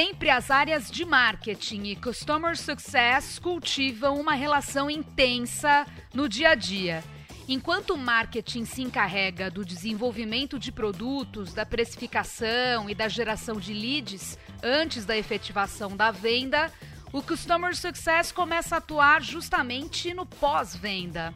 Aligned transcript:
sempre 0.00 0.30
as 0.30 0.48
áreas 0.48 0.88
de 0.88 1.04
marketing 1.04 1.82
e 1.86 1.96
customer 1.96 2.56
success 2.56 3.36
cultivam 3.40 4.14
uma 4.20 4.32
relação 4.32 4.88
intensa 4.88 5.84
no 6.14 6.28
dia 6.28 6.50
a 6.50 6.54
dia. 6.54 7.02
Enquanto 7.48 7.94
o 7.94 7.98
marketing 7.98 8.64
se 8.64 8.80
encarrega 8.80 9.50
do 9.50 9.64
desenvolvimento 9.64 10.56
de 10.56 10.70
produtos, 10.70 11.52
da 11.52 11.66
precificação 11.66 12.88
e 12.88 12.94
da 12.94 13.08
geração 13.08 13.56
de 13.56 13.74
leads 13.74 14.38
antes 14.62 15.04
da 15.04 15.16
efetivação 15.16 15.96
da 15.96 16.12
venda, 16.12 16.72
o 17.12 17.20
Customer 17.20 17.74
Success 17.74 18.30
começa 18.30 18.76
a 18.76 18.78
atuar 18.78 19.20
justamente 19.20 20.14
no 20.14 20.24
pós-venda. 20.24 21.34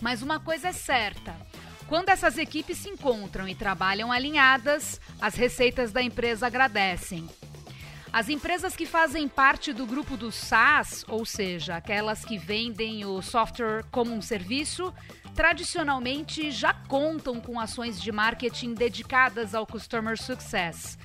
Mas 0.00 0.22
uma 0.22 0.38
coisa 0.38 0.68
é 0.68 0.72
certa: 0.72 1.34
quando 1.88 2.10
essas 2.10 2.38
equipes 2.38 2.78
se 2.78 2.88
encontram 2.88 3.48
e 3.48 3.54
trabalham 3.56 4.12
alinhadas, 4.12 5.00
as 5.20 5.34
receitas 5.34 5.90
da 5.90 6.00
empresa 6.00 6.46
agradecem. 6.46 7.28
As 8.16 8.30
empresas 8.30 8.74
que 8.74 8.86
fazem 8.86 9.28
parte 9.28 9.74
do 9.74 9.84
grupo 9.84 10.16
do 10.16 10.32
SaaS, 10.32 11.04
ou 11.06 11.26
seja, 11.26 11.76
aquelas 11.76 12.24
que 12.24 12.38
vendem 12.38 13.04
o 13.04 13.20
software 13.20 13.84
como 13.90 14.10
um 14.10 14.22
serviço, 14.22 14.90
tradicionalmente 15.34 16.50
já 16.50 16.72
contam 16.72 17.38
com 17.42 17.60
ações 17.60 18.00
de 18.00 18.10
marketing 18.10 18.72
dedicadas 18.72 19.54
ao 19.54 19.66
Customer 19.66 20.16
Success. 20.16 20.96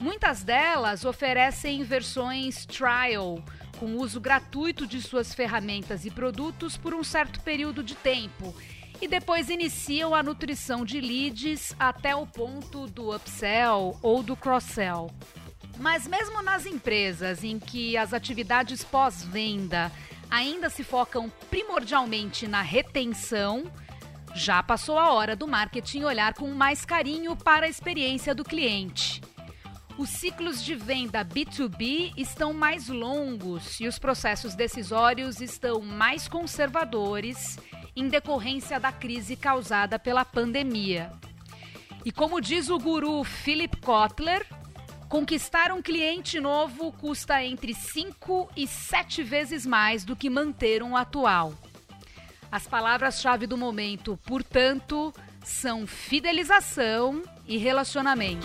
Muitas 0.00 0.42
delas 0.42 1.04
oferecem 1.04 1.82
versões 1.82 2.64
trial, 2.64 3.44
com 3.78 3.96
uso 3.96 4.18
gratuito 4.18 4.86
de 4.86 5.02
suas 5.02 5.34
ferramentas 5.34 6.06
e 6.06 6.10
produtos 6.10 6.78
por 6.78 6.94
um 6.94 7.04
certo 7.04 7.40
período 7.40 7.82
de 7.82 7.94
tempo, 7.94 8.56
e 9.02 9.06
depois 9.06 9.50
iniciam 9.50 10.14
a 10.14 10.22
nutrição 10.22 10.82
de 10.82 10.98
leads 10.98 11.76
até 11.78 12.16
o 12.16 12.26
ponto 12.26 12.86
do 12.86 13.14
upsell 13.14 13.98
ou 14.00 14.22
do 14.22 14.34
cross-sell. 14.34 15.10
Mas 15.78 16.06
mesmo 16.06 16.42
nas 16.42 16.66
empresas 16.66 17.42
em 17.42 17.58
que 17.58 17.96
as 17.96 18.12
atividades 18.12 18.84
pós-venda 18.84 19.90
ainda 20.30 20.70
se 20.70 20.82
focam 20.82 21.30
primordialmente 21.50 22.46
na 22.46 22.62
retenção, 22.62 23.70
já 24.34 24.62
passou 24.62 24.98
a 24.98 25.12
hora 25.12 25.36
do 25.36 25.46
marketing 25.46 26.04
olhar 26.04 26.34
com 26.34 26.50
mais 26.52 26.84
carinho 26.84 27.36
para 27.36 27.66
a 27.66 27.68
experiência 27.68 28.34
do 28.34 28.44
cliente. 28.44 29.20
Os 29.96 30.08
ciclos 30.08 30.64
de 30.64 30.74
venda 30.74 31.24
B2B 31.24 32.12
estão 32.16 32.52
mais 32.52 32.88
longos 32.88 33.78
e 33.78 33.86
os 33.86 33.96
processos 33.96 34.56
decisórios 34.56 35.40
estão 35.40 35.80
mais 35.80 36.26
conservadores 36.26 37.58
em 37.94 38.08
decorrência 38.08 38.80
da 38.80 38.90
crise 38.90 39.36
causada 39.36 39.96
pela 39.96 40.24
pandemia. 40.24 41.12
E 42.04 42.10
como 42.10 42.40
diz 42.40 42.70
o 42.70 42.78
guru 42.78 43.22
Philip 43.22 43.76
Kotler, 43.76 44.44
Conquistar 45.14 45.70
um 45.70 45.80
cliente 45.80 46.40
novo 46.40 46.90
custa 46.90 47.40
entre 47.40 47.72
5 47.72 48.50
e 48.56 48.66
7 48.66 49.22
vezes 49.22 49.64
mais 49.64 50.04
do 50.04 50.16
que 50.16 50.28
manter 50.28 50.82
um 50.82 50.96
atual. 50.96 51.54
As 52.50 52.66
palavras-chave 52.66 53.46
do 53.46 53.56
momento, 53.56 54.18
portanto, 54.26 55.14
são 55.44 55.86
fidelização 55.86 57.22
e 57.46 57.56
relacionamento. 57.56 58.44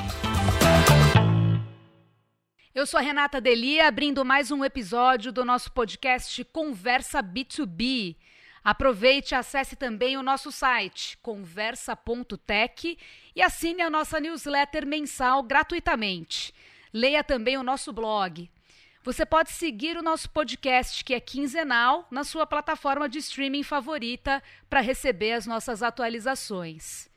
Eu 2.76 2.86
sou 2.86 3.00
a 3.00 3.02
Renata 3.02 3.42
Delia, 3.42 3.88
abrindo 3.88 4.24
mais 4.24 4.52
um 4.52 4.64
episódio 4.64 5.32
do 5.32 5.44
nosso 5.44 5.72
podcast 5.72 6.46
Conversa 6.46 7.24
B2B. 7.24 8.16
Aproveite 8.64 9.34
e 9.34 9.36
acesse 9.36 9.76
também 9.76 10.18
o 10.18 10.24
nosso 10.24 10.52
site 10.52 11.18
conversa.tech 11.22 12.98
e 13.36 13.42
assine 13.42 13.82
a 13.82 13.90
nossa 13.90 14.20
newsletter 14.20 14.86
mensal 14.86 15.42
gratuitamente. 15.44 16.54
Leia 16.94 17.24
também 17.24 17.58
o 17.58 17.64
nosso 17.64 17.94
blog. 17.94 18.50
Você 19.04 19.26
pode 19.26 19.52
seguir 19.52 19.98
o 19.98 20.04
nosso 20.04 20.30
podcast, 20.30 21.04
que 21.04 21.14
é 21.14 21.20
quinzenal, 21.20 22.06
na 22.12 22.24
sua 22.24 22.46
plataforma 22.46 23.08
de 23.08 23.18
streaming 23.18 23.64
favorita 23.64 24.44
para 24.70 24.82
receber 24.82 25.32
as 25.32 25.48
nossas 25.48 25.82
atualizações. 25.82 27.10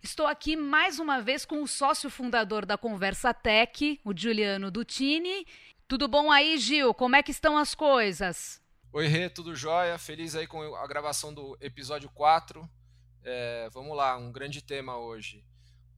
Estou 0.00 0.26
aqui 0.26 0.54
mais 0.54 0.98
uma 0.98 1.20
vez 1.20 1.44
com 1.44 1.62
o 1.62 1.66
sócio 1.66 2.10
fundador 2.10 2.66
da 2.66 2.76
Conversa 2.76 3.32
Tech, 3.34 3.98
o 4.04 4.16
Juliano 4.16 4.70
Dutini. 4.70 5.46
Tudo 5.88 6.06
bom 6.06 6.30
aí, 6.30 6.58
Gil? 6.58 6.92
Como 6.92 7.16
é 7.16 7.22
que 7.22 7.30
estão 7.32 7.56
as 7.56 7.74
coisas? 7.74 8.61
Oi, 8.94 9.06
Rê, 9.06 9.30
tudo 9.30 9.56
jóia? 9.56 9.96
Feliz 9.96 10.36
aí 10.36 10.46
com 10.46 10.76
a 10.76 10.86
gravação 10.86 11.32
do 11.32 11.56
episódio 11.62 12.10
4. 12.10 12.68
É, 13.24 13.70
vamos 13.72 13.96
lá, 13.96 14.18
um 14.18 14.30
grande 14.30 14.60
tema 14.60 14.98
hoje. 14.98 15.42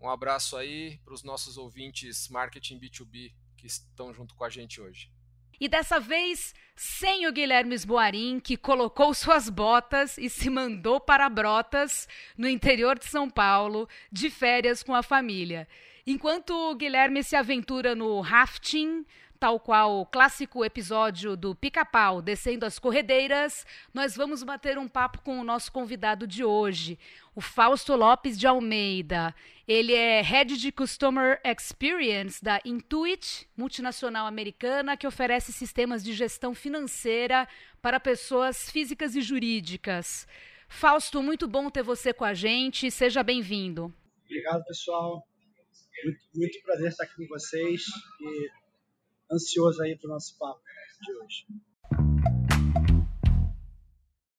Um 0.00 0.08
abraço 0.08 0.56
aí 0.56 0.98
para 1.04 1.12
os 1.12 1.24
nossos 1.24 1.58
ouvintes 1.58 2.28
marketing 2.28 2.78
B2B 2.78 3.34
que 3.56 3.66
estão 3.66 4.14
junto 4.14 4.36
com 4.36 4.44
a 4.44 4.48
gente 4.48 4.80
hoje. 4.80 5.10
E 5.58 5.68
dessa 5.68 5.98
vez, 5.98 6.54
sem 6.76 7.26
o 7.26 7.32
Guilherme 7.32 7.74
Esboarim, 7.74 8.38
que 8.38 8.56
colocou 8.56 9.12
suas 9.12 9.50
botas 9.50 10.16
e 10.16 10.30
se 10.30 10.48
mandou 10.48 11.00
para 11.00 11.28
Brotas, 11.28 12.06
no 12.38 12.48
interior 12.48 12.96
de 12.96 13.06
São 13.06 13.28
Paulo, 13.28 13.88
de 14.12 14.30
férias 14.30 14.84
com 14.84 14.94
a 14.94 15.02
família. 15.02 15.66
Enquanto 16.06 16.50
o 16.54 16.76
Guilherme 16.76 17.24
se 17.24 17.34
aventura 17.34 17.96
no 17.96 18.20
rafting, 18.20 19.04
tal 19.44 19.60
qual 19.60 20.00
o 20.00 20.06
clássico 20.06 20.64
episódio 20.64 21.36
do 21.36 21.54
Pica-Pau 21.54 22.22
descendo 22.22 22.64
as 22.64 22.78
corredeiras, 22.78 23.66
nós 23.92 24.16
vamos 24.16 24.42
bater 24.42 24.78
um 24.78 24.88
papo 24.88 25.20
com 25.20 25.38
o 25.38 25.44
nosso 25.44 25.70
convidado 25.70 26.26
de 26.26 26.42
hoje, 26.42 26.98
o 27.34 27.42
Fausto 27.42 27.94
Lopes 27.94 28.38
de 28.38 28.46
Almeida. 28.46 29.34
Ele 29.68 29.92
é 29.92 30.22
Head 30.22 30.56
de 30.56 30.72
Customer 30.72 31.38
Experience 31.44 32.42
da 32.42 32.58
Intuit, 32.64 33.46
multinacional 33.54 34.26
americana 34.26 34.96
que 34.96 35.06
oferece 35.06 35.52
sistemas 35.52 36.02
de 36.02 36.14
gestão 36.14 36.54
financeira 36.54 37.46
para 37.82 38.00
pessoas 38.00 38.70
físicas 38.70 39.14
e 39.14 39.20
jurídicas. 39.20 40.26
Fausto, 40.70 41.22
muito 41.22 41.46
bom 41.46 41.68
ter 41.68 41.82
você 41.82 42.14
com 42.14 42.24
a 42.24 42.32
gente. 42.32 42.90
Seja 42.90 43.22
bem-vindo. 43.22 43.92
Obrigado, 44.24 44.64
pessoal. 44.64 45.22
Muito, 46.02 46.20
muito 46.34 46.62
prazer 46.62 46.88
estar 46.88 47.04
aqui 47.04 47.14
com 47.14 47.26
vocês 47.26 47.82
e 48.22 48.63
ansioso 49.34 49.82
aí 49.82 49.96
para 49.96 50.08
o 50.08 50.12
nosso 50.12 50.38
papo 50.38 50.60
de 51.02 51.12
hoje. 51.12 51.46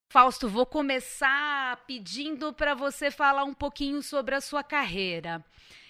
Fausto, 0.09 0.47
vou 0.47 0.66
começar 0.66 1.85
pedindo 1.85 2.53
para 2.53 2.73
você 2.73 3.11
falar 3.11 3.44
um 3.44 3.53
pouquinho 3.53 4.01
sobre 4.01 4.33
a 4.33 4.39
sua 4.39 4.63
carreira. 4.63 5.44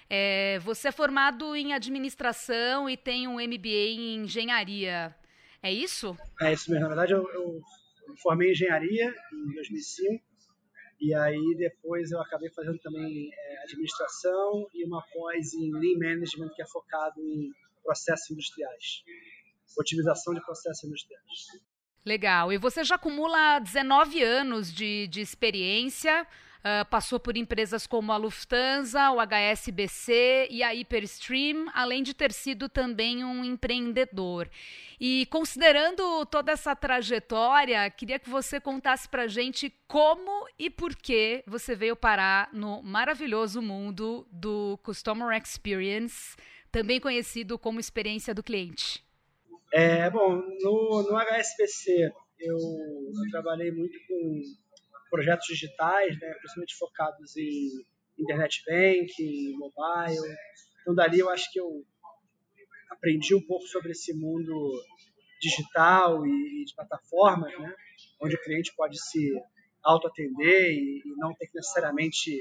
É, 0.10 0.60
você 0.60 0.88
é 0.88 0.92
formado 0.92 1.56
em 1.56 1.74
administração 1.74 2.90
e 2.90 2.98
tem 2.98 3.28
um 3.28 3.36
MBA 3.36 3.94
em 3.94 4.24
engenharia. 4.24 5.16
É 5.62 5.72
isso? 5.72 6.18
É 6.42 6.54
isso 6.54 6.72
mesmo. 6.72 6.82
Na 6.82 6.88
verdade, 6.88 7.14
eu, 7.14 7.28
eu 7.30 7.62
formei 8.22 8.50
em 8.50 8.52
engenharia 8.52 9.14
em 9.32 9.54
2005 9.54 10.24
e 11.00 11.14
aí 11.14 11.56
depois 11.58 12.12
eu 12.12 12.22
acabei 12.22 12.50
fazendo 12.52 12.80
também 12.80 13.30
é, 13.32 13.64
administração 13.64 14.68
e 14.74 14.86
uma 14.86 15.04
pós 15.14 15.54
em 15.54 15.72
Lean 15.72 16.00
Management 16.00 16.50
que 16.56 16.62
é 16.62 16.66
focado 16.68 17.20
em 17.22 17.52
processos 17.86 18.30
industriais. 18.32 19.04
Otimização 19.78 20.34
de 20.34 20.42
processos 20.44 20.84
industriais. 20.84 21.24
Legal. 22.06 22.54
E 22.54 22.58
você 22.58 22.84
já 22.84 22.96
acumula 22.96 23.60
19 23.60 24.22
anos 24.22 24.72
de, 24.72 25.08
de 25.08 25.22
experiência, 25.22 26.22
uh, 26.24 26.86
passou 26.88 27.20
por 27.20 27.36
empresas 27.36 27.88
como 27.88 28.12
a 28.12 28.18
Lufthansa, 28.18 29.10
o 29.10 29.20
HSBC 29.20 30.48
e 30.52 30.62
a 30.62 30.70
Hyperstream, 30.70 31.68
além 31.74 32.04
de 32.04 32.14
ter 32.14 32.32
sido 32.32 32.70
também 32.70 33.24
um 33.24 33.44
empreendedor. 33.44 34.48
E 35.00 35.26
considerando 35.32 36.26
toda 36.28 36.52
essa 36.52 36.76
trajetória, 36.76 37.90
queria 37.90 38.20
que 38.20 38.30
você 38.30 38.60
contasse 38.62 39.10
para 39.10 39.28
gente 39.28 39.74
como 39.88 40.48
e 40.60 40.70
por 40.70 40.96
que 40.96 41.44
você 41.48 41.76
veio 41.76 41.96
parar 41.96 42.50
no 42.54 42.84
maravilhoso 42.84 43.64
mundo 43.64 44.28
do 44.32 44.80
Customer 44.84 45.36
Experience 45.36 46.36
também 46.76 47.00
conhecido 47.00 47.58
como 47.58 47.80
experiência 47.80 48.34
do 48.34 48.44
cliente? 48.44 49.02
É, 49.72 50.10
bom, 50.10 50.42
no, 50.62 51.04
no 51.04 51.18
HSBC 51.18 52.12
eu, 52.38 52.58
eu 52.58 53.32
trabalhei 53.32 53.72
muito 53.72 53.98
com 54.06 54.42
projetos 55.10 55.48
digitais, 55.48 56.20
né, 56.20 56.34
principalmente 56.34 56.76
focados 56.76 57.38
em 57.38 57.70
internet 58.20 58.62
banking, 58.68 59.54
mobile. 59.54 60.36
Então, 60.82 60.94
dali 60.94 61.20
eu 61.20 61.30
acho 61.30 61.50
que 61.50 61.62
eu 61.62 61.86
aprendi 62.90 63.34
um 63.34 63.42
pouco 63.42 63.66
sobre 63.68 63.92
esse 63.92 64.14
mundo 64.14 64.54
digital 65.40 66.28
e, 66.28 66.66
de 66.66 66.76
plataformas, 66.76 67.58
né, 67.58 67.74
onde 68.22 68.36
o 68.36 68.44
cliente 68.44 68.76
pode 68.76 69.02
se 69.02 69.32
autoatender 69.82 70.74
e, 70.74 71.02
e 71.06 71.16
não 71.16 71.34
ter 71.36 71.48
que 71.48 71.56
necessariamente 71.56 72.38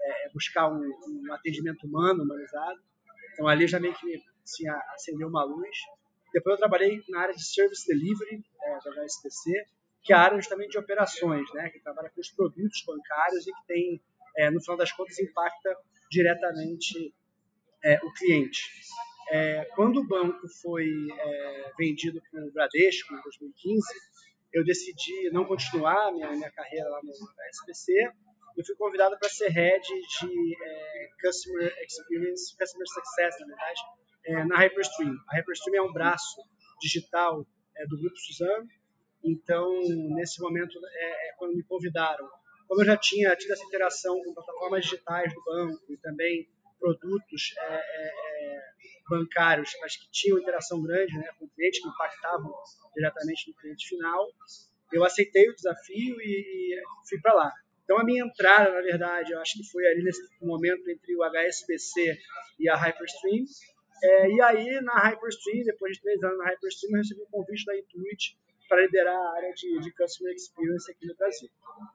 é, 0.00 0.28
buscar 0.34 0.72
um, 0.72 0.80
um 0.80 1.32
atendimento 1.32 1.86
humano, 1.86 2.24
humanizado. 2.24 2.80
Então 3.36 3.46
ali 3.46 3.68
já 3.68 3.78
meio 3.78 3.94
que 3.94 4.22
assim, 4.42 4.66
acendeu 4.94 5.28
uma 5.28 5.44
luz. 5.44 5.76
Depois 6.32 6.54
eu 6.54 6.58
trabalhei 6.58 7.02
na 7.10 7.20
área 7.20 7.34
de 7.34 7.44
Service 7.44 7.86
Delivery 7.86 8.42
é, 8.62 8.78
da 8.82 9.02
HSBC, 9.02 9.66
que 10.02 10.12
é 10.14 10.16
a 10.16 10.20
área 10.20 10.38
justamente 10.38 10.70
de 10.70 10.78
operações, 10.78 11.46
né, 11.52 11.68
que 11.68 11.80
trabalha 11.80 12.10
com 12.10 12.20
os 12.20 12.30
produtos 12.30 12.82
bancários 12.86 13.46
e 13.46 13.52
que 13.52 13.66
tem, 13.66 14.02
é, 14.36 14.50
no 14.50 14.60
final 14.60 14.76
das 14.78 14.90
contas, 14.92 15.18
impacta 15.18 15.76
diretamente 16.10 17.14
é, 17.84 17.98
o 18.02 18.12
cliente. 18.14 18.62
É, 19.30 19.64
quando 19.74 20.00
o 20.00 20.06
banco 20.06 20.48
foi 20.62 20.88
é, 20.88 21.72
vendido 21.76 22.22
para 22.30 22.44
o 22.44 22.52
Bradesco 22.52 23.14
em 23.14 23.20
2015, 23.20 23.82
eu 24.52 24.64
decidi 24.64 25.30
não 25.30 25.44
continuar 25.44 26.12
minha, 26.12 26.30
minha 26.30 26.50
carreira 26.50 26.88
lá 26.88 27.00
no 27.02 27.12
SBC. 27.50 28.10
Eu 28.56 28.64
fui 28.64 28.74
convidado 28.76 29.18
para 29.18 29.28
ser 29.28 29.48
head 29.50 29.86
de 29.86 30.56
é, 30.62 31.08
Customer 31.20 31.74
Experience, 31.84 32.56
Customer 32.56 32.86
Success, 32.88 33.38
na 33.40 33.46
verdade, 33.46 33.80
é, 34.24 34.44
na 34.44 34.56
Hyperstream. 34.56 35.14
A 35.28 35.36
Hyperstream 35.36 35.84
é 35.84 35.88
um 35.88 35.92
braço 35.92 36.40
digital 36.80 37.46
é, 37.76 37.86
do 37.86 37.98
Grupo 37.98 38.16
Suzano. 38.16 38.66
Então, 39.22 39.68
nesse 40.14 40.40
momento, 40.40 40.78
é, 40.86 41.28
é, 41.28 41.32
quando 41.36 41.54
me 41.54 41.62
convidaram, 41.64 42.26
como 42.66 42.80
eu 42.80 42.86
já 42.86 42.96
tinha 42.96 43.36
tido 43.36 43.52
essa 43.52 43.64
interação 43.64 44.18
com 44.22 44.32
plataformas 44.32 44.84
digitais 44.84 45.34
do 45.34 45.44
banco 45.44 45.92
e 45.92 45.96
também 45.98 46.48
produtos 46.78 47.54
é, 47.58 47.74
é, 47.74 48.60
bancários, 49.08 49.70
mas 49.80 49.96
que 49.96 50.10
tinham 50.10 50.38
interação 50.38 50.82
grande 50.82 51.12
né, 51.18 51.28
com 51.38 51.48
clientes 51.48 51.80
que 51.80 51.88
impactavam 51.88 52.52
diretamente 52.94 53.50
no 53.50 53.56
cliente 53.56 53.88
final, 53.88 54.26
eu 54.92 55.04
aceitei 55.04 55.48
o 55.48 55.54
desafio 55.54 56.20
e, 56.20 56.74
e 56.74 56.82
fui 57.08 57.20
para 57.20 57.34
lá. 57.34 57.52
Então, 57.86 58.00
a 58.00 58.04
minha 58.04 58.24
entrada, 58.24 58.72
na 58.72 58.80
verdade, 58.80 59.32
eu 59.32 59.40
acho 59.40 59.58
que 59.58 59.70
foi 59.70 59.86
ali 59.86 60.02
nesse 60.02 60.20
momento 60.42 60.90
entre 60.90 61.14
o 61.14 61.22
HSBC 61.22 62.18
e 62.58 62.68
a 62.68 62.74
Hyperstream. 62.74 63.44
É, 64.02 64.28
e 64.28 64.42
aí, 64.42 64.80
na 64.80 64.98
Hyperstream, 64.98 65.64
depois 65.64 65.96
de 65.96 66.02
três 66.02 66.20
anos 66.20 66.36
na 66.38 66.46
Hyperstream, 66.46 66.94
eu 66.94 66.98
recebi 66.98 67.22
um 67.22 67.30
convite 67.30 67.64
da 67.64 67.78
Intuit 67.78 68.36
para 68.68 68.82
liderar 68.82 69.14
a 69.14 69.36
área 69.36 69.52
de, 69.54 69.78
de 69.78 69.92
Customer 69.92 70.34
Experience 70.34 70.90
aqui 70.90 71.06
no 71.06 71.14
Brasil. 71.14 71.48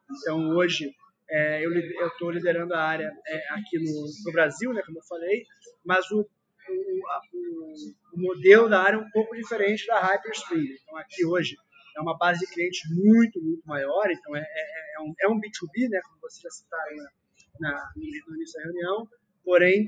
Então, 0.10 0.56
hoje, 0.56 0.96
é, 1.30 1.62
eu 1.66 2.08
estou 2.08 2.32
liderando 2.32 2.74
a 2.74 2.82
área 2.82 3.12
é, 3.28 3.50
aqui 3.50 3.78
no, 3.78 4.06
no, 4.26 4.32
Brasil, 4.32 4.74
né, 4.74 4.82
como 4.86 4.98
eu 4.98 5.04
falei, 5.04 5.46
mas 5.84 6.10
o, 6.10 6.22
o, 6.22 7.08
a, 7.10 7.22
o, 7.34 7.74
o, 8.14 8.18
modelo 8.18 8.70
da 8.70 8.82
área 8.82 8.96
é 8.96 9.00
um 9.00 9.12
pouco 9.12 9.36
diferente 9.36 9.86
da 9.88 10.00
Hyperstream. 10.00 10.64
Então, 10.64 10.98
aqui 10.98 11.26
hoje 11.26 11.58
é 11.96 12.02
uma 12.02 12.18
base 12.18 12.40
de 12.42 12.52
clientes 12.52 12.82
muito, 12.90 13.42
muito 13.42 13.64
maior, 13.66 14.10
então 14.10 14.36
é, 14.36 14.42
é, 14.42 14.96
é 14.98 15.02
um, 15.02 15.14
é 15.20 15.28
um 15.28 15.40
B2B, 15.40 15.90
né, 15.90 16.00
como 16.04 16.20
vocês 16.22 16.42
já 16.42 16.50
citaram 16.50 16.96
na, 16.96 17.10
na, 17.60 17.92
no 17.96 18.36
início 18.36 18.60
da 18.60 18.64
reunião, 18.64 19.08
porém, 19.44 19.86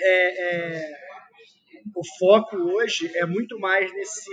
é, 0.00 0.44
é, 0.44 1.06
o 1.94 2.02
foco 2.18 2.56
hoje 2.56 3.10
é 3.16 3.24
muito 3.26 3.58
mais 3.58 3.92
nesse 3.92 4.30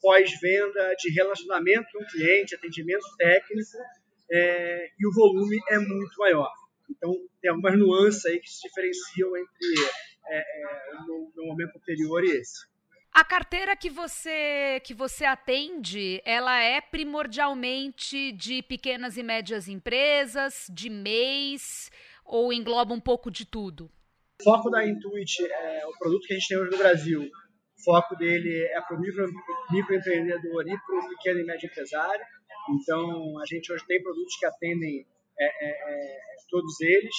pós-venda 0.00 0.94
de 0.96 1.10
relacionamento 1.12 1.88
com 1.92 2.02
o 2.02 2.06
cliente, 2.06 2.54
atendimento 2.54 3.04
técnico, 3.16 3.78
é, 4.30 4.90
e 4.98 5.06
o 5.06 5.12
volume 5.12 5.58
é 5.68 5.78
muito 5.78 6.16
maior. 6.18 6.50
Então, 6.88 7.14
tem 7.40 7.50
algumas 7.50 7.78
nuances 7.78 8.24
aí 8.26 8.40
que 8.40 8.50
se 8.50 8.62
diferenciam 8.62 9.36
entre 9.36 9.74
é, 10.28 10.38
é, 10.38 10.94
o 11.08 11.32
meu 11.34 11.46
momento 11.46 11.76
anterior 11.76 12.24
e 12.24 12.30
esse. 12.30 12.66
A 13.12 13.24
carteira 13.24 13.76
que 13.76 13.90
você 13.90 14.80
que 14.84 14.94
você 14.94 15.24
atende, 15.24 16.22
ela 16.24 16.62
é 16.62 16.80
primordialmente 16.80 18.32
de 18.32 18.62
pequenas 18.62 19.16
e 19.16 19.22
médias 19.22 19.68
empresas, 19.68 20.66
de 20.70 20.88
MEIs, 20.88 21.90
ou 22.24 22.52
engloba 22.52 22.94
um 22.94 23.00
pouco 23.00 23.30
de 23.30 23.44
tudo? 23.44 23.90
O 24.40 24.44
foco 24.44 24.70
da 24.70 24.86
Intuit, 24.86 25.44
é, 25.44 25.86
o 25.86 25.98
produto 25.98 26.26
que 26.26 26.32
a 26.32 26.36
gente 26.36 26.48
tem 26.48 26.58
hoje 26.58 26.70
no 26.70 26.78
Brasil, 26.78 27.22
o 27.22 27.84
foco 27.84 28.14
dele 28.16 28.64
é 28.70 28.80
para 28.80 28.96
o 28.96 29.00
micro, 29.00 29.26
microempreendedor 29.70 30.68
e 30.68 30.78
para 30.78 30.98
o 30.98 31.08
pequeno 31.08 31.40
e 31.40 31.44
médio 31.44 31.66
empresário. 31.66 32.24
Então, 32.70 33.38
a 33.40 33.46
gente 33.46 33.72
hoje 33.72 33.84
tem 33.86 34.02
produtos 34.02 34.36
que 34.38 34.46
atendem 34.46 35.04
é, 35.38 35.44
é, 35.44 35.70
é 35.70 36.30
todos 36.48 36.80
eles 36.80 37.14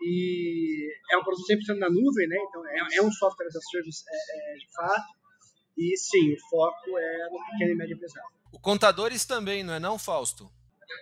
e 0.00 0.92
é 1.10 1.18
um 1.18 1.22
produto 1.22 1.46
100% 1.46 1.78
na 1.78 1.90
nuvem, 1.90 2.28
né? 2.28 2.36
Então, 2.48 2.66
é, 2.68 2.96
é 2.96 3.02
um 3.02 3.10
software 3.10 3.46
as 3.46 3.56
a 3.56 3.60
service 3.60 4.04
é, 4.08 4.54
é, 4.54 4.56
de 4.56 4.66
fato. 4.72 5.25
E 5.76 5.96
sim, 5.96 6.32
o 6.32 6.40
foco 6.48 6.98
é 6.98 7.28
no 7.30 7.38
pequeno 7.50 7.72
e 7.72 7.74
médio 7.74 7.94
empresário. 7.94 8.28
O 8.52 8.58
contadores 8.58 9.24
também, 9.24 9.62
não 9.62 9.74
é 9.74 9.78
não, 9.78 9.98
Fausto? 9.98 10.50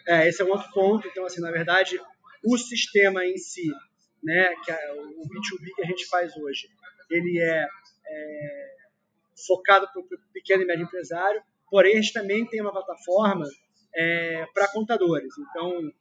É, 0.08 0.28
esse 0.28 0.42
é 0.42 0.44
um 0.44 0.50
outro 0.50 0.70
ponto. 0.72 1.06
Então, 1.06 1.24
assim, 1.24 1.40
na 1.40 1.50
verdade, 1.50 2.00
o 2.44 2.58
sistema 2.58 3.24
em 3.24 3.36
si, 3.36 3.70
né, 4.22 4.54
que 4.64 4.70
é 4.70 4.92
o 4.92 5.22
B2B 5.22 5.74
que 5.76 5.82
a 5.82 5.86
gente 5.86 6.06
faz 6.06 6.36
hoje, 6.36 6.68
ele 7.10 7.38
é, 7.40 7.66
é 8.06 8.74
focado 9.46 9.86
para 9.92 10.00
o 10.00 10.32
pequeno 10.32 10.62
e 10.62 10.66
médio 10.66 10.84
empresário, 10.84 11.42
porém 11.70 11.92
a 11.92 12.00
gente 12.00 12.12
também 12.12 12.46
tem 12.46 12.60
uma 12.60 12.72
plataforma 12.72 13.44
é, 13.94 14.46
para 14.52 14.68
contadores. 14.68 15.32
Então, 15.38 15.92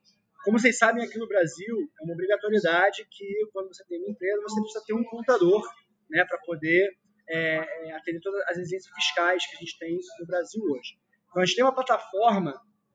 como 0.44 0.60
vocês 0.60 0.78
sabem, 0.78 1.04
aqui 1.04 1.18
no 1.18 1.28
Brasil 1.28 1.90
é 2.00 2.04
uma 2.04 2.14
obrigatoriedade 2.14 3.08
que 3.10 3.48
quando 3.54 3.68
você 3.74 3.84
tem 3.86 4.00
uma 4.00 4.10
empresa, 4.10 4.42
você 4.42 4.60
precisa 4.60 4.84
ter 4.86 4.94
um 4.94 5.04
contador 5.04 5.64
né, 6.10 6.26
para 6.26 6.38
poder 6.40 6.98
é, 7.30 7.88
é, 7.88 7.92
atender 7.94 8.20
todas 8.22 8.42
as 8.48 8.58
exigências 8.58 8.94
fiscais 8.94 9.46
que 9.48 9.56
a 9.56 9.60
gente 9.60 9.78
tem 9.78 9.98
no 10.20 10.26
Brasil 10.26 10.64
hoje. 10.64 10.98
Então, 11.30 11.42
a 11.42 11.46
gente 11.46 11.56
tem 11.56 11.66
uma 11.66 11.76
plataforma 11.76 12.54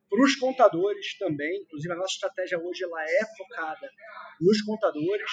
para 0.08 0.24
os 0.24 0.36
contadores 0.36 1.18
também, 1.18 1.62
inclusive 1.62 1.92
a 1.92 1.96
nossa 1.96 2.14
estratégia 2.14 2.58
hoje 2.58 2.84
ela 2.84 3.02
é 3.02 3.26
focada 3.36 3.90
nos 4.40 4.62
contadores, 4.62 5.30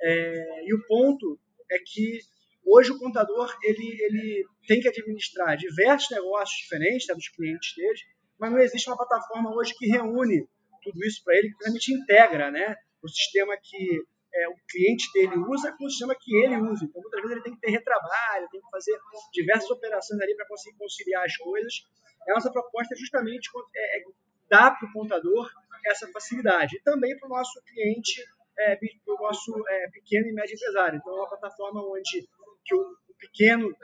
é, 0.00 0.64
e 0.64 0.74
o 0.74 0.86
ponto 0.86 1.38
é 1.70 1.78
que 1.78 2.20
Hoje 2.66 2.90
o 2.90 2.98
contador 2.98 3.48
ele, 3.62 3.96
ele 4.02 4.44
tem 4.66 4.80
que 4.80 4.88
administrar 4.88 5.56
diversos 5.56 6.10
negócios 6.10 6.58
diferentes 6.62 7.06
né, 7.06 7.14
dos 7.14 7.28
clientes 7.28 7.72
dele, 7.76 8.00
mas 8.40 8.50
não 8.50 8.58
existe 8.58 8.90
uma 8.90 8.96
plataforma 8.96 9.54
hoje 9.54 9.72
que 9.78 9.86
reúne 9.86 10.48
tudo 10.82 11.04
isso 11.04 11.22
para 11.22 11.36
ele, 11.36 11.48
que 11.50 11.62
realmente 11.62 11.94
integra 11.94 12.50
né, 12.50 12.74
o 13.00 13.08
sistema 13.08 13.56
que 13.62 14.02
é, 14.36 14.48
o 14.48 14.54
cliente 14.68 15.10
dele 15.12 15.36
usa 15.48 15.72
com 15.72 15.86
o 15.86 15.90
sistema 15.90 16.14
que 16.18 16.36
ele 16.36 16.56
usa. 16.56 16.84
Então, 16.84 17.00
muitas 17.00 17.20
vezes 17.20 17.36
ele 17.36 17.44
tem 17.44 17.54
que 17.54 17.60
ter 17.60 17.70
retrabalho, 17.70 18.48
tem 18.50 18.60
que 18.60 18.70
fazer 18.70 18.98
diversas 19.32 19.70
operações 19.70 20.20
ali 20.20 20.36
para 20.36 20.46
conseguir 20.46 20.76
conciliar 20.76 21.24
as 21.24 21.36
coisas. 21.36 21.72
A 22.28 22.34
nossa 22.34 22.52
proposta 22.52 22.94
é 22.94 22.98
justamente 22.98 23.48
é, 23.74 23.98
é 23.98 24.02
dar 24.48 24.78
para 24.78 24.88
o 24.88 24.92
contador 24.92 25.50
essa 25.86 26.10
facilidade 26.12 26.76
e 26.76 26.82
também 26.82 27.16
para 27.18 27.26
o 27.26 27.30
nosso 27.30 27.62
cliente, 27.64 28.22
é, 28.58 28.76
para 28.76 29.14
o 29.14 29.22
nosso 29.22 29.52
é, 29.68 29.90
pequeno 29.90 30.26
e 30.26 30.32
médio 30.32 30.54
empresário. 30.54 30.98
Então, 30.98 31.14
é 31.14 31.20
uma 31.20 31.28
plataforma 31.28 31.80
onde 31.82 32.28
que 32.64 32.74
o 32.74 32.96
pequeno 33.18 33.74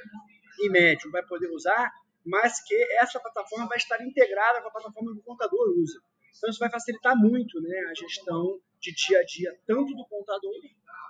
e 0.60 0.68
médio 0.68 1.10
vai 1.10 1.24
poder 1.24 1.48
usar, 1.48 1.90
mas 2.24 2.62
que 2.64 2.74
essa 3.00 3.18
plataforma 3.20 3.68
vai 3.68 3.78
estar 3.78 4.00
integrada 4.02 4.60
com 4.60 4.68
a 4.68 4.72
plataforma 4.72 5.12
que 5.12 5.20
o 5.20 5.22
contador 5.22 5.74
usa. 5.78 5.98
Então 6.36 6.50
isso 6.50 6.58
vai 6.58 6.70
facilitar 6.70 7.16
muito 7.16 7.60
né, 7.60 7.78
a 7.90 7.94
gestão 7.94 8.60
de 8.82 8.92
dia 8.92 9.18
a 9.18 9.24
dia, 9.24 9.58
tanto 9.66 9.94
do 9.94 10.04
contador 10.06 10.52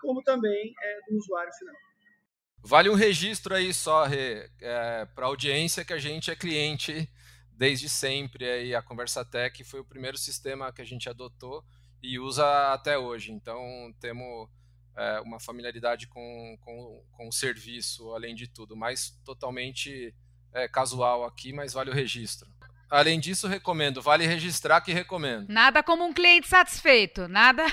como 0.02 0.22
também 0.22 0.74
é, 0.80 1.00
do 1.08 1.16
usuário 1.16 1.52
final. 1.54 1.74
Vale 2.64 2.90
um 2.90 2.94
registro 2.94 3.54
aí 3.54 3.72
só 3.72 4.06
é, 4.06 5.06
para 5.14 5.24
a 5.24 5.28
audiência 5.28 5.84
que 5.84 5.92
a 5.92 5.98
gente 5.98 6.30
é 6.30 6.36
cliente 6.36 7.08
desde 7.50 7.88
sempre. 7.88 8.48
Aí 8.48 8.74
a 8.74 8.82
Conversa 8.82 9.24
Tech 9.24 9.64
foi 9.64 9.80
o 9.80 9.84
primeiro 9.84 10.18
sistema 10.18 10.72
que 10.72 10.82
a 10.82 10.84
gente 10.84 11.08
adotou 11.08 11.64
e 12.02 12.18
usa 12.18 12.72
até 12.72 12.98
hoje. 12.98 13.32
Então 13.32 13.92
temos 14.00 14.48
é, 14.96 15.20
uma 15.20 15.40
familiaridade 15.40 16.06
com, 16.06 16.56
com, 16.60 17.04
com 17.12 17.28
o 17.28 17.32
serviço, 17.32 18.12
além 18.12 18.34
de 18.34 18.46
tudo, 18.46 18.76
mas 18.76 19.10
totalmente 19.24 20.14
é, 20.52 20.68
casual 20.68 21.24
aqui, 21.24 21.52
mas 21.52 21.72
vale 21.72 21.90
o 21.90 21.94
registro. 21.94 22.48
Além 22.92 23.18
disso, 23.18 23.48
recomendo. 23.48 24.02
Vale 24.02 24.26
registrar 24.26 24.82
que 24.82 24.92
recomendo. 24.92 25.46
Nada 25.48 25.82
como 25.82 26.04
um 26.04 26.12
cliente 26.12 26.46
satisfeito. 26.46 27.26
Nada. 27.26 27.64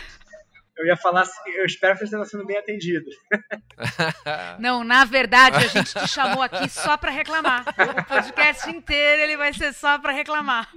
Eu 0.78 0.86
ia 0.86 0.96
falar, 0.96 1.28
eu 1.58 1.66
espero 1.66 1.92
que 1.92 2.00
você 2.00 2.06
esteja 2.06 2.24
sendo 2.24 2.46
bem 2.46 2.58
atendido. 2.58 3.06
Não, 4.58 4.82
na 4.82 5.04
verdade, 5.04 5.58
a 5.58 5.68
gente 5.68 5.94
te 5.94 6.08
chamou 6.08 6.42
aqui 6.42 6.70
só 6.70 6.96
para 6.96 7.12
reclamar. 7.12 7.66
O 7.68 8.06
podcast 8.06 8.70
inteiro 8.70 9.24
ele 9.24 9.36
vai 9.36 9.52
ser 9.52 9.74
só 9.74 10.00
para 10.00 10.14
reclamar. 10.14 10.72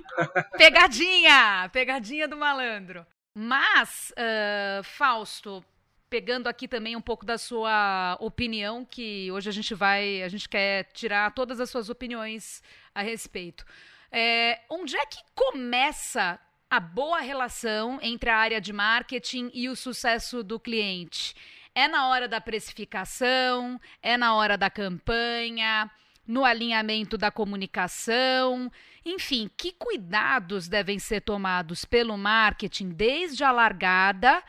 Pegadinha! 0.58 1.70
Pegadinha 1.72 2.26
do 2.26 2.36
malandro. 2.36 3.06
Mas, 3.32 4.12
uh, 4.18 4.82
Fausto, 4.82 5.64
pegando 6.10 6.48
aqui 6.48 6.66
também 6.66 6.96
um 6.96 7.00
pouco 7.00 7.24
da 7.24 7.38
sua 7.38 8.16
opinião, 8.18 8.84
que 8.84 9.30
hoje 9.30 9.48
a 9.48 9.52
gente 9.52 9.72
vai, 9.72 10.20
a 10.24 10.28
gente 10.28 10.48
quer 10.48 10.88
tirar 10.92 11.32
todas 11.32 11.60
as 11.60 11.70
suas 11.70 11.88
opiniões 11.88 12.60
a 12.92 13.02
respeito. 13.02 13.64
É, 14.12 14.60
onde 14.70 14.96
é 14.96 15.06
que 15.06 15.18
começa 15.34 16.38
a 16.70 16.78
boa 16.78 17.20
relação 17.20 17.98
entre 18.02 18.28
a 18.28 18.36
área 18.36 18.60
de 18.60 18.72
marketing 18.72 19.50
e 19.54 19.68
o 19.68 19.74
sucesso 19.74 20.42
do 20.42 20.60
cliente? 20.60 21.34
É 21.74 21.88
na 21.88 22.08
hora 22.08 22.28
da 22.28 22.40
precificação? 22.40 23.80
É 24.02 24.16
na 24.16 24.34
hora 24.34 24.58
da 24.58 24.68
campanha? 24.68 25.90
No 26.26 26.44
alinhamento 26.44 27.16
da 27.16 27.30
comunicação? 27.30 28.70
Enfim, 29.04 29.50
que 29.56 29.72
cuidados 29.72 30.68
devem 30.68 30.98
ser 30.98 31.22
tomados 31.22 31.84
pelo 31.84 32.16
marketing 32.16 32.90
desde 32.90 33.42
a 33.42 33.50
largada? 33.50 34.42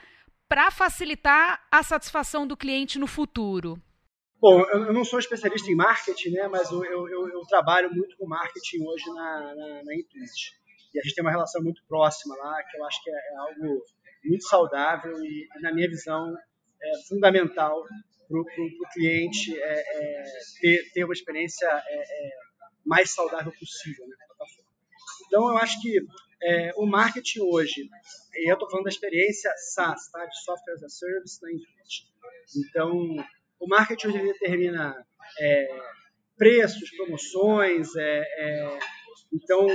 para 0.53 0.69
facilitar 0.69 1.65
a 1.71 1.81
satisfação 1.81 2.45
do 2.45 2.55
cliente 2.55 2.99
no 2.99 3.07
futuro? 3.07 3.81
Bom, 4.43 4.59
eu 4.59 4.91
não 4.91 5.05
sou 5.05 5.19
especialista 5.19 5.71
em 5.71 5.75
marketing, 5.75 6.31
né, 6.31 6.49
mas 6.49 6.69
eu, 6.69 6.83
eu, 6.83 7.29
eu 7.29 7.41
trabalho 7.47 7.89
muito 7.95 8.17
com 8.17 8.27
marketing 8.27 8.85
hoje 8.85 9.05
na, 9.13 9.55
na, 9.55 9.83
na 9.85 9.95
Intuit. 9.95 10.51
E 10.93 10.99
a 10.99 11.01
gente 11.01 11.15
tem 11.15 11.23
uma 11.23 11.31
relação 11.31 11.63
muito 11.63 11.81
próxima 11.87 12.35
lá, 12.35 12.61
que 12.61 12.77
eu 12.77 12.83
acho 12.83 13.01
que 13.01 13.09
é, 13.09 13.13
é 13.13 13.37
algo 13.37 13.81
muito 14.25 14.43
saudável 14.43 15.17
e, 15.23 15.47
na 15.61 15.73
minha 15.73 15.87
visão, 15.87 16.35
é 16.81 17.07
fundamental 17.07 17.85
para 18.27 18.37
o 18.37 18.45
cliente 18.91 19.57
é, 19.57 19.79
é, 19.79 20.23
ter, 20.59 20.91
ter 20.91 21.05
uma 21.05 21.13
experiência 21.13 21.65
é, 21.65 22.27
é 22.27 22.31
mais 22.85 23.13
saudável 23.13 23.53
possível 23.57 24.05
né. 24.05 24.15
Então, 25.27 25.47
eu 25.47 25.57
acho 25.57 25.81
que 25.81 26.01
o 26.75 26.85
marketing 26.85 27.39
hoje, 27.43 27.89
e 28.35 28.51
eu 28.51 28.55
estou 28.55 28.69
falando 28.69 28.83
da 28.83 28.91
experiência 28.91 29.49
SaaS, 29.73 30.11
tá, 30.11 30.25
de 30.25 30.43
Software 30.43 30.73
as 30.73 30.83
a 30.83 30.89
Service 30.89 31.41
na 31.41 31.49
internet. 31.49 32.11
Então, 32.57 33.25
o 33.63 33.67
marketing 33.67 34.07
hoje 34.07 34.23
determina 34.23 34.95
é, 35.39 35.67
preços, 36.37 36.89
promoções, 36.97 37.87
então, 39.33 39.65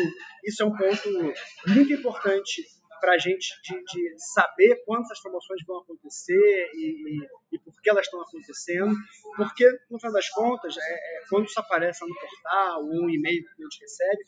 isso 0.45 0.63
é 0.63 0.67
um 0.67 0.77
ponto 0.77 1.35
muito 1.67 1.93
importante 1.93 2.63
para 3.01 3.15
a 3.15 3.19
gente 3.19 3.49
de, 3.63 3.83
de, 3.85 4.15
saber 4.33 4.83
quantas 4.85 5.21
promoções 5.21 5.61
vão 5.67 5.79
acontecer 5.79 6.71
e, 6.75 7.21
e, 7.21 7.29
e, 7.53 7.59
por 7.61 7.73
que 7.81 7.91
elas 7.91 8.07
estão 8.07 8.21
acontecendo, 8.21 8.95
porque, 9.37 9.69
no 9.91 9.99
final 9.99 10.13
das 10.13 10.29
contas, 10.31 10.77
é, 10.77 10.81
é, 10.81 11.23
quando 11.29 11.47
isso 11.47 11.59
aparece 11.61 12.05
no 12.05 12.15
portal 12.15 12.85
ou 12.85 13.05
um 13.05 13.11
e-mail 13.11 13.43
que 13.43 13.63
a 13.63 13.65
gente 13.65 13.81
recebe, 13.81 14.25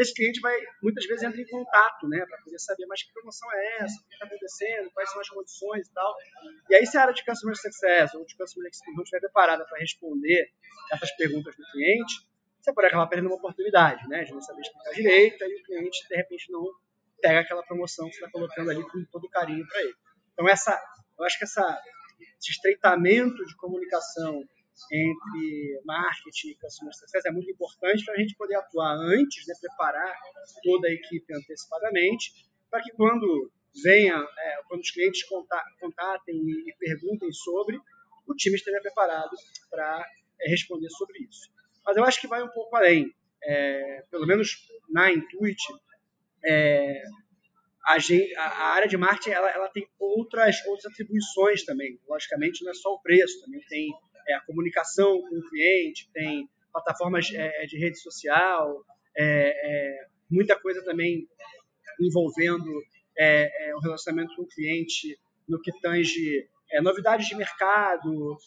esse 0.00 0.14
cliente 0.14 0.40
vai, 0.40 0.56
muitas 0.82 1.04
vezes, 1.06 1.22
entra 1.22 1.40
em 1.40 1.46
contato, 1.46 2.08
né, 2.08 2.24
para 2.26 2.38
poder 2.42 2.58
saber, 2.58 2.86
mas 2.86 3.02
que 3.02 3.12
promoção 3.12 3.52
é 3.52 3.76
essa, 3.80 4.00
o 4.00 4.08
que 4.08 4.14
está 4.14 4.26
acontecendo, 4.26 4.90
quais 4.92 5.10
são 5.10 5.20
as 5.20 5.28
condições 5.28 5.88
e 5.88 5.92
tal. 5.92 6.14
E 6.70 6.74
aí, 6.74 6.86
se 6.86 6.96
a 6.96 7.02
área 7.02 7.14
de 7.14 7.24
Customer 7.24 7.56
Success 7.56 8.14
ou 8.14 8.24
de 8.24 8.36
Customer 8.36 8.68
Experience 8.68 8.96
não 8.96 9.02
estiver 9.02 9.20
preparada 9.20 9.64
para 9.66 9.78
responder 9.78 10.50
essas 10.92 11.10
perguntas 11.16 11.54
do 11.54 11.62
cliente, 11.72 12.26
você 12.60 12.72
pode 12.72 12.86
acabar 12.88 13.06
perdendo 13.06 13.28
uma 13.28 13.36
oportunidade, 13.36 14.06
né, 14.08 14.24
de 14.24 14.32
não 14.32 14.40
saber 14.40 14.62
explicar 14.62 14.90
direito, 14.92 15.44
e 15.44 15.60
o 15.60 15.62
cliente, 15.64 16.08
de 16.08 16.16
repente, 16.16 16.50
não 16.50 16.64
pega 17.20 17.40
aquela 17.40 17.62
promoção 17.62 18.08
que 18.08 18.14
você 18.14 18.24
está 18.24 18.30
colocando 18.30 18.70
ali 18.70 18.82
com 18.82 19.04
todo 19.06 19.28
carinho 19.28 19.66
para 19.66 19.80
ele. 19.82 19.94
Então, 20.32 20.48
essa, 20.48 20.80
eu 21.18 21.24
acho 21.24 21.38
que 21.38 21.44
essa, 21.44 21.78
esse 22.38 22.50
estreitamento 22.52 23.44
de 23.44 23.54
comunicação 23.56 24.42
entre 24.92 25.80
marketing 25.84 26.50
e 26.50 26.54
customer 26.56 26.94
success 26.94 27.24
é 27.24 27.30
muito 27.30 27.50
importante 27.50 28.04
para 28.04 28.14
a 28.14 28.18
gente 28.18 28.36
poder 28.36 28.56
atuar 28.56 28.94
antes, 28.94 29.46
né, 29.46 29.54
preparar 29.60 30.14
toda 30.62 30.88
a 30.88 30.92
equipe 30.92 31.34
antecipadamente, 31.34 32.32
para 32.70 32.82
que 32.82 32.90
quando 32.92 33.50
venha, 33.82 34.16
é, 34.16 34.62
quando 34.68 34.80
os 34.80 34.90
clientes 34.90 35.22
contatem 35.80 36.36
e 36.36 36.74
perguntem 36.78 37.32
sobre, 37.32 37.78
o 38.26 38.34
time 38.34 38.56
esteja 38.56 38.80
preparado 38.80 39.30
para 39.68 40.04
é, 40.40 40.48
responder 40.48 40.88
sobre 40.90 41.18
isso. 41.20 41.50
Mas 41.84 41.96
eu 41.96 42.04
acho 42.04 42.20
que 42.20 42.28
vai 42.28 42.42
um 42.42 42.48
pouco 42.48 42.74
além. 42.76 43.14
É, 43.42 44.04
pelo 44.10 44.26
menos 44.26 44.68
na 44.88 45.10
Intuit, 45.10 45.62
é, 46.44 47.02
a, 47.86 47.96
a, 48.42 48.66
área 48.74 48.88
de 48.88 48.96
marketing 48.96 49.30
ela, 49.30 49.50
ela 49.50 49.68
tem 49.68 49.88
outras, 49.98 50.64
outras 50.66 50.92
atribuições 50.92 51.64
também. 51.64 51.98
Logicamente, 52.08 52.62
não 52.64 52.70
é 52.70 52.74
só 52.74 52.92
o 52.92 53.00
preço, 53.00 53.40
também 53.40 53.60
tem 53.68 53.92
é, 54.30 54.34
a 54.34 54.40
comunicação 54.40 55.20
com 55.22 55.38
o 55.38 55.48
cliente, 55.48 56.08
tem 56.12 56.48
plataformas 56.72 57.28
é, 57.32 57.66
de 57.66 57.78
rede 57.78 57.98
social, 57.98 58.84
é, 59.16 59.24
é, 59.24 60.06
muita 60.30 60.58
coisa 60.58 60.82
também 60.84 61.26
envolvendo 62.00 62.70
é, 63.18 63.74
o 63.74 63.80
relacionamento 63.80 64.34
com 64.36 64.42
o 64.42 64.48
cliente 64.48 65.18
no 65.48 65.60
que 65.60 65.72
tange 65.80 66.48
novidades 66.82 67.26
de 67.26 67.34
mercado, 67.34 68.38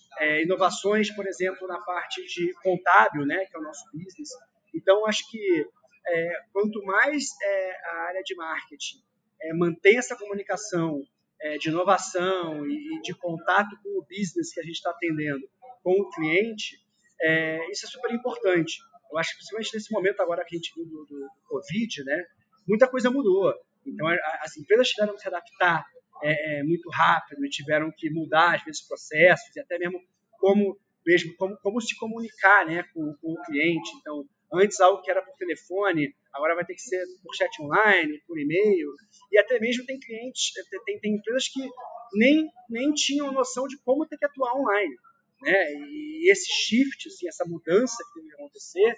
inovações, 0.41 1.11
por 1.11 1.27
exemplo, 1.27 1.67
na 1.67 1.77
parte 1.81 2.25
de 2.25 2.53
contábil, 2.63 3.25
né, 3.25 3.45
que 3.45 3.57
é 3.57 3.59
o 3.59 3.63
nosso 3.63 3.83
business. 3.93 4.29
Então, 4.73 5.05
acho 5.05 5.29
que 5.29 5.67
é, 6.07 6.41
quanto 6.51 6.81
mais 6.83 7.29
é, 7.41 7.87
a 7.87 7.95
área 8.07 8.23
de 8.23 8.35
marketing 8.35 9.01
é, 9.41 9.53
mantém 9.53 9.97
essa 9.97 10.15
comunicação 10.15 11.01
é, 11.41 11.57
de 11.57 11.69
inovação 11.69 12.65
e, 12.65 12.95
e, 12.95 13.01
de 13.01 13.13
contato 13.13 13.77
com 13.83 13.99
o 13.99 14.05
business 14.09 14.53
que 14.53 14.59
a 14.59 14.63
gente 14.63 14.75
está 14.75 14.91
atendendo 14.91 15.47
com 15.83 15.91
o 15.91 16.09
cliente, 16.09 16.77
é, 17.21 17.69
isso 17.71 17.85
é 17.85 17.89
super 17.89 18.11
importante. 18.11 18.79
Eu 19.11 19.17
acho 19.17 19.31
que 19.31 19.37
principalmente 19.37 19.75
nesse 19.75 19.91
momento 19.91 20.21
agora 20.21 20.43
que 20.45 20.55
a 20.55 20.57
gente 20.57 20.73
viu 20.75 20.85
do, 20.85 21.05
do, 21.05 21.29
Covid, 21.47 22.03
né, 22.05 22.25
muita 22.67 22.87
coisa 22.87 23.11
mudou. 23.11 23.53
Então 23.85 24.07
as 24.41 24.57
empresas 24.57 24.89
tiveram 24.89 25.13
que 25.13 25.21
se 25.21 25.27
adaptar 25.27 25.85
é, 26.23 26.59
é, 26.59 26.63
muito 26.63 26.89
rápido 26.89 27.45
e 27.45 27.49
tiveram 27.49 27.91
que 27.95 28.09
mudar 28.09 28.55
às 28.55 28.63
vezes 28.63 28.87
processos 28.87 29.55
e 29.55 29.59
até 29.59 29.77
mesmo 29.77 29.99
como 30.39 30.79
mesmo 31.05 31.35
como, 31.35 31.57
como 31.57 31.81
se 31.81 31.97
comunicar 31.97 32.65
né, 32.65 32.83
com, 32.93 33.13
com 33.21 33.33
o 33.33 33.41
cliente. 33.43 33.91
Então 33.99 34.25
Antes, 34.53 34.79
algo 34.79 35.01
que 35.01 35.09
era 35.09 35.23
por 35.23 35.33
telefone, 35.35 36.13
agora 36.31 36.53
vai 36.53 36.63
ter 36.63 36.75
que 36.75 36.81
ser 36.81 37.03
por 37.23 37.35
chat 37.35 37.49
online, 37.59 38.21
por 38.27 38.39
e-mail. 38.39 38.93
E 39.31 39.39
até 39.39 39.59
mesmo 39.59 39.83
tem 39.83 39.99
clientes, 39.99 40.51
tem, 40.85 40.99
tem 40.99 41.15
empresas 41.15 41.47
que 41.47 41.67
nem, 42.13 42.47
nem 42.69 42.93
tinham 42.93 43.31
noção 43.31 43.67
de 43.67 43.79
como 43.79 44.05
ter 44.05 44.15
que 44.15 44.25
atuar 44.25 44.55
online. 44.55 44.95
Né? 45.43 45.73
E 45.73 46.31
esse 46.31 46.51
shift, 46.51 47.07
assim, 47.07 47.27
essa 47.27 47.45
mudança 47.45 47.97
que 48.07 48.19
tem 48.19 48.29
que 48.29 48.33
acontecer, 48.35 48.95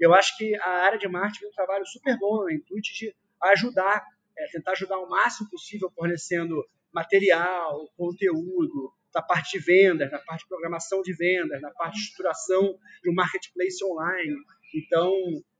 eu 0.00 0.14
acho 0.14 0.36
que 0.36 0.54
a 0.56 0.70
área 0.84 0.98
de 0.98 1.08
marketing 1.08 1.40
tem 1.40 1.48
um 1.48 1.52
trabalho 1.52 1.86
super 1.86 2.16
bom 2.18 2.44
na 2.44 2.54
Intuit 2.54 2.94
de 2.94 3.14
ajudar, 3.42 4.04
é, 4.36 4.46
tentar 4.52 4.72
ajudar 4.72 4.98
o 4.98 5.08
máximo 5.08 5.48
possível 5.50 5.90
fornecendo 5.90 6.64
material, 6.92 7.88
conteúdo, 7.96 8.92
da 9.12 9.22
parte 9.22 9.58
de 9.58 9.64
vendas, 9.64 10.10
na 10.10 10.18
parte 10.18 10.42
de 10.42 10.48
programação 10.48 11.02
de 11.02 11.12
vendas, 11.14 11.60
na 11.60 11.70
parte 11.70 11.94
de 11.94 12.00
estruturação 12.02 12.78
de 13.02 13.10
um 13.10 13.14
marketplace 13.14 13.84
online. 13.84 14.36
Então, 14.74 15.12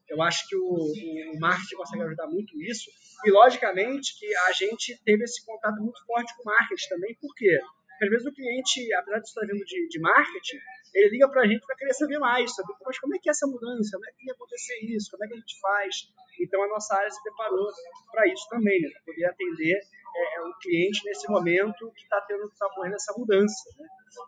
eu 0.08 0.22
acho 0.22 0.46
que 0.48 0.56
o, 0.56 1.32
o 1.34 1.40
marketing 1.40 1.76
consegue 1.76 2.02
ajudar 2.02 2.26
muito 2.28 2.60
isso. 2.62 2.90
E, 3.24 3.30
logicamente, 3.30 4.18
que 4.18 4.34
a 4.36 4.52
gente 4.52 4.98
teve 5.04 5.24
esse 5.24 5.44
contato 5.44 5.80
muito 5.82 6.04
forte 6.06 6.34
com 6.36 6.42
o 6.42 6.46
marketing 6.46 6.88
também. 6.88 7.16
Porque, 7.20 7.58
às 8.04 8.10
vezes, 8.10 8.26
o 8.26 8.32
cliente, 8.32 8.92
apesar 8.94 9.18
de 9.18 9.28
estar 9.28 9.46
vindo 9.46 9.64
de, 9.64 9.88
de 9.88 10.00
marketing, 10.00 10.58
ele 10.94 11.10
liga 11.10 11.28
para 11.28 11.42
a 11.42 11.46
gente 11.46 11.64
para 11.66 11.76
querer 11.76 11.94
saber 11.94 12.18
mais, 12.18 12.54
saber 12.54 12.72
mas 12.84 12.98
como 12.98 13.14
é 13.14 13.18
que 13.18 13.28
é 13.28 13.32
essa 13.32 13.46
mudança, 13.46 13.90
como 13.92 14.08
é 14.08 14.12
que 14.12 14.26
ia 14.26 14.32
acontecer 14.32 14.78
isso, 14.84 15.10
como 15.10 15.24
é 15.24 15.28
que 15.28 15.34
a 15.34 15.36
gente 15.36 15.60
faz. 15.60 15.94
Então, 16.40 16.62
a 16.62 16.68
nossa 16.68 16.94
área 16.94 17.10
se 17.10 17.22
preparou 17.22 17.68
para 18.10 18.26
isso 18.28 18.48
também, 18.48 18.80
né? 18.80 18.88
para 18.90 19.02
poder 19.12 19.24
atender 19.26 19.80
é, 20.16 20.36
é, 20.36 20.42
o 20.42 20.54
cliente 20.58 21.04
nesse 21.04 21.28
momento 21.28 21.90
que 21.92 22.02
está 22.02 22.20
tendo 22.22 22.48
que 22.48 22.56
tá 22.56 22.66
ocorrendo 22.66 22.96
essa 22.96 23.12
mudança. 23.16 23.70
Né? 23.78 23.86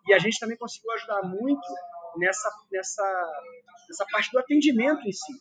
E 0.08 0.14
a 0.14 0.18
gente 0.18 0.38
também 0.38 0.56
conseguiu 0.56 0.90
ajudar 0.92 1.22
muito 1.22 1.66
nessa, 2.16 2.50
nessa, 2.70 3.42
nessa 3.88 4.06
parte 4.06 4.30
do 4.32 4.38
atendimento 4.38 5.06
em 5.06 5.12
si. 5.12 5.32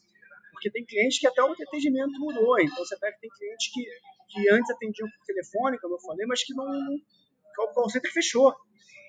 Porque 0.51 0.69
tem 0.69 0.85
clientes 0.85 1.19
que 1.19 1.27
até 1.27 1.41
o 1.41 1.51
atendimento 1.51 2.19
mudou. 2.19 2.59
Então 2.59 2.85
você 2.85 2.97
pega 2.97 3.15
que 3.15 3.21
tem 3.21 3.29
clientes 3.29 3.71
que, 3.73 3.83
que 4.29 4.49
antes 4.49 4.69
atendiam 4.69 5.09
por 5.09 5.25
telefone, 5.25 5.79
como 5.79 5.95
eu 5.95 5.99
falei, 5.99 6.25
mas 6.25 6.43
que 6.43 6.53
não. 6.53 6.67
O 7.63 7.73
call 7.73 7.89
center 7.89 8.11
fechou. 8.11 8.55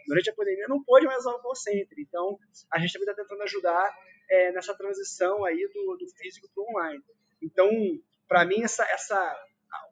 Durante 0.06 0.30
a 0.30 0.34
pandemia 0.34 0.66
não 0.68 0.82
pôde 0.82 1.06
mais 1.06 1.20
usar 1.20 1.32
o 1.32 1.40
call 1.40 1.54
center. 1.54 1.98
Então 1.98 2.38
a 2.72 2.78
gente 2.78 2.92
também 2.92 3.08
está 3.08 3.22
tentando 3.22 3.42
ajudar 3.42 3.92
é, 4.30 4.52
nessa 4.52 4.74
transição 4.74 5.44
aí 5.44 5.68
do, 5.74 5.96
do 5.96 6.08
físico 6.16 6.48
para 6.54 6.62
o 6.62 6.70
online. 6.70 7.02
Então, 7.42 7.68
para 8.28 8.44
mim, 8.44 8.62
essa, 8.62 8.84
essa, 8.84 9.44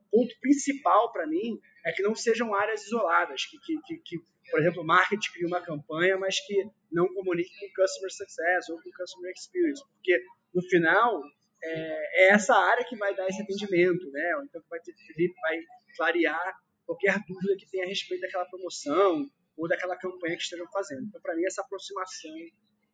o 0.06 0.10
ponto 0.18 0.34
principal 0.40 1.12
para 1.12 1.26
mim 1.26 1.58
é 1.84 1.92
que 1.92 2.02
não 2.02 2.14
sejam 2.14 2.54
áreas 2.54 2.84
isoladas, 2.84 3.44
que, 3.46 3.58
que, 3.58 3.98
que, 3.98 4.16
por 4.50 4.60
exemplo, 4.60 4.82
o 4.82 4.86
marketing 4.86 5.32
cria 5.32 5.46
uma 5.46 5.60
campanha, 5.60 6.16
mas 6.16 6.38
que 6.46 6.64
não 6.92 7.08
comunique 7.08 7.50
com 7.58 7.82
Customer 7.82 8.12
Success 8.12 8.68
ou 8.68 8.80
com 8.80 8.90
Customer 8.90 9.32
Experience, 9.32 9.82
porque 9.94 10.22
no 10.54 10.62
final 10.62 11.22
é, 11.62 12.26
é 12.26 12.28
essa 12.28 12.54
área 12.54 12.84
que 12.84 12.96
vai 12.96 13.14
dar 13.14 13.26
esse 13.26 13.42
atendimento, 13.42 14.10
né? 14.10 14.32
Então 14.44 14.62
vai, 14.70 14.80
ter, 14.80 14.94
vai 15.42 15.60
clarear 15.96 16.54
qualquer 16.88 17.22
dúvida 17.28 17.54
que 17.58 17.70
tenha 17.70 17.84
a 17.84 17.88
respeito 17.88 18.22
daquela 18.22 18.46
promoção 18.46 19.30
ou 19.56 19.68
daquela 19.68 19.96
campanha 19.96 20.36
que 20.36 20.42
estejam 20.42 20.66
fazendo. 20.72 21.02
Então, 21.06 21.20
para 21.20 21.36
mim, 21.36 21.44
essa 21.44 21.60
aproximação 21.60 22.34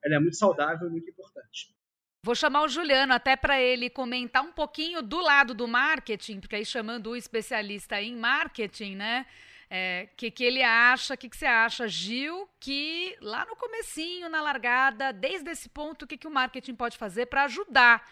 ela 0.04 0.16
é 0.16 0.18
muito 0.18 0.36
saudável 0.36 0.88
e 0.88 0.90
muito 0.90 1.08
importante. 1.08 1.74
Vou 2.22 2.34
chamar 2.34 2.62
o 2.62 2.68
Juliano 2.68 3.12
até 3.12 3.36
para 3.36 3.60
ele 3.60 3.88
comentar 3.88 4.42
um 4.42 4.52
pouquinho 4.52 5.02
do 5.02 5.20
lado 5.20 5.54
do 5.54 5.68
marketing, 5.68 6.40
porque 6.40 6.56
aí 6.56 6.64
chamando 6.64 7.10
o 7.10 7.16
especialista 7.16 8.00
em 8.02 8.16
marketing, 8.16 8.96
né? 8.96 9.26
é, 9.76 10.08
que, 10.16 10.30
que 10.30 10.44
ele 10.44 10.62
acha, 10.62 11.14
o 11.14 11.16
que, 11.16 11.28
que 11.28 11.36
você 11.36 11.46
acha, 11.46 11.88
Gil, 11.88 12.48
que 12.60 13.16
lá 13.20 13.44
no 13.44 13.56
comecinho, 13.56 14.28
na 14.28 14.40
largada, 14.40 15.12
desde 15.12 15.50
esse 15.50 15.68
ponto, 15.68 16.04
o 16.04 16.06
que, 16.06 16.16
que 16.16 16.28
o 16.28 16.30
marketing 16.30 16.74
pode 16.74 16.96
fazer 16.96 17.26
para 17.26 17.44
ajudar 17.44 18.08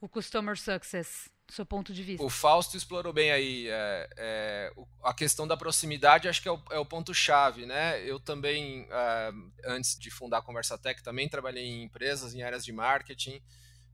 o 0.00 0.08
Customer 0.08 0.58
Success, 0.58 1.30
seu 1.54 1.64
ponto 1.64 1.92
de 1.92 2.02
vista? 2.02 2.24
O 2.24 2.28
Fausto 2.28 2.76
explorou 2.76 3.12
bem 3.12 3.30
aí 3.30 3.68
é, 3.68 4.08
é, 4.16 4.72
a 5.02 5.14
questão 5.14 5.46
da 5.46 5.56
proximidade, 5.56 6.28
acho 6.28 6.42
que 6.42 6.48
é 6.48 6.52
o, 6.52 6.60
é 6.70 6.78
o 6.78 6.84
ponto-chave, 6.84 7.64
né? 7.64 8.02
Eu 8.04 8.18
também, 8.18 8.86
é, 8.90 9.32
antes 9.66 9.98
de 9.98 10.10
fundar 10.10 10.38
a 10.38 10.42
Conversa 10.42 10.76
Tech, 10.76 11.02
também 11.02 11.28
trabalhei 11.28 11.64
em 11.64 11.84
empresas, 11.84 12.34
em 12.34 12.42
áreas 12.42 12.64
de 12.64 12.72
marketing, 12.72 13.40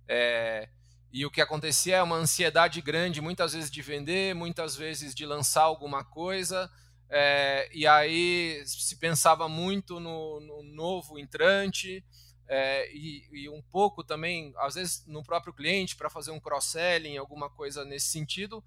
é, 0.08 0.68
e 1.12 1.26
o 1.26 1.30
que 1.30 1.40
acontecia 1.40 1.96
é 1.96 2.02
uma 2.02 2.16
ansiedade 2.16 2.80
grande, 2.80 3.20
muitas 3.20 3.52
vezes 3.52 3.70
de 3.70 3.82
vender, 3.82 4.34
muitas 4.34 4.76
vezes 4.76 5.14
de 5.14 5.26
lançar 5.26 5.62
alguma 5.62 6.04
coisa, 6.04 6.70
é, 7.08 7.68
e 7.72 7.86
aí 7.86 8.62
se 8.64 8.96
pensava 8.96 9.48
muito 9.48 9.98
no, 9.98 10.40
no 10.40 10.62
novo 10.62 11.18
entrante, 11.18 12.04
é, 12.52 12.92
e, 12.92 13.28
e, 13.30 13.48
um 13.48 13.62
pouco 13.62 14.02
também, 14.02 14.52
às 14.56 14.74
vezes, 14.74 15.06
no 15.06 15.22
próprio 15.22 15.54
cliente, 15.54 15.94
para 15.94 16.10
fazer 16.10 16.32
um 16.32 16.40
cross-selling, 16.40 17.16
alguma 17.16 17.48
coisa 17.48 17.84
nesse 17.84 18.08
sentido, 18.08 18.62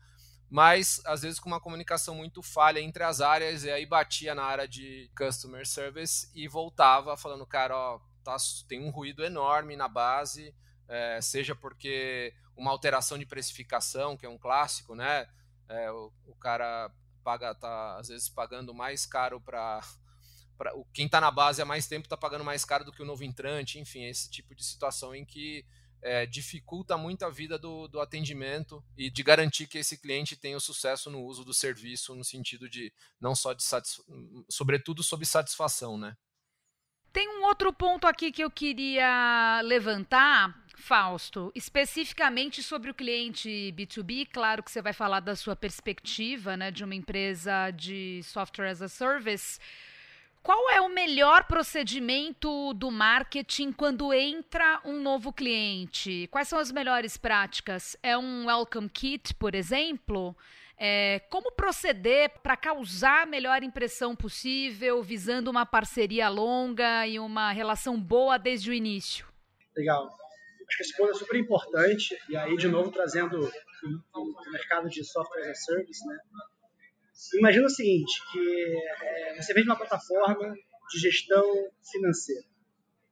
mas 0.50 1.02
às 1.06 1.24
vezes 1.24 1.38
com 1.38 1.50
uma 1.50 1.60
comunicação 1.60 2.16
muito 2.16 2.42
falha 2.42 2.80
entre 2.80 3.04
as 3.04 3.20
áreas, 3.20 3.66
e 3.66 3.70
aí 3.70 3.86
batia 3.86 4.34
na 4.34 4.46
área 4.46 4.66
de 4.66 5.12
customer 5.18 5.68
service 5.68 6.32
e 6.34 6.48
voltava 6.48 7.18
falando, 7.18 7.46
cara, 7.46 7.76
ó, 7.76 8.00
tá, 8.24 8.38
tem 8.70 8.80
um 8.80 8.90
ruído 8.90 9.22
enorme 9.22 9.76
na 9.76 9.90
base, 9.90 10.56
é, 10.88 11.20
seja 11.20 11.54
porque 11.54 12.34
uma 12.56 12.72
alteração 12.72 13.18
de 13.18 13.26
precificação, 13.26 14.16
que 14.16 14.26
é 14.26 14.30
um 14.30 14.38
clássico, 14.38 14.96
né? 14.96 15.28
É, 15.68 15.92
o, 15.92 16.10
o, 16.26 16.36
cara 16.36 16.90
paga, 17.22 17.54
tá 17.54 17.98
às 17.98 18.08
vezes 18.08 18.30
pagando 18.30 18.74
mais 18.74 19.06
caro 19.06 19.42
para 19.42 19.82
quem 20.94 21.06
está 21.06 21.20
na 21.20 21.32
base 21.32 21.62
há 21.62 21.66
mais 21.66 21.88
tempo 21.88 22.06
está 22.06 22.18
pagando 22.18 22.44
mais 22.44 22.64
caro 22.64 22.86
do 22.86 22.92
que 22.92 23.02
o 23.02 23.06
novo 23.06 23.24
entrante, 23.24 23.80
enfim, 23.80 24.06
esse 24.06 24.30
tipo 24.30 24.56
de 24.56 24.64
situação 24.64 25.14
em 25.14 25.26
que 25.26 25.66
é, 26.04 26.26
dificulta 26.26 26.98
muito 26.98 27.24
a 27.24 27.30
vida 27.30 27.58
do, 27.58 27.88
do, 27.88 28.00
atendimento 28.00 28.84
e 28.98 29.10
de 29.10 29.24
garantir 29.24 29.68
que 29.68 29.78
esse 29.78 29.98
cliente 29.98 30.36
tenha 30.36 30.58
o 30.58 30.62
sucesso 30.62 31.10
no 31.10 31.24
uso 31.24 31.46
do 31.46 31.54
serviço, 31.54 32.14
no 32.14 32.24
sentido 32.24 32.70
de 32.70 32.92
não 33.20 33.34
só 33.34 33.54
de 33.54 33.64
sobretudo 34.50 35.02
sobre 35.02 35.26
satisfação, 35.26 35.98
né? 35.98 36.16
Tem 37.14 37.30
um 37.30 37.44
outro 37.44 37.72
ponto 37.72 38.08
aqui 38.08 38.32
que 38.32 38.44
eu 38.44 38.50
queria 38.50 39.62
levantar, 39.64 40.66
Fausto, 40.76 41.52
especificamente 41.54 42.64
sobre 42.64 42.90
o 42.90 42.94
cliente 42.94 43.72
B2B. 43.78 44.28
Claro 44.34 44.64
que 44.64 44.72
você 44.72 44.82
vai 44.82 44.94
falar 44.94 45.20
da 45.20 45.36
sua 45.36 45.56
perspectiva, 45.56 46.58
né, 46.58 46.72
de 46.72 46.84
uma 46.84 46.96
empresa 46.96 47.70
de 47.70 48.22
software 48.24 48.72
as 48.72 48.82
a 48.82 48.90
service. 48.90 49.60
Qual 50.44 50.70
é 50.70 50.82
o 50.82 50.90
melhor 50.90 51.46
procedimento 51.46 52.74
do 52.74 52.92
marketing 52.92 53.72
quando 53.72 54.14
entra 54.14 54.82
um 54.84 55.02
novo 55.02 55.32
cliente? 55.32 56.28
Quais 56.30 56.50
são 56.50 56.60
as 56.60 56.70
melhores 56.70 57.16
práticas? 57.16 57.96
É 58.04 58.18
um 58.18 58.48
welcome 58.48 58.90
kit, 58.90 59.34
por 59.36 59.56
exemplo? 59.56 60.36
É, 60.78 61.22
como 61.30 61.50
proceder 61.54 62.30
para 62.44 62.58
causar 62.58 63.24
a 63.24 63.26
melhor 63.26 63.64
impressão 63.64 64.14
possível, 64.18 65.02
visando 65.02 65.50
uma 65.50 65.66
parceria 65.66 66.28
longa 66.28 67.08
e 67.08 67.18
uma 67.20 67.54
relação 67.54 67.98
boa 67.98 68.38
desde 68.38 68.70
o 68.70 68.74
início? 68.74 69.26
Legal. 69.78 70.10
Acho 70.68 70.78
que 70.78 70.84
esse 70.84 70.98
ponto 70.98 71.12
é 71.12 71.16
super 71.16 71.40
importante, 71.40 72.18
e 72.28 72.36
aí, 72.36 72.58
de 72.58 72.68
novo, 72.68 72.92
trazendo 72.92 73.50
o 74.14 74.52
mercado 74.52 74.90
de 74.90 75.06
software 75.06 75.44
as 75.44 75.52
a 75.52 75.56
service, 75.56 76.06
né? 76.06 76.18
Imagina 77.36 77.66
o 77.66 77.70
seguinte, 77.70 78.22
que 78.32 78.78
é, 79.02 79.36
você 79.42 79.54
vende 79.54 79.68
uma 79.68 79.78
plataforma 79.78 80.54
de 80.92 81.00
gestão 81.00 81.72
financeira. 81.92 82.46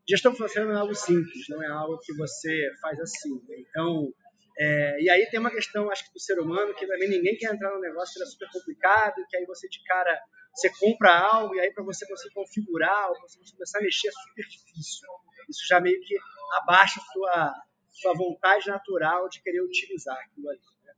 Gestão 0.08 0.34
financeira 0.34 0.68
não 0.68 0.76
é 0.76 0.80
algo 0.80 0.96
simples, 0.96 1.48
não 1.50 1.62
é 1.64 1.68
algo 1.68 2.00
que 2.00 2.14
você 2.14 2.72
faz 2.82 3.00
assim. 3.00 3.36
Né? 3.48 3.58
Então, 3.60 4.12
é, 4.58 5.02
e 5.02 5.10
aí 5.10 5.26
tem 5.30 5.40
uma 5.40 5.52
questão, 5.52 5.90
acho 5.90 6.06
que 6.06 6.14
do 6.14 6.20
ser 6.20 6.40
humano, 6.40 6.74
que 6.74 6.86
também 6.86 7.10
ninguém 7.10 7.38
quer 7.38 7.54
entrar 7.54 7.74
no 7.74 7.80
negócio 7.80 8.16
que 8.16 8.24
é 8.24 8.26
super 8.26 8.50
complicado, 8.52 9.26
que 9.30 9.38
aí 9.38 9.46
você 9.46 9.70
de 9.70 9.84
cara, 9.84 10.20
você 10.54 10.70
compra 10.70 11.18
algo 11.18 11.56
e 11.56 11.60
aí 11.60 11.72
para 11.72 11.84
você 11.84 12.06
conseguir 12.08 12.34
configurar, 12.34 13.10
ou 13.10 13.22
você 13.22 13.40
começar 13.54 13.80
a 13.80 13.82
mexer 13.82 14.10
é 14.10 14.12
super 14.12 14.44
difícil. 14.44 15.08
Isso 15.50 15.68
já 15.68 15.80
meio 15.80 16.00
que 16.02 16.16
abaixa 16.54 17.00
a 17.00 17.04
sua, 17.14 17.54
sua 17.92 18.14
vontade 18.14 18.68
natural 18.68 19.30
de 19.30 19.42
querer 19.42 19.62
utilizar 19.62 20.18
aquilo 20.18 20.50
ali. 20.50 20.60
Né? 20.84 20.94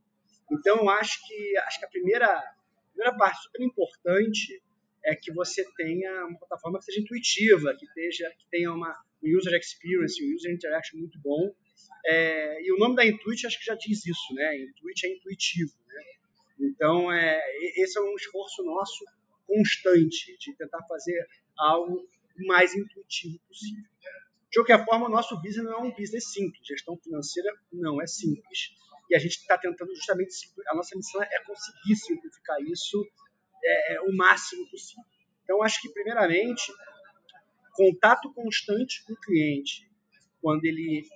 Então, 0.52 0.88
acho 0.88 1.18
que, 1.26 1.56
acho 1.58 1.78
que 1.78 1.84
a 1.84 1.90
primeira 1.90 2.42
primeira 2.94 3.16
parte 3.16 3.42
super 3.42 3.62
importante 3.62 4.62
é 5.04 5.14
que 5.14 5.32
você 5.32 5.64
tenha 5.76 6.26
uma 6.26 6.38
plataforma 6.38 6.78
que 6.78 6.86
seja 6.86 7.00
intuitiva, 7.00 7.76
que, 7.76 7.84
esteja, 7.84 8.30
que 8.38 8.46
tenha 8.50 8.72
uma 8.72 8.94
um 9.22 9.38
user 9.38 9.54
experience, 9.58 10.22
um 10.22 10.34
user 10.34 10.52
interaction 10.52 10.98
muito 10.98 11.18
bom. 11.20 11.50
É, 12.06 12.62
e 12.62 12.72
o 12.72 12.78
nome 12.78 12.94
da 12.94 13.06
Intuit 13.06 13.46
acho 13.46 13.58
que 13.58 13.64
já 13.64 13.74
diz 13.74 14.04
isso, 14.04 14.34
né? 14.34 14.58
Intuit 14.58 15.06
é 15.06 15.12
intuitivo, 15.14 15.72
né? 15.86 16.02
Então, 16.60 17.10
é, 17.10 17.40
esse 17.76 17.98
é 17.98 18.02
um 18.02 18.14
esforço 18.14 18.62
nosso 18.62 19.04
constante 19.46 20.36
de 20.38 20.54
tentar 20.56 20.82
fazer 20.86 21.26
algo 21.56 21.96
o 21.96 22.46
mais 22.46 22.74
intuitivo 22.74 23.38
possível. 23.48 23.84
De 24.50 24.58
qualquer 24.58 24.84
forma, 24.84 25.06
o 25.06 25.10
nosso 25.10 25.40
business 25.40 25.64
não 25.64 25.72
é 25.72 25.78
um 25.78 25.94
business 25.94 26.32
simples. 26.32 26.66
Gestão 26.66 26.96
financeira 26.98 27.50
não 27.72 28.00
é 28.00 28.06
simples 28.06 28.74
e 29.10 29.14
a 29.14 29.18
gente 29.18 29.36
está 29.36 29.58
tentando 29.58 29.94
justamente, 29.94 30.32
a 30.68 30.74
nossa 30.74 30.96
missão 30.96 31.22
é 31.22 31.38
conseguir 31.44 31.96
simplificar 31.96 32.60
isso 32.62 33.06
é, 33.62 33.94
é, 33.94 34.00
o 34.00 34.16
máximo 34.16 34.68
possível. 34.70 35.04
Então, 35.42 35.62
acho 35.62 35.80
que, 35.80 35.90
primeiramente, 35.90 36.72
contato 37.72 38.32
constante 38.32 39.04
com 39.04 39.12
o 39.12 39.20
cliente, 39.20 39.90
quando 40.40 40.64
ele 40.64 41.06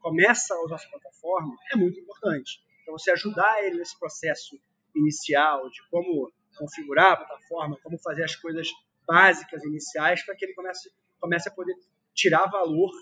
começa 0.00 0.54
a 0.54 0.62
usar 0.64 0.76
a 0.76 0.90
plataforma, 0.90 1.56
é 1.72 1.76
muito 1.76 1.98
importante. 1.98 2.60
Então, 2.82 2.96
você 2.96 3.10
ajudar 3.12 3.64
ele 3.64 3.78
nesse 3.78 3.98
processo 3.98 4.58
inicial 4.94 5.68
de 5.70 5.80
como 5.90 6.32
configurar 6.56 7.12
a 7.12 7.16
plataforma, 7.16 7.78
como 7.82 7.98
fazer 7.98 8.24
as 8.24 8.36
coisas 8.36 8.68
básicas 9.06 9.62
iniciais 9.64 10.24
para 10.24 10.36
que 10.36 10.44
ele 10.44 10.54
comece, 10.54 10.90
comece 11.20 11.48
a 11.48 11.52
poder 11.52 11.74
tirar 12.14 12.46
valor 12.46 12.92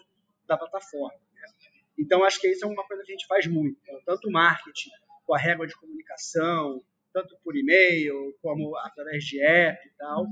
da 0.47 0.57
plataforma. 0.57 1.19
Então, 2.03 2.25
acho 2.25 2.41
que 2.41 2.49
isso 2.49 2.65
é 2.65 2.69
uma 2.69 2.85
coisa 2.85 3.05
que 3.05 3.13
a 3.13 3.15
gente 3.15 3.27
faz 3.27 3.47
muito. 3.47 3.79
Então, 3.83 4.01
tanto 4.05 4.31
marketing, 4.31 4.91
com 5.25 5.35
a 5.35 5.39
régua 5.39 5.67
de 5.67 5.75
comunicação, 5.77 6.83
tanto 7.13 7.37
por 7.45 7.57
e-mail, 7.57 8.37
como 8.43 8.77
através 8.79 9.25
de 9.25 9.41
app 9.41 9.87
e 9.87 9.91
tal. 9.97 10.27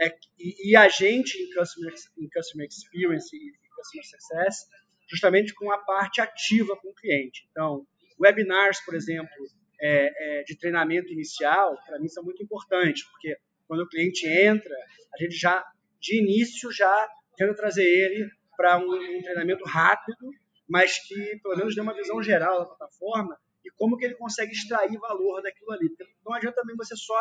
É, 0.00 0.16
e, 0.38 0.70
e, 0.70 0.76
a 0.76 0.88
gente 0.88 1.36
em 1.36 1.52
customer, 1.52 1.92
em 2.16 2.28
customer 2.28 2.68
Experience 2.68 3.36
e 3.36 3.52
Customer 3.74 4.06
Success, 4.06 4.68
justamente 5.10 5.52
com 5.54 5.72
a 5.72 5.78
parte 5.78 6.20
ativa 6.20 6.76
com 6.76 6.90
o 6.90 6.94
cliente. 6.94 7.48
Então, 7.50 7.84
webinars, 8.20 8.80
por 8.84 8.94
exemplo, 8.94 9.34
é, 9.80 10.40
é, 10.40 10.42
de 10.44 10.56
treinamento 10.56 11.12
inicial, 11.12 11.76
para 11.84 11.98
mim 11.98 12.08
são 12.08 12.22
muito 12.22 12.42
importantes, 12.42 13.04
porque 13.10 13.36
quando 13.66 13.80
o 13.80 13.88
cliente 13.88 14.26
entra, 14.26 14.74
a 15.14 15.22
gente 15.22 15.34
já, 15.34 15.64
de 16.00 16.20
início, 16.20 16.70
já 16.72 17.08
tenta 17.36 17.54
trazer 17.54 17.84
ele 17.84 18.30
para 18.56 18.78
um, 18.78 18.92
um 18.92 19.22
treinamento 19.22 19.64
rápido 19.64 20.30
mas 20.68 20.98
que 21.06 21.38
pelo 21.42 21.56
menos 21.56 21.74
dê 21.74 21.80
uma 21.80 21.94
visão 21.94 22.22
geral 22.22 22.60
da 22.60 22.66
plataforma 22.66 23.38
e 23.64 23.70
como 23.72 23.96
que 23.96 24.04
ele 24.04 24.14
consegue 24.14 24.52
extrair 24.52 24.96
valor 24.98 25.42
daquilo 25.42 25.72
ali. 25.72 25.88
Não 26.24 26.34
adianta 26.34 26.60
também 26.60 26.76
você 26.76 26.94
só 26.96 27.20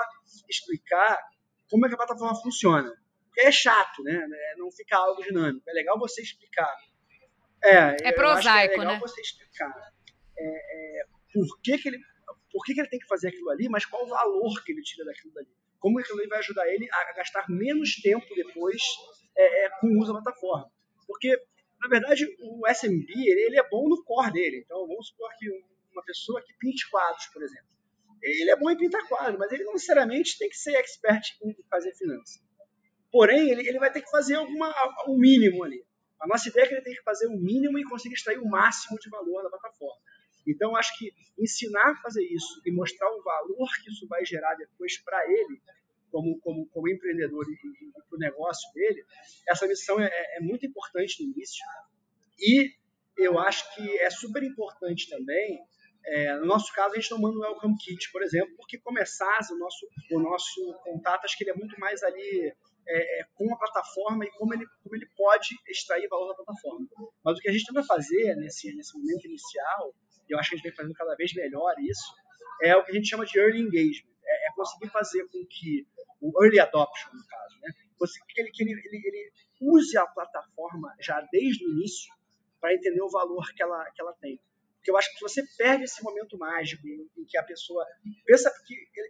explicar 0.49 1.17
como 1.69 1.85
é 1.85 1.89
que 1.89 1.95
a 1.95 1.97
plataforma 1.97 2.35
funciona. 2.41 2.93
Porque 3.25 3.41
é 3.41 3.51
chato, 3.51 4.03
né? 4.03 4.15
É, 4.15 4.57
não 4.57 4.71
fica 4.71 4.97
algo 4.97 5.21
dinâmico. 5.21 5.69
É 5.69 5.73
legal 5.73 5.97
você 5.99 6.21
explicar. 6.21 6.73
É, 7.63 8.09
é 8.09 8.11
prosaico, 8.11 8.75
é 8.75 8.77
legal 8.77 8.93
né? 8.93 8.99
você 8.99 9.21
explicar 9.21 9.73
é, 10.37 11.01
é, 11.01 11.05
por, 11.33 11.59
que, 11.61 11.77
que, 11.77 11.87
ele, 11.89 11.99
por 12.51 12.63
que, 12.63 12.73
que 12.73 12.81
ele 12.81 12.89
tem 12.89 12.99
que 12.99 13.07
fazer 13.07 13.29
aquilo 13.29 13.49
ali, 13.49 13.67
mas 13.67 13.85
qual 13.85 14.05
o 14.05 14.09
valor 14.09 14.63
que 14.63 14.71
ele 14.71 14.81
tira 14.81 15.05
daquilo 15.05 15.33
ali. 15.37 15.47
Como 15.79 15.99
aquilo 15.99 16.19
ali 16.19 16.27
vai 16.27 16.39
ajudar 16.39 16.67
ele 16.67 16.87
a 16.91 17.13
gastar 17.13 17.45
menos 17.49 17.95
tempo 17.95 18.25
depois 18.35 18.81
é, 19.35 19.65
é 19.65 19.69
com 19.79 19.87
o 19.87 19.99
uso 19.99 20.13
da 20.13 20.21
plataforma. 20.21 20.71
Porque 21.05 21.39
na 21.81 21.87
verdade, 21.87 22.25
o 22.39 22.67
SMB 22.67 23.09
ele, 23.09 23.41
ele, 23.47 23.59
é 23.59 23.69
bom 23.69 23.87
no 23.87 24.03
core 24.03 24.31
dele. 24.31 24.61
Então, 24.65 24.87
vamos 24.87 25.07
supor 25.07 25.29
que 25.37 25.47
uma 25.91 26.03
pessoa 26.03 26.41
que 26.43 26.53
pinte 26.59 26.89
quadros, 26.89 27.27
por 27.27 27.43
exemplo. 27.43 27.67
Ele 28.21 28.49
é 28.49 28.55
bom 28.55 28.69
em 28.69 28.77
pintar 28.77 29.07
quadros, 29.07 29.37
mas 29.37 29.51
ele 29.51 29.63
não 29.63 29.73
necessariamente 29.73 30.37
tem 30.37 30.49
que 30.49 30.57
ser 30.57 30.75
expert 30.75 31.23
em 31.43 31.55
fazer 31.69 31.93
finanças. 31.95 32.41
Porém, 33.11 33.49
ele, 33.49 33.67
ele 33.67 33.79
vai 33.79 33.91
ter 33.91 34.01
que 34.01 34.09
fazer 34.09 34.35
alguma, 34.35 34.73
um 35.07 35.17
mínimo 35.17 35.63
ali. 35.63 35.85
A 36.19 36.27
nossa 36.27 36.49
ideia 36.49 36.65
é 36.65 36.67
que 36.67 36.73
ele 36.73 36.81
tem 36.81 36.95
que 36.95 37.03
fazer 37.03 37.27
o 37.27 37.37
mínimo 37.37 37.77
e 37.77 37.83
conseguir 37.83 38.15
extrair 38.15 38.39
o 38.39 38.49
máximo 38.49 38.97
de 38.99 39.09
valor 39.09 39.43
da 39.43 39.49
plataforma. 39.49 40.01
Então, 40.47 40.75
acho 40.75 40.97
que 40.97 41.11
ensinar 41.37 41.91
a 41.91 42.01
fazer 42.01 42.23
isso 42.23 42.61
e 42.65 42.71
mostrar 42.71 43.09
o 43.09 43.21
valor 43.21 43.69
que 43.83 43.91
isso 43.91 44.07
vai 44.07 44.25
gerar 44.25 44.55
depois 44.55 44.97
para 45.03 45.23
ele 45.29 45.61
como, 46.11 46.39
como, 46.39 46.67
como 46.67 46.89
empreendedor 46.89 47.45
e, 47.49 47.53
e, 47.53 47.91
para 47.91 48.15
o 48.15 48.19
negócio 48.19 48.71
dele, 48.73 49.03
essa 49.47 49.67
missão 49.67 49.99
é, 49.99 50.09
é 50.37 50.39
muito 50.39 50.65
importante 50.65 51.23
no 51.23 51.31
início. 51.31 51.63
E 52.39 52.71
eu 53.17 53.39
acho 53.39 53.73
que 53.75 53.97
é 53.99 54.09
super 54.09 54.43
importante 54.43 55.09
também 55.09 55.59
é, 56.07 56.37
no 56.37 56.45
nosso 56.45 56.71
caso, 56.73 56.93
a 56.93 56.99
gente 56.99 57.11
não 57.11 57.19
manda 57.19 57.37
um 57.37 57.41
welcome 57.41 57.75
kit, 57.77 58.09
por 58.13 58.23
exemplo, 58.23 58.55
porque 58.55 58.77
começar 58.79 59.39
o 59.51 59.57
nosso, 59.57 59.85
o 60.11 60.19
nosso 60.19 60.73
contato, 60.81 61.25
acho 61.25 61.37
que 61.37 61.43
ele 61.43 61.51
é 61.51 61.53
muito 61.53 61.77
mais 61.77 62.01
ali 62.01 62.53
é, 62.87 63.19
é, 63.19 63.25
com 63.35 63.53
a 63.53 63.57
plataforma 63.57 64.23
e 64.23 64.31
como 64.31 64.53
ele, 64.53 64.65
como 64.81 64.95
ele 64.95 65.05
pode 65.17 65.49
extrair 65.67 66.07
valor 66.07 66.29
da 66.29 66.35
plataforma. 66.35 66.87
Mas 67.25 67.37
o 67.37 67.41
que 67.41 67.49
a 67.49 67.51
gente 67.51 67.65
tenta 67.65 67.83
fazer 67.83 68.35
nesse, 68.37 68.73
nesse 68.73 68.97
momento 68.97 69.25
inicial, 69.25 69.93
e 70.29 70.33
eu 70.33 70.39
acho 70.39 70.49
que 70.49 70.55
a 70.55 70.57
gente 70.57 70.67
vem 70.67 70.75
fazendo 70.75 70.93
cada 70.93 71.13
vez 71.15 71.33
melhor 71.33 71.75
isso, 71.79 72.13
é 72.63 72.73
o 72.77 72.85
que 72.85 72.91
a 72.91 72.95
gente 72.95 73.09
chama 73.09 73.25
de 73.25 73.37
early 73.37 73.59
engagement. 73.59 74.15
É, 74.25 74.47
é 74.47 74.51
conseguir 74.55 74.89
fazer 74.89 75.27
com 75.27 75.45
que 75.45 75.85
o 76.21 76.43
early 76.43 76.59
adoption, 76.59 77.11
no 77.13 77.25
caso, 77.27 77.59
né? 77.61 77.71
Você, 77.99 78.19
que 78.27 78.41
ele, 78.41 78.51
que 78.51 78.63
ele, 78.63 78.71
ele, 78.71 79.01
ele 79.07 79.31
use 79.61 79.97
a 79.97 80.05
plataforma 80.05 80.93
já 80.99 81.19
desde 81.31 81.65
o 81.65 81.71
início 81.71 82.13
para 82.59 82.73
entender 82.73 83.01
o 83.01 83.09
valor 83.09 83.45
que 83.55 83.63
ela, 83.63 83.83
que 83.91 84.01
ela 84.01 84.13
tem. 84.21 84.39
Porque 84.77 84.91
eu 84.91 84.97
acho 84.97 85.09
que 85.11 85.17
se 85.17 85.21
você 85.21 85.43
perde 85.57 85.83
esse 85.83 86.01
momento 86.03 86.37
mágico 86.37 86.87
em, 86.87 87.09
em 87.17 87.25
que 87.25 87.37
a 87.37 87.43
pessoa 87.43 87.85
pensa 88.25 88.51
que 88.65 88.73
ele, 88.73 89.09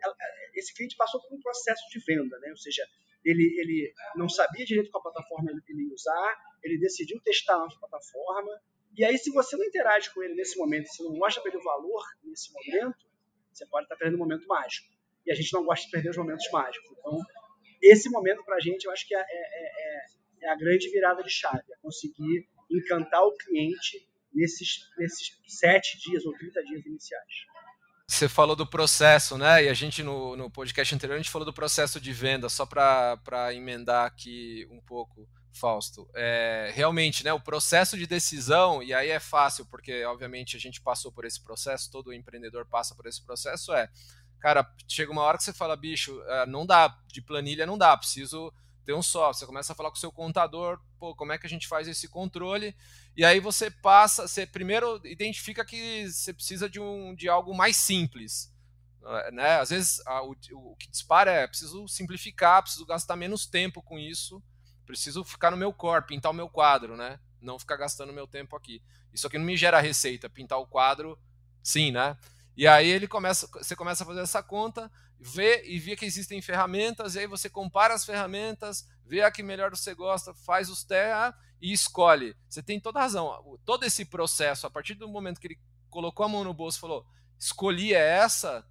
esse 0.56 0.74
cliente 0.74 0.96
passou 0.96 1.22
por 1.22 1.36
um 1.36 1.40
processo 1.40 1.84
de 1.90 2.00
venda, 2.00 2.38
né? 2.40 2.50
ou 2.50 2.58
seja, 2.58 2.84
ele, 3.24 3.44
ele 3.60 3.94
não 4.16 4.30
sabia 4.30 4.66
direito 4.66 4.90
qual 4.90 5.04
plataforma 5.04 5.52
ele, 5.52 5.84
ia 5.84 5.94
usar, 5.94 6.36
ele 6.64 6.80
decidiu 6.80 7.22
testar 7.22 7.56
a 7.56 7.80
plataforma, 7.80 8.60
e 8.96 9.04
aí 9.04 9.18
se 9.18 9.32
você 9.32 9.56
não 9.56 9.66
interage 9.66 10.12
com 10.14 10.24
ele 10.24 10.34
nesse 10.34 10.58
momento, 10.58 10.88
se 10.88 11.04
não 11.04 11.14
mostra 11.14 11.42
para 11.42 11.52
ele 11.52 11.60
o 11.60 11.64
valor 11.64 12.04
nesse 12.24 12.52
momento, 12.52 12.98
Você 13.52 13.66
pode 13.68 13.86
estar 13.86 13.96
perdendo 13.96 14.16
um 14.16 14.24
momento 14.24 14.48
mágico. 14.48 14.88
E 15.28 15.32
a 15.32 15.36
gente 15.36 15.52
não 15.54 15.66
gosta 15.66 15.86
de 15.86 15.92
perder 15.92 16.10
os 16.10 16.18
momentos 16.18 16.50
mágicos. 16.52 16.90
Então, 16.98 17.20
esse 17.84 18.10
momento 18.10 18.44
para 18.46 18.56
a 18.56 18.60
gente, 18.60 18.86
eu 18.86 18.92
acho 18.92 19.06
que 19.06 19.14
é, 19.14 19.20
é, 19.20 19.24
é, 19.24 20.06
é, 20.44 20.50
a 20.50 20.56
grande 20.56 20.90
virada 20.90 21.22
de 21.22 21.30
chave. 21.30 21.64
É 21.70 21.78
conseguir 21.82 22.48
encantar 22.72 23.22
o 23.24 23.36
cliente 23.36 24.08
nesses, 24.34 24.80
nesses 24.98 25.32
sete 25.48 26.00
dias 26.00 26.26
ou 26.26 26.34
30 26.34 26.64
dias 26.64 26.86
iniciais. 26.86 27.34
Você 28.10 28.30
falou 28.30 28.56
do 28.56 28.66
processo, 28.66 29.38
né? 29.38 29.66
E 29.66 29.70
a 29.70 29.74
gente 29.74 30.02
no, 30.02 30.38
no 30.38 30.50
podcast 30.50 30.96
anterior 30.96 31.16
a 31.16 31.18
gente 31.18 31.30
falou 31.30 31.46
do 31.46 31.54
processo 31.54 32.00
de 32.00 32.14
venda, 32.14 32.48
só 32.48 32.66
para 32.66 33.54
emendar 33.54 34.06
aqui 34.06 34.66
um 34.72 34.80
pouco, 34.80 35.28
Fausto. 35.52 36.10
É, 36.16 36.72
realmente, 36.74 37.22
né? 37.26 37.34
O 37.34 37.40
processo 37.42 37.98
de 37.98 38.08
decisão, 38.08 38.82
e 38.82 38.94
aí 38.94 39.10
é 39.10 39.20
fácil, 39.20 39.66
porque 39.66 40.06
obviamente 40.06 40.56
a 40.56 40.60
gente 40.60 40.82
passou 40.82 41.12
por 41.12 41.26
esse 41.26 41.44
processo, 41.44 41.92
todo 41.92 42.14
empreendedor 42.14 42.66
passa 42.66 42.96
por 42.96 43.08
esse 43.08 43.22
processo, 43.26 43.74
é. 43.74 43.90
Cara, 44.40 44.70
chega 44.88 45.12
uma 45.12 45.24
hora 45.24 45.38
que 45.38 45.44
você 45.44 45.54
fala, 45.54 45.76
bicho, 45.76 46.22
é, 46.24 46.46
não 46.46 46.66
dá, 46.66 46.96
de 47.08 47.22
planilha 47.22 47.66
não 47.66 47.78
dá, 47.78 47.96
preciso 47.98 48.54
ter 48.86 48.94
um 48.94 49.02
software. 49.02 49.40
Você 49.40 49.46
começa 49.46 49.74
a 49.74 49.76
falar 49.76 49.90
com 49.90 49.98
o 49.98 50.00
seu 50.00 50.12
contador, 50.12 50.80
pô, 51.00 51.16
como 51.16 51.32
é 51.34 51.38
que 51.38 51.46
a 51.46 51.50
gente 51.50 51.68
faz 51.68 51.88
esse 51.88 52.08
controle? 52.08 52.76
E 53.16 53.26
aí 53.26 53.40
você 53.40 53.70
passa, 53.70 54.28
você 54.28 54.46
primeiro 54.46 55.02
identifica 55.06 55.66
que 55.66 56.08
você 56.10 56.34
precisa 56.34 56.70
de, 56.70 56.80
um, 56.80 57.14
de 57.14 57.28
algo 57.28 57.54
mais 57.54 57.76
simples. 57.76 58.54
Né? 59.32 59.60
Às 59.60 59.70
vezes 59.70 60.06
a, 60.06 60.22
o, 60.22 60.36
o 60.54 60.76
que 60.76 60.90
dispara 60.90 61.32
é 61.32 61.48
preciso 61.48 61.88
simplificar, 61.88 62.62
preciso 62.62 62.86
gastar 62.86 63.16
menos 63.16 63.46
tempo 63.46 63.82
com 63.82 63.98
isso, 63.98 64.44
preciso 64.86 65.24
ficar 65.24 65.52
no 65.52 65.58
meu 65.58 65.74
core, 65.74 66.06
pintar 66.06 66.32
o 66.32 66.36
meu 66.36 66.50
quadro, 66.50 66.96
né? 66.96 67.20
Não 67.42 67.60
ficar 67.60 67.78
gastando 67.78 68.14
meu 68.14 68.28
tempo 68.28 68.56
aqui. 68.56 68.82
Isso 69.14 69.28
aqui 69.28 69.38
não 69.38 69.46
me 69.46 69.58
gera 69.58 69.80
receita, 69.80 70.30
pintar 70.30 70.60
o 70.60 70.68
quadro, 70.68 71.18
sim, 71.64 71.92
né? 71.92 72.18
E 72.58 72.68
aí 72.68 72.90
ele 72.90 73.08
começa, 73.08 73.48
você 73.54 73.76
começa 73.76 74.04
a 74.04 74.08
fazer 74.08 74.22
essa 74.22 74.42
conta, 74.42 74.92
vê 75.20 75.64
e 75.68 75.78
vê 75.78 75.96
que 75.96 76.06
existem 76.06 76.42
ferramentas, 76.42 77.14
e 77.14 77.20
aí 77.20 77.28
você 77.28 77.48
compara 77.48 77.94
as 77.94 78.04
ferramentas, 78.04 78.90
vê 79.06 79.22
a 79.22 79.30
que 79.30 79.44
melhor 79.44 79.70
você 79.70 79.94
gosta, 79.94 80.34
faz 80.34 80.68
os 80.68 80.84
testes 80.84 81.40
e 81.62 81.72
escolhe. 81.72 82.36
Você 82.50 82.64
tem 82.64 82.80
toda 82.80 83.00
razão. 83.00 83.60
Todo 83.64 83.84
esse 83.84 84.04
processo, 84.04 84.66
a 84.66 84.72
partir 84.72 84.96
do 84.96 85.08
momento 85.08 85.40
que 85.40 85.48
ele 85.48 85.60
colocou 85.88 86.26
a 86.26 86.30
mão 86.30 86.44
no 86.44 86.54
bolso 86.54 86.80
e 86.80 86.82
falou, 86.82 87.06
escolhi 87.38 87.94
é 87.94 88.18
essa, 88.18 88.66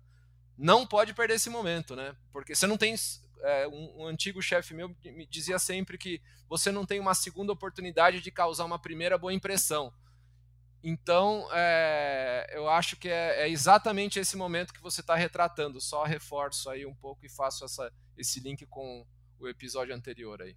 não 0.59 0.85
pode 0.85 1.14
perder 1.14 1.35
esse 1.35 1.49
momento, 1.49 1.94
né? 1.94 2.16
Porque 2.33 2.57
você 2.57 2.66
não 2.66 2.77
tem. 2.77 2.94
É, 3.42 3.68
um, 3.68 4.03
um, 4.03 4.07
antigo 4.07 4.40
chefe 4.40 4.72
meu 4.72 4.88
me 5.05 5.27
dizia 5.27 5.59
sempre 5.59 5.99
que 5.99 6.22
você 6.49 6.72
não 6.72 6.87
tem 6.87 6.99
uma 6.99 7.14
segunda 7.14 7.53
oportunidade 7.53 8.20
de 8.20 8.31
causar 8.31 8.64
uma 8.64 8.79
primeira 8.79 9.18
boa 9.18 9.33
impressão. 9.33 9.92
Então, 10.88 11.49
é, 11.53 12.46
eu 12.53 12.68
acho 12.68 12.94
que 12.94 13.09
é, 13.09 13.42
é, 13.42 13.49
exatamente 13.49 14.20
esse 14.20 14.37
momento 14.37 14.72
que 14.72 14.81
você 14.81 15.01
está 15.01 15.16
retratando. 15.16 15.81
Só 15.81 16.05
reforço 16.05 16.70
aí 16.70 16.87
um 16.87 16.94
pouco 16.94 17.27
e 17.27 17.29
faço 17.29 17.64
essa, 17.64 17.92
esse 18.16 18.38
link 18.38 18.64
com 18.66 19.05
o 19.40 19.49
episódio 19.49 19.92
anterior 19.92 20.40
aí. 20.40 20.57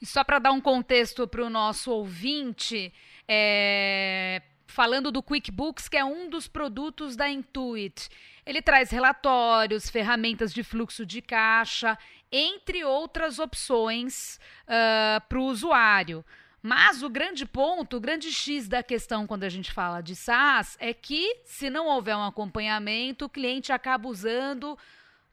E 0.00 0.06
só 0.06 0.22
para 0.22 0.38
dar 0.38 0.52
um 0.52 0.60
contexto 0.60 1.26
para 1.26 1.44
o 1.44 1.50
nosso 1.50 1.90
ouvinte, 1.90 2.94
é... 3.26 4.42
falando 4.68 5.10
do 5.10 5.20
QuickBooks, 5.24 5.88
que 5.88 5.96
é 5.96 6.04
um 6.04 6.30
dos 6.30 6.46
produtos 6.46 7.16
da 7.16 7.28
Intuit. 7.28 8.08
Ele 8.46 8.62
traz 8.62 8.90
relatórios, 8.90 9.90
ferramentas 9.90 10.54
de 10.54 10.62
fluxo 10.62 11.04
de 11.04 11.20
caixa, 11.20 11.98
entre 12.30 12.84
outras 12.84 13.40
opções 13.40 14.38
uh, 14.68 15.20
para 15.28 15.40
o 15.40 15.46
usuário. 15.46 16.24
Mas 16.62 17.02
o 17.02 17.08
grande 17.08 17.46
ponto, 17.46 17.96
o 17.96 18.00
grande 18.00 18.32
X 18.32 18.66
da 18.66 18.82
questão 18.82 19.26
quando 19.26 19.44
a 19.44 19.48
gente 19.48 19.72
fala 19.72 20.00
de 20.00 20.16
SaaS 20.16 20.76
é 20.80 20.92
que, 20.92 21.40
se 21.44 21.70
não 21.70 21.86
houver 21.86 22.16
um 22.16 22.24
acompanhamento, 22.24 23.26
o 23.26 23.28
cliente 23.28 23.72
acaba 23.72 24.08
usando 24.08 24.76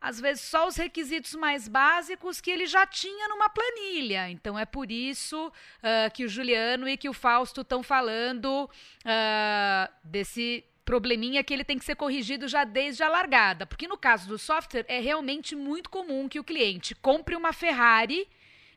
às 0.03 0.19
vezes 0.19 0.43
só 0.43 0.67
os 0.67 0.75
requisitos 0.75 1.33
mais 1.33 1.69
básicos 1.69 2.41
que 2.41 2.51
ele 2.51 2.67
já 2.67 2.85
tinha 2.85 3.29
numa 3.29 3.49
planilha. 3.49 4.29
Então 4.29 4.59
é 4.59 4.65
por 4.65 4.91
isso 4.91 5.47
uh, 5.47 6.11
que 6.13 6.25
o 6.25 6.27
Juliano 6.27 6.89
e 6.89 6.97
que 6.97 7.07
o 7.07 7.13
Fausto 7.13 7.61
estão 7.61 7.81
falando 7.81 8.69
uh, 8.69 9.93
desse 10.03 10.65
probleminha 10.83 11.41
que 11.41 11.53
ele 11.53 11.63
tem 11.63 11.79
que 11.79 11.85
ser 11.85 11.95
corrigido 11.95 12.49
já 12.49 12.65
desde 12.65 13.01
a 13.01 13.07
largada. 13.07 13.65
Porque 13.65 13.87
no 13.87 13.97
caso 13.97 14.27
do 14.27 14.37
software 14.37 14.85
é 14.89 14.99
realmente 14.99 15.55
muito 15.55 15.89
comum 15.89 16.27
que 16.27 16.39
o 16.39 16.43
cliente 16.43 16.93
compre 16.93 17.33
uma 17.33 17.53
Ferrari 17.53 18.27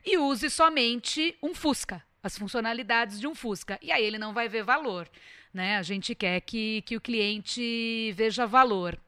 e 0.05 0.17
use 0.17 0.49
somente 0.49 1.37
um 1.43 1.53
Fusca, 1.53 2.01
as 2.21 2.37
funcionalidades 2.37 3.19
de 3.19 3.27
um 3.27 3.35
Fusca. 3.35 3.79
E 3.81 3.91
aí 3.91 4.03
ele 4.03 4.17
não 4.17 4.33
vai 4.33 4.49
ver 4.49 4.63
valor. 4.63 5.09
Né? 5.53 5.77
A 5.77 5.83
gente 5.83 6.13
quer 6.13 6.41
que, 6.41 6.81
que 6.83 6.95
o 6.95 7.01
cliente 7.01 8.11
veja 8.13 8.45
valor. 8.45 8.99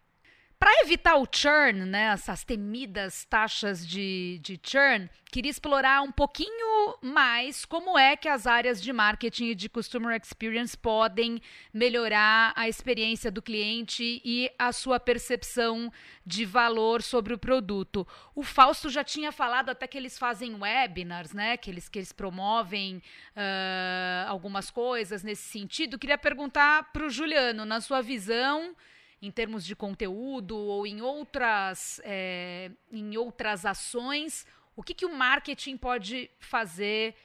Para 0.59 0.81
evitar 0.81 1.15
o 1.15 1.25
churn, 1.25 1.85
né, 1.85 2.11
essas 2.11 2.43
temidas 2.43 3.23
taxas 3.23 3.87
de, 3.87 4.41
de 4.43 4.59
churn, 4.61 5.09
queria 5.31 5.49
explorar 5.49 6.01
um 6.01 6.11
pouquinho 6.11 6.97
mais 7.01 7.63
como 7.63 7.97
é 7.97 8.17
que 8.17 8.27
as 8.27 8.45
áreas 8.45 8.81
de 8.81 8.91
marketing 8.91 9.45
e 9.45 9.55
de 9.55 9.69
customer 9.69 10.19
experience 10.21 10.77
podem 10.77 11.41
melhorar 11.73 12.51
a 12.57 12.67
experiência 12.67 13.31
do 13.31 13.41
cliente 13.41 14.21
e 14.25 14.51
a 14.59 14.73
sua 14.73 14.99
percepção 14.99 15.89
de 16.25 16.43
valor 16.43 17.01
sobre 17.01 17.33
o 17.33 17.37
produto. 17.37 18.05
O 18.35 18.43
Fausto 18.43 18.89
já 18.89 19.01
tinha 19.03 19.31
falado 19.31 19.69
até 19.69 19.87
que 19.87 19.97
eles 19.97 20.19
fazem 20.19 20.59
webinars, 20.59 21.31
né, 21.31 21.55
que 21.55 21.71
eles, 21.71 21.87
que 21.87 21.99
eles 21.99 22.11
promovem 22.11 22.97
uh, 22.97 24.27
algumas 24.27 24.69
coisas 24.69 25.23
nesse 25.23 25.43
sentido. 25.43 25.97
Queria 25.97 26.17
perguntar 26.17 26.91
para 26.91 27.05
o 27.05 27.09
Juliano, 27.09 27.63
na 27.63 27.79
sua 27.79 28.01
visão 28.01 28.75
em 29.21 29.31
termos 29.31 29.65
de 29.65 29.75
conteúdo 29.75 30.57
ou 30.57 30.87
em 30.87 31.01
outras, 31.01 31.99
é, 32.03 32.71
em 32.91 33.17
outras 33.17 33.65
ações, 33.65 34.45
o 34.75 34.83
que, 34.83 34.93
que 34.93 35.05
o 35.05 35.13
marketing 35.13 35.77
pode 35.77 36.29
fazer 36.39 37.15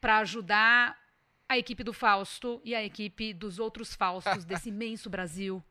para 0.00 0.18
ajudar 0.18 0.98
a 1.48 1.56
equipe 1.56 1.82
do 1.82 1.92
Fausto 1.92 2.60
e 2.64 2.74
a 2.74 2.84
equipe 2.84 3.32
dos 3.32 3.58
outros 3.58 3.94
Faustos 3.94 4.44
desse 4.46 4.68
imenso 4.68 5.08
Brasil? 5.08 5.64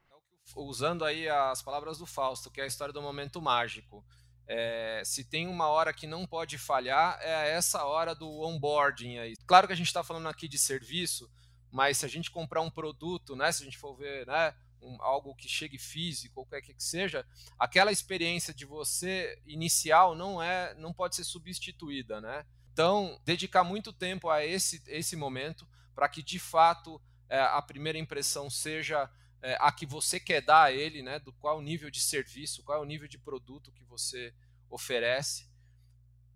Usando 0.56 1.06
aí 1.06 1.30
as 1.30 1.62
palavras 1.62 2.00
do 2.00 2.06
Fausto, 2.06 2.50
que 2.50 2.60
é 2.60 2.64
a 2.64 2.68
história 2.68 2.94
do 2.94 3.02
momento 3.02 3.42
mágico. 3.42 4.04
É, 4.48 5.02
se 5.06 5.26
tem 5.26 5.46
uma 5.46 5.68
hora 5.68 5.94
que 5.94 6.08
não 6.08 6.26
pode 6.26 6.58
falhar, 6.58 7.20
é 7.22 7.52
essa 7.52 7.84
hora 7.84 8.16
do 8.16 8.28
onboarding 8.42 9.20
aí. 9.20 9.36
Claro 9.46 9.68
que 9.68 9.74
a 9.74 9.76
gente 9.76 9.88
está 9.88 10.04
falando 10.04 10.30
aqui 10.30 10.48
de 10.48 10.58
serviço, 10.58 11.30
mas 11.70 11.98
se 11.98 12.06
a 12.06 12.10
gente 12.10 12.32
comprar 12.32 12.62
um 12.62 12.72
produto, 12.72 13.36
né, 13.36 13.52
se 13.52 13.62
a 13.62 13.66
gente 13.66 13.78
for 13.78 13.94
ver, 13.94 14.26
né, 14.26 14.56
um, 14.82 15.02
algo 15.02 15.36
que 15.36 15.48
chegue 15.48 15.78
físico, 15.78 16.36
qualquer 16.36 16.62
que 16.62 16.74
seja, 16.78 17.26
aquela 17.58 17.92
experiência 17.92 18.54
de 18.54 18.66
você 18.66 19.42
inicial 19.46 20.16
não 20.16 20.42
é, 20.42 20.74
não 20.76 20.94
pode 20.94 21.16
ser 21.16 21.24
substituída, 21.24 22.22
né? 22.22 22.46
Então, 22.74 23.20
dedicar 23.26 23.64
muito 23.64 23.92
tempo 23.92 24.30
a 24.30 24.46
esse, 24.46 24.84
esse 24.88 25.16
momento 25.16 25.68
para 25.96 26.08
que 26.08 26.22
de 26.22 26.38
fato 26.38 27.02
é, 27.28 27.40
a 27.40 27.62
primeira 27.62 27.98
impressão 27.98 28.50
seja 28.50 29.10
é, 29.42 29.58
a 29.60 29.72
que 29.72 29.86
você 29.86 30.20
quer 30.20 30.42
dar 30.42 30.64
a 30.64 30.72
ele, 30.72 31.02
né? 31.02 31.20
Do 31.20 31.34
qual 31.34 31.62
nível 31.62 31.90
de 31.90 32.00
serviço, 32.00 32.64
qual 32.64 32.78
é 32.78 32.82
o 32.82 32.86
nível 32.86 33.08
de 33.08 33.18
produto 33.18 33.72
que 33.72 33.84
você 33.84 34.34
oferece. 34.70 35.48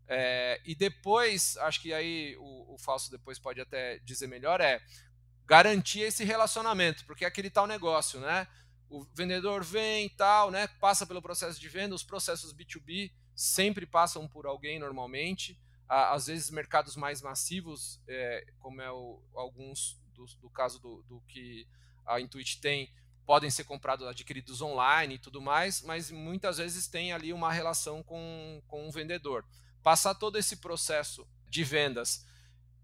É, 0.08 0.60
e 0.66 0.76
depois, 0.76 1.58
acho 1.58 1.82
que 1.82 1.94
aí 1.94 2.36
o, 2.38 2.74
o 2.74 2.78
Falso 2.78 3.10
depois 3.10 3.40
pode 3.40 3.62
até 3.62 4.00
dizer 4.00 4.28
melhor, 4.28 4.60
é 4.60 4.82
garantir 5.46 6.02
esse 6.02 6.24
relacionamento, 6.24 7.06
porque 7.06 7.26
é 7.26 7.28
aquele 7.28 7.50
tal 7.50 7.68
negócio, 7.68 8.20
né? 8.20 8.48
O 8.90 9.06
vendedor 9.14 9.64
vem 9.64 10.06
e 10.06 10.10
tal, 10.10 10.52
né? 10.52 10.68
Passa 10.80 11.06
pelo 11.06 11.22
processo 11.22 11.60
de 11.60 11.70
venda, 11.70 11.96
os 11.96 12.04
processos 12.04 12.54
B2B 12.54 13.12
sempre 13.36 13.86
passam 13.86 14.28
por 14.28 14.46
alguém 14.46 14.80
normalmente. 14.80 15.60
Às 15.88 16.28
vezes 16.28 16.50
mercados 16.50 16.96
mais 16.96 17.22
massivos, 17.22 18.02
é, 18.08 18.46
como 18.60 18.82
é 18.82 18.90
o, 18.92 19.22
alguns 19.34 20.02
do, 20.14 20.26
do 20.40 20.50
caso 20.50 20.80
do, 20.80 21.04
do, 21.04 21.22
que 21.28 21.68
a 22.06 22.22
Intuit 22.22 22.62
tem, 22.62 22.90
podem 23.26 23.50
ser 23.50 23.66
comprados, 23.66 24.08
adquiridos 24.08 24.62
online 24.62 25.16
e 25.16 25.20
tudo 25.20 25.42
mais, 25.42 25.82
mas 25.82 26.10
muitas 26.10 26.58
vezes 26.58 26.88
tem 26.88 27.12
ali 27.12 27.34
uma 27.34 27.52
relação 27.52 28.02
com, 28.04 28.62
com 28.68 28.88
o 28.88 28.92
vendedor. 28.92 29.46
Passar 29.84 30.16
todo 30.16 30.38
esse 30.38 30.58
processo 30.58 31.28
de 31.50 31.64
vendas 31.64 32.26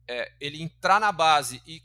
é, 0.07 0.31
ele 0.39 0.61
entrar 0.61 0.99
na 0.99 1.11
base 1.11 1.61
e 1.65 1.81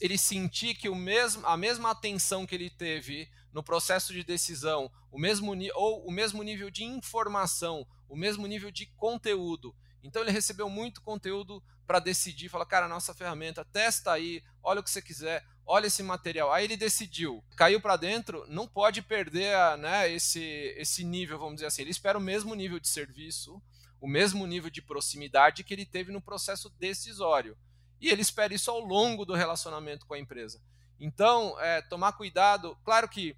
ele 0.00 0.16
sentir 0.16 0.74
que 0.74 0.88
o 0.88 0.94
mesmo, 0.94 1.46
a 1.46 1.56
mesma 1.56 1.90
atenção 1.90 2.46
que 2.46 2.54
ele 2.54 2.70
teve 2.70 3.28
no 3.52 3.62
processo 3.62 4.12
de 4.12 4.24
decisão, 4.24 4.90
o 5.10 5.18
mesmo 5.18 5.52
ou 5.74 6.06
o 6.06 6.10
mesmo 6.10 6.42
nível 6.42 6.70
de 6.70 6.84
informação, 6.84 7.86
o 8.08 8.16
mesmo 8.16 8.46
nível 8.46 8.70
de 8.70 8.86
conteúdo. 8.96 9.74
Então 10.02 10.22
ele 10.22 10.32
recebeu 10.32 10.68
muito 10.68 11.02
conteúdo 11.02 11.62
para 11.86 11.98
decidir, 11.98 12.48
falar, 12.48 12.66
cara, 12.66 12.88
nossa 12.88 13.12
ferramenta, 13.12 13.64
testa 13.64 14.12
aí, 14.12 14.42
olha 14.62 14.80
o 14.80 14.82
que 14.82 14.90
você 14.90 15.02
quiser, 15.02 15.44
olha 15.66 15.86
esse 15.86 16.02
material. 16.02 16.50
Aí 16.50 16.64
ele 16.64 16.76
decidiu, 16.76 17.44
caiu 17.56 17.80
para 17.80 17.96
dentro, 17.96 18.44
não 18.48 18.66
pode 18.66 19.02
perder 19.02 19.56
né, 19.78 20.10
esse, 20.10 20.42
esse 20.76 21.04
nível, 21.04 21.38
vamos 21.38 21.56
dizer 21.56 21.66
assim. 21.66 21.82
Ele 21.82 21.90
espera 21.90 22.18
o 22.18 22.20
mesmo 22.20 22.54
nível 22.54 22.80
de 22.80 22.88
serviço, 22.88 23.60
o 24.02 24.08
mesmo 24.08 24.44
nível 24.48 24.68
de 24.68 24.82
proximidade 24.82 25.62
que 25.62 25.72
ele 25.72 25.86
teve 25.86 26.10
no 26.10 26.20
processo 26.20 26.68
decisório. 26.70 27.56
E 28.00 28.08
ele 28.08 28.20
espera 28.20 28.52
isso 28.52 28.68
ao 28.68 28.80
longo 28.80 29.24
do 29.24 29.32
relacionamento 29.32 30.04
com 30.06 30.14
a 30.14 30.18
empresa. 30.18 30.60
Então, 30.98 31.58
é, 31.60 31.80
tomar 31.82 32.14
cuidado. 32.14 32.76
Claro 32.84 33.08
que 33.08 33.36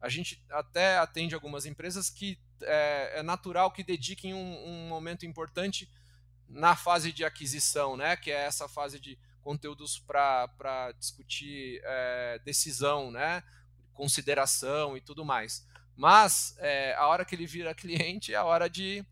a 0.00 0.08
gente 0.08 0.42
até 0.50 0.96
atende 0.96 1.34
algumas 1.34 1.66
empresas 1.66 2.08
que 2.08 2.38
é, 2.62 3.18
é 3.18 3.22
natural 3.22 3.70
que 3.70 3.84
dediquem 3.84 4.32
um, 4.32 4.66
um, 4.66 4.88
momento 4.88 5.26
importante 5.26 5.86
na 6.48 6.74
fase 6.74 7.12
de 7.12 7.22
aquisição, 7.22 7.94
né? 7.94 8.16
Que 8.16 8.30
é 8.30 8.46
essa 8.46 8.66
fase 8.66 8.98
de 8.98 9.18
conteúdos 9.42 9.98
para 9.98 10.92
discutir 10.98 11.82
é, 11.84 12.40
decisão, 12.42 13.10
né? 13.10 13.42
Consideração 13.92 14.96
e 14.96 15.00
tudo 15.02 15.26
mais. 15.26 15.68
Mas 15.94 16.56
é, 16.58 16.94
a 16.94 17.06
hora 17.06 17.22
que 17.22 17.34
ele 17.34 17.46
vira 17.46 17.74
cliente 17.74 18.32
é 18.32 18.36
a 18.36 18.44
hora 18.44 18.66
de, 18.68 19.04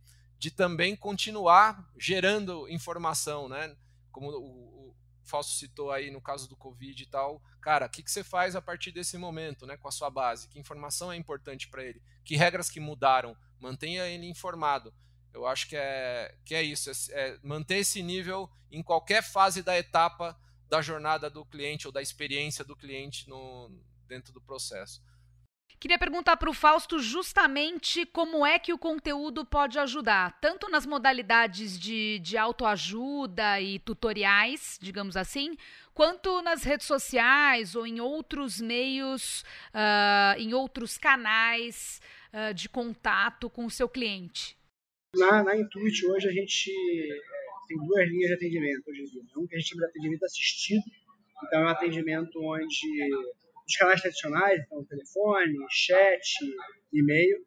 de 0.44 0.50
também 0.50 0.94
continuar 0.94 1.90
gerando 1.98 2.68
informação, 2.68 3.48
né? 3.48 3.74
Como 4.12 4.28
o, 4.28 4.90
o 4.90 4.94
Fausto 5.22 5.54
citou 5.54 5.90
aí 5.90 6.11
no 6.11 6.20
caso 6.20 6.46
do 6.46 6.54
Covid 6.54 7.02
e 7.02 7.07
tal, 7.07 7.42
cara, 7.62 7.87
o 7.87 7.88
que, 7.88 8.02
que 8.02 8.11
você 8.11 8.22
faz 8.22 8.54
a 8.54 8.61
partir 8.61 8.92
desse 8.92 9.16
momento, 9.16 9.66
né, 9.66 9.78
com 9.78 9.88
a 9.88 9.90
sua 9.90 10.11
base? 10.11 10.46
Que 10.48 10.59
informação 10.59 11.11
é 11.11 11.16
importante 11.16 11.66
para 11.68 11.83
ele? 11.83 12.02
Que 12.22 12.37
regras 12.37 12.68
que 12.68 12.78
mudaram? 12.78 13.35
Mantenha 13.59 14.07
ele 14.07 14.28
informado. 14.28 14.92
Eu 15.33 15.46
acho 15.46 15.66
que 15.66 15.76
é, 15.76 16.37
que 16.44 16.54
é 16.54 16.62
isso, 16.62 16.90
é, 16.90 16.94
é 17.12 17.38
manter 17.42 17.78
esse 17.78 18.02
nível 18.02 18.50
em 18.70 18.83
qualquer 18.83 19.22
fase 19.22 19.62
da 19.62 19.78
etapa 19.78 20.38
da 20.68 20.83
jornada 20.83 21.30
do 21.30 21.42
cliente 21.46 21.87
ou 21.87 21.92
da 21.92 22.02
experiência 22.02 22.62
do 22.62 22.76
cliente 22.76 23.30
no, 23.30 23.70
dentro 24.07 24.30
do 24.30 24.42
processo. 24.42 25.02
Queria 25.78 25.98
perguntar 25.98 26.37
para 26.37 26.48
o 26.48 26.54
Fausto 26.54 26.98
justamente 26.98 28.06
como 28.06 28.46
é 28.46 28.58
que 28.58 28.72
o 28.72 28.78
conteúdo 28.78 29.44
pode 29.44 29.78
ajudar, 29.78 30.38
tanto 30.40 30.70
nas 30.70 30.87
modalidades 30.87 31.78
de, 31.78 32.18
de 32.20 32.38
autoajuda 32.38 33.60
e 33.60 33.78
tutoriais, 33.78 34.78
digamos 34.80 35.16
assim, 35.16 35.56
quanto 35.92 36.40
nas 36.42 36.64
redes 36.64 36.87
sociais 36.87 37.76
ou 37.76 37.87
em 37.87 38.00
outros 38.00 38.60
meios, 38.60 39.44
uh, 39.74 40.38
em 40.38 40.54
outros 40.54 40.96
canais 40.96 42.00
uh, 42.32 42.54
de 42.54 42.68
contato 42.68 43.50
com 43.50 43.66
o 43.66 43.70
seu 43.70 43.88
cliente. 43.88 44.56
Na, 45.14 45.42
na 45.42 45.56
Intuit, 45.56 46.06
hoje 46.06 46.28
a 46.28 46.32
gente 46.32 46.72
tem 47.68 47.78
duas 47.78 48.08
linhas 48.08 48.28
de 48.28 48.34
atendimento 48.34 48.88
hoje. 48.88 49.04
Um 49.37 49.46
que 49.46 49.54
a 49.54 49.58
gente 49.58 49.68
chama 49.68 49.82
de 49.82 49.90
atendimento 49.90 50.24
assistido, 50.24 50.82
então 51.46 51.60
é 51.60 51.64
um 51.64 51.68
atendimento 51.68 52.42
onde 52.42 53.24
os 53.66 53.77
canais 53.77 54.00
tradicionais, 54.00 54.62
então 54.64 54.85
telefone, 54.85 55.55
chat, 55.70 56.38
e-mail. 56.92 57.44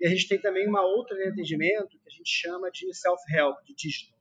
E 0.00 0.06
a 0.06 0.10
gente 0.10 0.28
tem 0.28 0.40
também 0.40 0.68
uma 0.68 0.84
outra 0.84 1.16
linha 1.16 1.26
de 1.26 1.32
atendimento 1.32 1.98
que 1.98 2.08
a 2.08 2.10
gente 2.10 2.30
chama 2.30 2.70
de 2.70 2.92
self-help, 2.94 3.56
de 3.64 3.74
digital. 3.74 4.18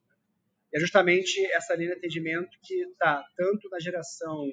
E 0.74 0.78
é 0.78 0.80
justamente 0.80 1.46
essa 1.52 1.76
linha 1.76 1.92
de 1.92 1.98
atendimento 1.98 2.58
que 2.64 2.74
está 2.82 3.24
tanto 3.36 3.70
na 3.70 3.80
geração 3.80 4.52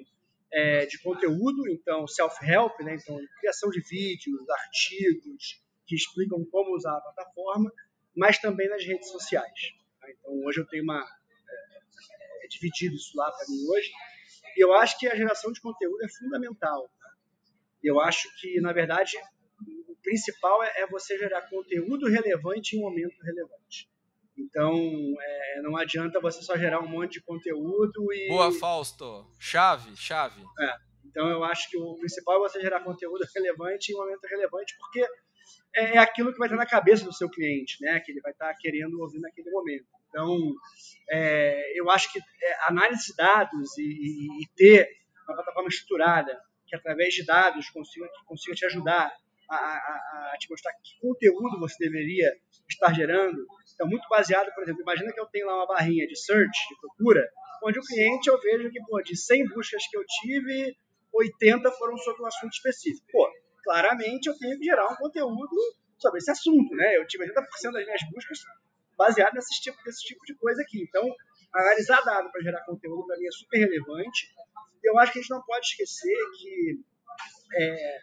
é, 0.52 0.86
de 0.86 1.00
conteúdo, 1.02 1.68
então 1.68 2.06
self-help, 2.06 2.78
né? 2.80 2.96
então 3.00 3.18
criação 3.40 3.70
de 3.70 3.80
vídeos, 3.80 4.48
artigos 4.48 5.62
que 5.86 5.94
explicam 5.94 6.44
como 6.46 6.76
usar 6.76 6.96
a 6.96 7.00
plataforma, 7.00 7.72
mas 8.16 8.38
também 8.38 8.68
nas 8.68 8.84
redes 8.84 9.10
sociais. 9.10 9.74
Tá? 10.00 10.10
Então 10.10 10.32
hoje 10.44 10.60
eu 10.60 10.66
tenho 10.66 10.84
uma 10.84 11.00
é, 11.00 12.44
é 12.44 12.48
dividido 12.48 12.94
isso 12.94 13.16
lá 13.16 13.30
para 13.32 13.46
mim 13.48 13.66
hoje 13.68 13.90
e 14.56 14.64
eu 14.64 14.72
acho 14.74 14.98
que 14.98 15.06
a 15.06 15.16
geração 15.16 15.52
de 15.52 15.60
conteúdo 15.60 16.02
é 16.04 16.08
fundamental. 16.08 16.90
Eu 17.82 18.00
acho 18.00 18.28
que, 18.40 18.60
na 18.60 18.72
verdade, 18.72 19.16
o 19.88 19.96
principal 20.02 20.62
é, 20.62 20.82
é 20.82 20.86
você 20.86 21.18
gerar 21.18 21.42
conteúdo 21.42 22.08
relevante 22.08 22.76
em 22.76 22.80
um 22.80 22.82
momento 22.82 23.16
relevante. 23.22 23.88
Então, 24.36 24.74
é, 25.20 25.62
não 25.62 25.76
adianta 25.76 26.20
você 26.20 26.42
só 26.42 26.56
gerar 26.56 26.80
um 26.80 26.88
monte 26.88 27.14
de 27.14 27.22
conteúdo 27.22 28.12
e. 28.12 28.28
Boa, 28.28 28.52
Fausto. 28.52 29.26
Chave, 29.38 29.96
chave. 29.96 30.40
É. 30.60 30.74
Então, 31.04 31.28
eu 31.28 31.44
acho 31.44 31.70
que 31.70 31.76
o 31.76 31.94
principal 31.96 32.36
é 32.36 32.48
você 32.48 32.60
gerar 32.60 32.80
conteúdo 32.80 33.24
relevante 33.34 33.92
em 33.92 33.94
um 33.94 33.98
momento 33.98 34.24
relevante, 34.24 34.74
porque 34.78 35.06
é, 35.74 35.98
aquilo 35.98 36.32
que 36.32 36.38
vai 36.38 36.46
estar 36.46 36.56
na 36.56 36.66
cabeça 36.66 37.04
do 37.04 37.12
seu 37.12 37.28
cliente, 37.28 37.76
né? 37.80 38.00
Que 38.00 38.12
ele 38.12 38.20
vai 38.20 38.32
estar 38.32 38.54
querendo 38.54 39.00
ouvir 39.00 39.20
naquele 39.20 39.50
momento. 39.50 39.86
Então, 40.08 40.38
é, 41.10 41.78
eu 41.78 41.90
acho 41.90 42.12
que 42.12 42.18
é, 42.18 42.68
análise 42.68 43.06
de 43.06 43.16
dados 43.16 43.76
e, 43.76 43.82
e, 43.82 44.42
e, 44.42 44.48
ter 44.54 44.88
uma 45.26 45.34
plataforma 45.36 45.68
estruturada 45.68 46.40
que, 46.66 46.76
através 46.76 47.12
de 47.14 47.24
dados, 47.24 47.68
consiga, 47.70 48.06
consiga 48.26 48.54
te 48.54 48.66
ajudar 48.66 49.12
a, 49.50 49.56
a, 49.56 50.30
a, 50.32 50.36
te 50.38 50.48
mostrar 50.48 50.72
que 50.72 51.00
conteúdo 51.00 51.58
você 51.58 51.76
deveria 51.78 52.30
estar 52.68 52.92
gerando. 52.94 53.44
Então, 53.74 53.88
muito 53.88 54.08
baseado, 54.08 54.54
por 54.54 54.62
exemplo, 54.62 54.82
imagina 54.82 55.12
que 55.12 55.20
eu 55.20 55.26
tenho 55.26 55.46
lá 55.46 55.56
uma 55.56 55.66
barrinha 55.66 56.06
de 56.06 56.16
search, 56.16 56.68
de 56.68 56.80
procura, 56.80 57.28
onde 57.64 57.78
o 57.80 57.82
cliente 57.82 58.28
eu 58.28 58.40
vejo 58.40 58.70
que, 58.70 58.80
pô, 58.84 59.02
de 59.02 59.16
100 59.16 59.48
buscas 59.48 59.86
que 59.88 59.96
eu 59.96 60.04
tive, 60.20 60.76
80 61.12 61.70
foram 61.72 61.96
sobre 61.98 62.22
um 62.22 62.26
assunto 62.26 62.52
específico. 62.52 63.06
Pô, 63.10 63.28
claramente 63.64 64.28
eu 64.28 64.38
tenho 64.38 64.58
que 64.58 64.64
gerar 64.64 64.86
um 64.92 64.96
conteúdo 64.96 65.56
sobre 65.98 66.18
esse 66.18 66.30
assunto, 66.30 66.74
né? 66.74 66.96
Eu 66.96 67.06
tive 67.06 67.24
80% 67.26 67.72
das 67.72 67.84
minhas 67.84 68.02
buscas 68.12 68.38
baseado 68.96 69.34
nesse 69.34 69.60
tipo, 69.60 69.76
nesse 69.84 70.04
tipo 70.04 70.24
de 70.24 70.34
coisa 70.36 70.62
aqui. 70.62 70.82
Então, 70.82 71.02
analisar 71.52 72.02
dado 72.02 72.30
para 72.30 72.42
gerar 72.42 72.64
conteúdo 72.64 73.06
para 73.06 73.16
mim 73.18 73.26
é 73.26 73.32
super 73.32 73.58
relevante. 73.58 74.28
Eu 74.82 74.98
acho 74.98 75.12
que 75.12 75.18
a 75.18 75.22
gente 75.22 75.30
não 75.30 75.42
pode 75.42 75.66
esquecer 75.66 76.16
que 76.38 76.80
é, 77.56 77.98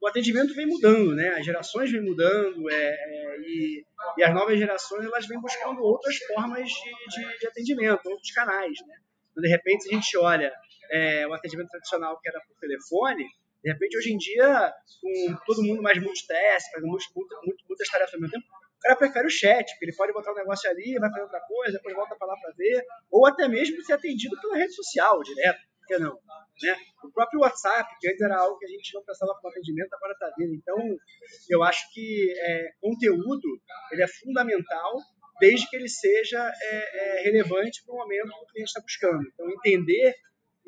o 0.00 0.06
atendimento 0.06 0.54
vem 0.54 0.66
mudando, 0.66 1.14
né? 1.14 1.30
As 1.30 1.44
gerações 1.44 1.90
vêm 1.90 2.02
mudando 2.02 2.70
é, 2.70 2.74
é, 2.74 3.40
e, 3.40 3.84
e, 4.16 4.22
as 4.22 4.34
novas 4.34 4.58
gerações 4.58 5.04
elas 5.04 5.26
vêm 5.26 5.40
buscando 5.40 5.80
outras 5.82 6.16
formas 6.18 6.68
de, 6.68 7.22
de, 7.22 7.38
de 7.38 7.46
atendimento, 7.46 8.08
outros 8.08 8.30
canais, 8.32 8.78
né? 8.86 8.96
Então, 9.30 9.42
de 9.42 9.48
repente, 9.48 9.88
a 9.88 9.94
gente 9.94 10.16
olha 10.18 10.52
é, 10.90 11.26
o 11.26 11.32
atendimento 11.32 11.68
tradicional 11.68 12.18
que 12.20 12.28
era 12.28 12.40
por 12.40 12.56
telefone, 12.58 13.26
de 13.62 13.72
repente, 13.72 13.96
hoje 13.98 14.12
em 14.12 14.16
dia, 14.16 14.72
com 15.00 15.36
todo 15.46 15.62
mundo 15.62 15.82
mais 15.82 16.00
multitask, 16.00 16.70
fazendo 16.72 16.90
muitas, 16.90 17.38
muitas 17.68 17.88
tarefas 17.88 18.14
ao 18.14 18.20
mesmo 18.20 18.32
tempo, 18.32 18.46
o 18.46 18.80
cara 18.80 18.96
prefere 18.96 19.26
o 19.26 19.30
chat, 19.30 19.70
porque 19.72 19.86
ele 19.86 19.96
pode 19.96 20.12
botar 20.12 20.32
um 20.32 20.36
negócio 20.36 20.70
ali, 20.70 20.96
vai 20.98 21.10
fazer 21.10 21.22
outra 21.22 21.40
coisa, 21.40 21.72
depois 21.72 21.94
volta 21.94 22.14
para 22.16 22.28
lá 22.28 22.36
para 22.40 22.52
ver, 22.52 22.84
ou 23.10 23.26
até 23.26 23.48
mesmo 23.48 23.82
ser 23.82 23.94
atendido 23.94 24.40
pela 24.40 24.56
rede 24.56 24.72
social 24.72 25.20
direto, 25.22 25.58
por 25.78 25.86
que 25.88 25.98
não? 25.98 26.18
Né? 26.62 26.76
O 27.04 27.10
próprio 27.12 27.40
WhatsApp, 27.40 27.88
que 28.00 28.08
antes 28.08 28.20
era 28.20 28.38
algo 28.38 28.58
que 28.58 28.66
a 28.66 28.68
gente 28.68 28.94
não 28.94 29.04
pensava 29.04 29.34
como 29.34 29.48
atendimento, 29.48 29.92
agora 29.94 30.12
está 30.12 30.32
vindo. 30.36 30.54
Então, 30.54 30.76
eu 31.48 31.62
acho 31.62 31.92
que 31.92 32.32
é, 32.36 32.72
conteúdo 32.80 33.48
ele 33.92 34.02
é 34.02 34.08
fundamental 34.08 34.96
desde 35.40 35.68
que 35.68 35.76
ele 35.76 35.88
seja 35.88 36.38
é, 36.38 37.20
é, 37.20 37.22
relevante 37.22 37.84
para 37.84 37.94
o 37.94 37.98
momento 37.98 38.28
que 38.28 38.44
o 38.44 38.46
cliente 38.46 38.68
está 38.68 38.80
buscando. 38.80 39.22
Então, 39.32 39.50
entender 39.50 40.14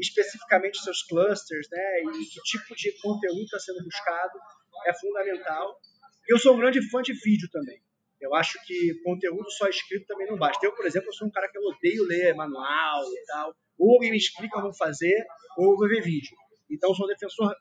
especificamente 0.01 0.83
seus 0.83 1.03
clusters 1.03 1.69
né, 1.71 2.01
e 2.01 2.27
que 2.27 2.41
tipo 2.43 2.75
de 2.75 2.93
conteúdo 3.01 3.43
está 3.43 3.59
sendo 3.59 3.85
buscado 3.85 4.39
é 4.87 4.95
fundamental. 4.95 5.79
Eu 6.29 6.39
sou 6.39 6.55
um 6.55 6.59
grande 6.59 6.81
fã 6.91 7.03
de 7.03 7.13
vídeo 7.13 7.49
também. 7.51 7.81
Eu 8.21 8.35
acho 8.35 8.59
que 8.67 8.95
conteúdo 9.03 9.51
só 9.51 9.67
escrito 9.69 10.07
também 10.07 10.27
não 10.27 10.37
basta. 10.37 10.65
Eu, 10.65 10.75
por 10.75 10.87
exemplo, 10.87 11.13
sou 11.13 11.27
um 11.27 11.31
cara 11.31 11.49
que 11.49 11.57
eu 11.57 11.63
odeio 11.63 12.05
ler 12.05 12.35
manual 12.35 13.03
e 13.05 13.27
tal. 13.27 13.55
Ou 13.79 13.95
alguém 13.95 14.11
me 14.11 14.19
explica 14.19 14.61
como 14.61 14.75
fazer, 14.75 15.25
ou 15.57 15.73
eu 15.73 15.77
vou 15.77 15.89
ver 15.89 16.03
vídeo. 16.03 16.37
Então, 16.71 16.95
sou 16.95 17.07
um 17.07 17.09
defensor 17.09 17.55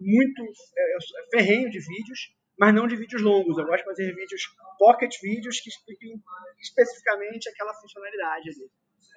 muito 0.00 0.42
é, 0.42 0.96
ferrenho 1.30 1.70
de 1.70 1.78
vídeos, 1.78 2.34
mas 2.58 2.74
não 2.74 2.88
de 2.88 2.96
vídeos 2.96 3.22
longos. 3.22 3.56
Eu 3.56 3.64
gosto 3.64 3.78
de 3.78 3.84
fazer 3.84 4.14
vídeos, 4.14 4.42
pocket 4.78 5.14
vídeos, 5.22 5.60
que 5.60 5.70
expliquem 5.70 6.20
especificamente 6.60 7.48
aquela 7.48 7.72
funcionalidade 7.74 8.50
ali. 8.50 8.70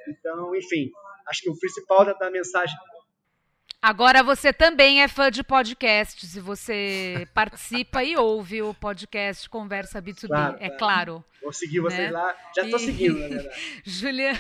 Então, 0.08 0.56
enfim, 0.56 0.90
acho 1.28 1.42
que 1.42 1.50
o 1.50 1.58
principal 1.58 2.06
da, 2.06 2.14
da 2.14 2.30
mensagem 2.30 2.76
Agora 3.84 4.24
você 4.24 4.54
também 4.54 5.04
é 5.04 5.10
fã 5.10 5.30
de 5.30 5.44
podcasts 5.44 6.38
e 6.38 6.40
você 6.40 7.28
participa 7.34 8.02
e 8.02 8.16
ouve 8.16 8.62
o 8.62 8.74
podcast 8.74 9.50
Conversa 9.50 10.02
B2B, 10.02 10.28
claro, 10.28 10.58
é 10.58 10.70
claro. 10.70 11.26
Vou 11.42 11.52
seguir 11.52 11.82
vocês 11.82 12.10
né? 12.10 12.12
lá. 12.12 12.34
Já 12.56 12.64
estou 12.64 12.80
seguindo, 12.80 13.20
na 13.20 13.28
verdade. 13.28 13.82
Julia, 13.84 14.40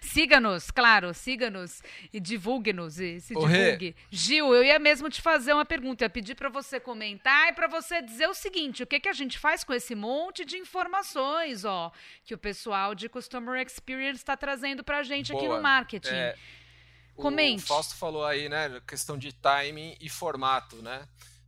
siga-nos, 0.00 0.70
claro, 0.70 1.12
siga-nos 1.14 1.82
e 2.12 2.20
divulgue-nos 2.20 3.00
e 3.00 3.20
se 3.20 3.36
Ô, 3.36 3.46
divulgue. 3.46 3.86
Rê. 3.86 3.94
Gil, 4.10 4.54
eu 4.54 4.64
ia 4.64 4.78
mesmo 4.78 5.08
te 5.08 5.20
fazer 5.20 5.52
uma 5.52 5.64
pergunta, 5.64 6.04
eu 6.04 6.06
ia 6.06 6.10
pedir 6.10 6.34
para 6.34 6.48
você 6.48 6.78
comentar 6.80 7.48
e 7.48 7.52
para 7.52 7.66
você 7.66 8.00
dizer 8.02 8.28
o 8.28 8.34
seguinte, 8.34 8.82
o 8.82 8.86
que 8.86 9.00
que 9.00 9.08
a 9.08 9.12
gente 9.12 9.38
faz 9.38 9.64
com 9.64 9.72
esse 9.72 9.94
monte 9.94 10.44
de 10.44 10.56
informações, 10.56 11.64
ó, 11.64 11.92
que 12.24 12.34
o 12.34 12.38
pessoal 12.38 12.94
de 12.94 13.08
Customer 13.08 13.60
Experience 13.64 14.20
está 14.20 14.36
trazendo 14.36 14.84
para 14.84 14.98
a 14.98 15.02
gente 15.02 15.32
Boa. 15.32 15.42
aqui 15.42 15.52
no 15.52 15.62
marketing. 15.62 16.14
É 16.14 16.36
Comente. 17.16 17.62
O 17.62 17.66
Fausto 17.66 17.94
falou 17.94 18.24
aí, 18.24 18.48
né, 18.48 18.80
questão 18.86 19.18
de 19.18 19.32
timing 19.32 19.96
e 20.00 20.08
formato, 20.08 20.76
né? 20.76 21.06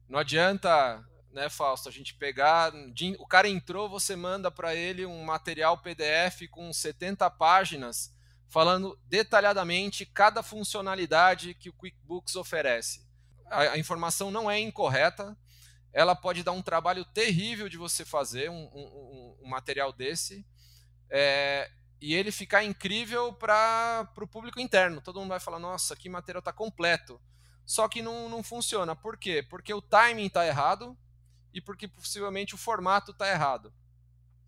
Não 0.09 0.19
adianta, 0.19 1.03
né, 1.35 1.49
Fausto, 1.49 1.89
a 1.89 1.93
gente 1.93 2.15
pegar, 2.15 2.73
o 3.19 3.27
cara 3.27 3.49
entrou, 3.49 3.89
você 3.89 4.15
manda 4.15 4.53
para 4.53 4.73
ele 4.75 5.05
um 5.05 5.25
material 5.25 5.77
PDF 5.77 6.49
com 6.49 6.73
70 6.73 7.29
páginas 7.31 8.15
falando 8.47 8.97
detalhadamente 9.07 10.07
cada 10.07 10.41
funcionalidade 10.41 11.55
que 11.55 11.69
o 11.69 11.73
QuickBooks 11.73 12.37
oferece. 12.37 13.05
A, 13.47 13.61
a 13.73 13.79
informação 13.79 14.31
não 14.31 14.49
é 14.49 14.61
incorreta, 14.61 15.37
ela 15.93 16.15
pode 16.15 16.45
dar 16.45 16.53
um 16.53 16.63
trabalho 16.63 17.05
terrível 17.05 17.69
de 17.69 17.77
você 17.77 18.05
fazer 18.05 18.49
um, 18.49 18.71
um, 18.73 19.39
um 19.43 19.49
material 19.49 19.93
desse. 19.93 20.47
É, 21.11 21.69
e 22.01 22.15
ele 22.15 22.31
ficar 22.31 22.63
incrível 22.63 23.33
para 23.33 24.09
o 24.21 24.27
público 24.27 24.61
interno. 24.61 25.01
Todo 25.01 25.19
mundo 25.19 25.31
vai 25.31 25.41
falar: 25.41 25.59
nossa, 25.59 25.97
que 25.97 26.09
material 26.09 26.41
está 26.41 26.53
completo. 26.53 27.21
só 27.67 27.89
que 27.89 28.03
não, 28.03 28.29
não 28.29 28.43
funciona. 28.43 28.95
Por 28.95 29.17
quê? 29.17 29.43
Porque 29.43 29.75
o 29.75 29.83
timing 29.83 30.27
está 30.27 30.47
errado 30.47 30.97
e 31.55 31.61
porque 31.61 31.87
possivelmente 31.87 32.55
o 32.55 32.59
formato 32.59 33.13
está 33.13 33.31
errado. 33.31 33.73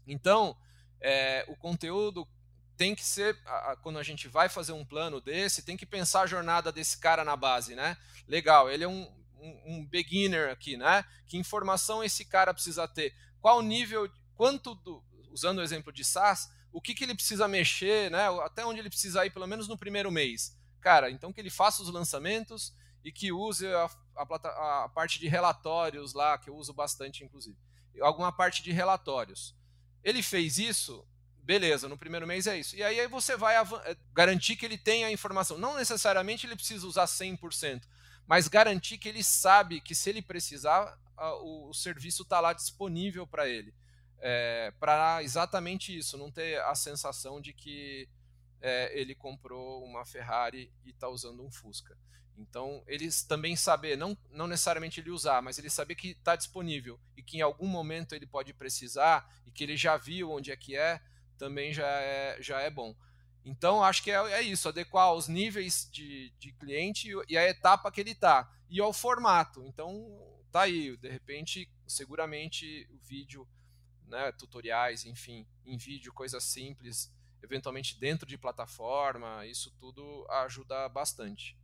Então, 0.06 0.56
é, 1.00 1.44
o 1.48 1.56
conteúdo 1.56 2.26
tem 2.76 2.94
que 2.94 3.04
ser, 3.04 3.38
quando 3.80 3.98
a 3.98 4.02
gente 4.02 4.28
vai 4.28 4.48
fazer 4.48 4.72
um 4.72 4.84
plano 4.84 5.20
desse, 5.20 5.62
tem 5.62 5.76
que 5.76 5.86
pensar 5.86 6.22
a 6.22 6.26
jornada 6.26 6.70
desse 6.70 6.98
cara 6.98 7.24
na 7.24 7.36
base, 7.36 7.74
né? 7.74 7.96
Legal, 8.28 8.68
ele 8.68 8.84
é 8.84 8.88
um, 8.88 9.10
um, 9.40 9.62
um 9.66 9.86
beginner 9.86 10.50
aqui, 10.50 10.76
né? 10.76 11.04
Que 11.26 11.38
informação 11.38 12.04
esse 12.04 12.24
cara 12.24 12.52
precisa 12.52 12.86
ter? 12.86 13.14
Qual 13.40 13.62
nível, 13.62 14.10
quanto, 14.34 14.74
do, 14.74 15.02
usando 15.30 15.58
o 15.58 15.62
exemplo 15.62 15.92
de 15.92 16.04
SaaS, 16.04 16.50
o 16.72 16.80
que, 16.80 16.92
que 16.92 17.04
ele 17.04 17.14
precisa 17.14 17.48
mexer, 17.48 18.10
né? 18.10 18.26
Até 18.42 18.66
onde 18.66 18.80
ele 18.80 18.90
precisa 18.90 19.24
ir, 19.24 19.30
pelo 19.30 19.46
menos 19.46 19.68
no 19.68 19.78
primeiro 19.78 20.10
mês. 20.10 20.54
Cara, 20.80 21.10
então 21.10 21.32
que 21.32 21.40
ele 21.40 21.50
faça 21.50 21.82
os 21.82 21.88
lançamentos 21.88 22.74
e 23.02 23.10
que 23.10 23.32
use 23.32 23.66
a, 23.66 23.88
a, 24.16 24.84
a 24.84 24.88
parte 24.88 25.18
de 25.18 25.28
relatórios 25.28 26.14
lá, 26.14 26.38
que 26.38 26.50
eu 26.50 26.56
uso 26.56 26.72
bastante, 26.72 27.24
inclusive. 27.24 27.56
Alguma 28.00 28.32
parte 28.32 28.62
de 28.62 28.72
relatórios. 28.72 29.54
Ele 30.02 30.22
fez 30.22 30.58
isso, 30.58 31.06
beleza, 31.42 31.88
no 31.88 31.98
primeiro 31.98 32.26
mês 32.26 32.46
é 32.46 32.58
isso. 32.58 32.76
E 32.76 32.82
aí, 32.82 33.06
você 33.08 33.36
vai 33.36 33.56
eh, 33.56 33.96
garantir 34.12 34.56
que 34.56 34.64
ele 34.64 34.78
tenha 34.78 35.06
a 35.06 35.12
informação. 35.12 35.58
Não 35.58 35.76
necessariamente 35.76 36.46
ele 36.46 36.56
precisa 36.56 36.86
usar 36.86 37.06
100%, 37.06 37.82
mas 38.26 38.48
garantir 38.48 38.98
que 38.98 39.08
ele 39.08 39.22
sabe 39.22 39.80
que 39.80 39.94
se 39.94 40.10
ele 40.10 40.22
precisar, 40.22 40.98
o, 41.42 41.70
o 41.70 41.74
serviço 41.74 42.22
está 42.22 42.40
lá 42.40 42.52
disponível 42.52 43.26
para 43.26 43.48
ele. 43.48 43.74
É, 44.18 44.72
para 44.80 45.22
exatamente 45.22 45.96
isso, 45.96 46.16
não 46.16 46.30
ter 46.30 46.60
a 46.62 46.74
sensação 46.74 47.40
de 47.40 47.52
que 47.52 48.08
é, 48.60 48.98
ele 48.98 49.14
comprou 49.14 49.84
uma 49.84 50.04
Ferrari 50.04 50.72
e 50.84 50.90
está 50.90 51.08
usando 51.08 51.42
um 51.44 51.50
Fusca. 51.50 51.96
Então, 52.38 52.82
eles 52.86 53.22
também 53.22 53.56
saber, 53.56 53.96
não, 53.96 54.16
não 54.30 54.46
necessariamente 54.46 55.00
ele 55.00 55.10
usar, 55.10 55.40
mas 55.40 55.58
ele 55.58 55.70
saber 55.70 55.94
que 55.94 56.08
está 56.08 56.36
disponível 56.36 57.00
e 57.16 57.22
que 57.22 57.38
em 57.38 57.40
algum 57.40 57.66
momento 57.66 58.14
ele 58.14 58.26
pode 58.26 58.52
precisar 58.52 59.28
e 59.46 59.50
que 59.50 59.64
ele 59.64 59.76
já 59.76 59.96
viu 59.96 60.30
onde 60.30 60.50
é 60.50 60.56
que 60.56 60.76
é, 60.76 61.00
também 61.38 61.72
já 61.72 61.86
é, 61.86 62.36
já 62.40 62.60
é 62.60 62.70
bom. 62.70 62.94
Então, 63.44 63.82
acho 63.82 64.02
que 64.02 64.10
é, 64.10 64.16
é 64.32 64.42
isso, 64.42 64.68
adequar 64.68 65.14
os 65.14 65.28
níveis 65.28 65.88
de, 65.90 66.30
de 66.38 66.52
cliente 66.52 67.08
e 67.28 67.38
a 67.38 67.48
etapa 67.48 67.90
que 67.90 68.00
ele 68.00 68.10
está. 68.10 68.50
E 68.68 68.80
ao 68.80 68.92
formato. 68.92 69.62
Então, 69.62 70.20
tá 70.50 70.62
aí, 70.62 70.96
de 70.96 71.08
repente, 71.08 71.70
seguramente 71.86 72.88
o 72.90 72.98
vídeo, 72.98 73.48
né, 74.08 74.32
tutoriais, 74.32 75.06
enfim, 75.06 75.46
em 75.64 75.76
vídeo, 75.76 76.12
coisas 76.12 76.42
simples, 76.42 77.12
eventualmente 77.42 77.98
dentro 77.98 78.26
de 78.26 78.36
plataforma, 78.36 79.46
isso 79.46 79.70
tudo 79.78 80.26
ajuda 80.28 80.88
bastante. 80.88 81.56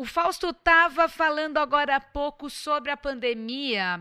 O 0.00 0.06
Fausto 0.06 0.48
estava 0.48 1.10
falando 1.10 1.58
agora 1.58 1.96
há 1.96 2.00
pouco 2.00 2.48
sobre 2.48 2.90
a 2.90 2.96
pandemia 2.96 4.00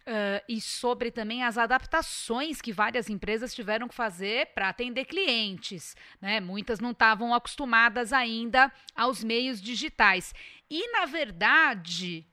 uh, 0.00 0.44
e 0.46 0.60
sobre 0.60 1.10
também 1.10 1.42
as 1.42 1.56
adaptações 1.56 2.60
que 2.60 2.70
várias 2.70 3.08
empresas 3.08 3.54
tiveram 3.54 3.88
que 3.88 3.94
fazer 3.94 4.48
para 4.48 4.68
atender 4.68 5.06
clientes. 5.06 5.96
Né? 6.20 6.38
Muitas 6.38 6.80
não 6.80 6.90
estavam 6.90 7.32
acostumadas 7.32 8.12
ainda 8.12 8.70
aos 8.94 9.24
meios 9.24 9.58
digitais. 9.58 10.34
E, 10.70 10.92
na 10.92 11.06
verdade, 11.06 12.26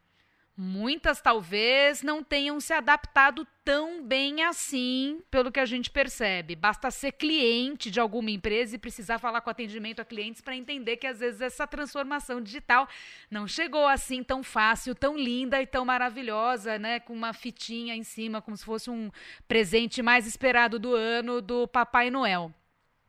Muitas 0.57 1.19
talvez 1.19 2.01
não 2.01 2.23
tenham 2.23 2.61
se 2.61 2.71
adaptado 2.71 3.45
tão 3.65 4.01
bem 4.01 4.41
assim, 4.43 5.21
pelo 5.29 5.51
que 5.51 5.59
a 5.59 5.65
gente 5.65 5.91
percebe. 5.91 6.55
Basta 6.55 6.89
ser 6.89 7.11
cliente 7.11 7.91
de 7.91 7.99
alguma 7.99 8.31
empresa 8.31 8.73
e 8.73 8.79
precisar 8.79 9.19
falar 9.19 9.41
com 9.41 9.49
atendimento 9.49 9.99
a 9.99 10.05
clientes 10.05 10.39
para 10.39 10.55
entender 10.55 10.95
que 10.95 11.07
às 11.07 11.19
vezes 11.19 11.41
essa 11.41 11.67
transformação 11.67 12.39
digital 12.39 12.87
não 13.29 13.45
chegou 13.45 13.85
assim 13.85 14.23
tão 14.23 14.41
fácil, 14.41 14.95
tão 14.95 15.17
linda 15.17 15.61
e 15.61 15.67
tão 15.67 15.83
maravilhosa, 15.83 16.79
né, 16.79 17.01
com 17.01 17.13
uma 17.13 17.33
fitinha 17.33 17.93
em 17.93 18.03
cima, 18.03 18.41
como 18.41 18.55
se 18.55 18.63
fosse 18.63 18.89
um 18.89 19.11
presente 19.49 20.01
mais 20.01 20.25
esperado 20.25 20.79
do 20.79 20.95
ano 20.95 21.41
do 21.41 21.67
Papai 21.67 22.09
Noel. 22.09 22.53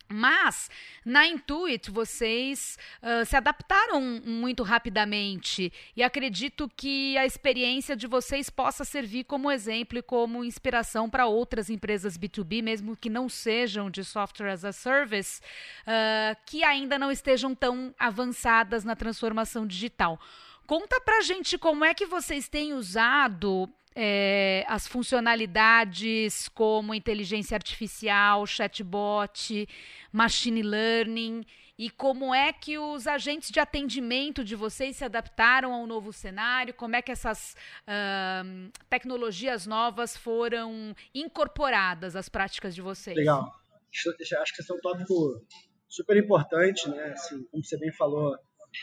Mas 0.09 0.71
na 1.05 1.27
Intuit 1.27 1.90
vocês 1.90 2.79
uh, 3.03 3.27
se 3.27 3.37
adaptaram 3.37 4.01
muito 4.01 4.62
rapidamente 4.62 5.73
e 5.97 6.03
acredito 6.03 6.71
que 6.77 7.19
a 7.19 7.27
experiência 7.27 7.97
de 7.97 8.07
vocês 8.07 8.49
possa 8.49 8.85
servir 8.85 9.25
como 9.25 9.51
exemplo 9.51 9.99
e 9.99 10.03
como 10.03 10.45
inspiração 10.45 11.11
para 11.11 11.27
outras 11.27 11.69
empresas 11.69 12.16
B2B, 12.16 12.62
mesmo 12.62 12.97
que 12.97 13.11
não 13.11 13.29
sejam 13.29 13.90
de 13.90 14.05
software 14.05 14.53
as 14.53 14.64
a 14.64 14.73
service, 14.73 15.40
uh, 15.83 16.37
que 16.47 16.62
ainda 16.62 16.99
não 16.99 17.11
estejam 17.11 17.55
tão 17.55 17.92
avançadas 17.99 18.85
na 18.85 18.95
transformação 18.95 19.66
digital. 19.66 20.21
Conta 20.66 21.01
pra 21.01 21.21
gente 21.21 21.59
como 21.59 21.85
é 21.85 21.95
que 21.95 22.07
vocês 22.07 22.49
têm 22.49 22.73
usado 22.75 23.69
é, 23.99 24.63
as 24.69 24.87
funcionalidades 24.87 26.49
como 26.51 26.95
inteligência 26.95 27.55
artificial, 27.55 28.47
chatbot, 28.47 29.67
machine 30.13 30.63
learning 30.63 31.47
e 31.79 31.89
como 31.91 32.35
é 32.35 32.53
que 32.53 32.79
os 32.79 33.07
agentes 33.07 33.51
de 33.51 33.59
atendimento 33.59 34.45
de 34.45 34.55
vocês 34.55 34.97
se 34.97 35.05
adaptaram 35.05 35.73
ao 35.73 35.87
novo 35.87 36.13
cenário, 36.13 36.75
como 36.75 36.97
é 36.97 37.03
que 37.03 37.13
essas 37.13 37.55
uh, 37.83 38.71
tecnologias 38.89 39.67
novas 39.67 40.17
foram 40.17 40.95
incorporadas 41.15 42.17
às 42.17 42.29
práticas 42.29 42.75
de 42.75 42.83
vocês. 42.83 43.17
Legal. 43.17 43.51
Acho 43.93 44.13
que 44.15 44.23
esse 44.23 44.71
é 44.71 44.75
um 44.75 44.81
tópico 44.81 45.43
super 45.89 46.17
importante, 46.17 46.89
né? 46.89 47.13
Assim, 47.13 47.45
como 47.45 47.65
você 47.65 47.79
bem 47.79 47.93
falou, 47.93 48.37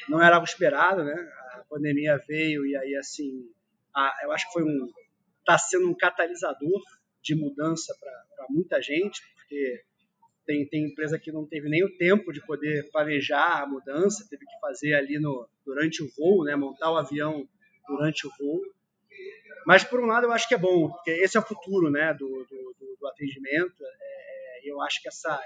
não 0.09 0.21
era 0.21 0.35
algo 0.35 0.47
esperado, 0.47 1.03
né? 1.03 1.15
A 1.53 1.63
pandemia 1.69 2.19
veio 2.27 2.65
e 2.65 2.75
aí 2.75 2.95
assim, 2.95 3.43
a, 3.95 4.11
eu 4.23 4.31
acho 4.31 4.47
que 4.47 4.53
foi 4.53 4.63
um 4.63 4.87
está 5.43 5.57
sendo 5.57 5.89
um 5.89 5.93
catalisador 5.93 6.81
de 7.21 7.35
mudança 7.35 7.95
para 7.99 8.45
muita 8.49 8.81
gente, 8.81 9.21
porque 9.35 9.83
tem, 10.45 10.67
tem 10.67 10.85
empresa 10.85 11.19
que 11.19 11.31
não 11.31 11.45
teve 11.45 11.69
nem 11.69 11.83
o 11.83 11.97
tempo 11.97 12.31
de 12.31 12.45
poder 12.45 12.89
planejar 12.91 13.61
a 13.61 13.67
mudança, 13.67 14.27
teve 14.29 14.45
que 14.45 14.59
fazer 14.59 14.93
ali 14.93 15.19
no, 15.19 15.47
durante 15.65 16.03
o 16.03 16.09
voo, 16.17 16.43
né, 16.43 16.55
montar 16.55 16.91
o 16.91 16.97
avião 16.97 17.47
durante 17.87 18.27
o 18.27 18.31
voo. 18.37 18.61
Mas, 19.65 19.83
por 19.83 20.01
um 20.01 20.05
lado, 20.05 20.25
eu 20.25 20.31
acho 20.31 20.47
que 20.47 20.55
é 20.55 20.57
bom, 20.57 20.89
porque 20.89 21.11
esse 21.11 21.37
é 21.37 21.39
o 21.39 21.45
futuro 21.45 21.89
né, 21.89 22.13
do, 22.13 22.27
do, 22.27 22.97
do 22.99 23.07
atendimento. 23.07 23.75
É, 23.81 24.61
eu 24.65 24.81
acho 24.81 25.01
que 25.01 25.07
essa, 25.07 25.39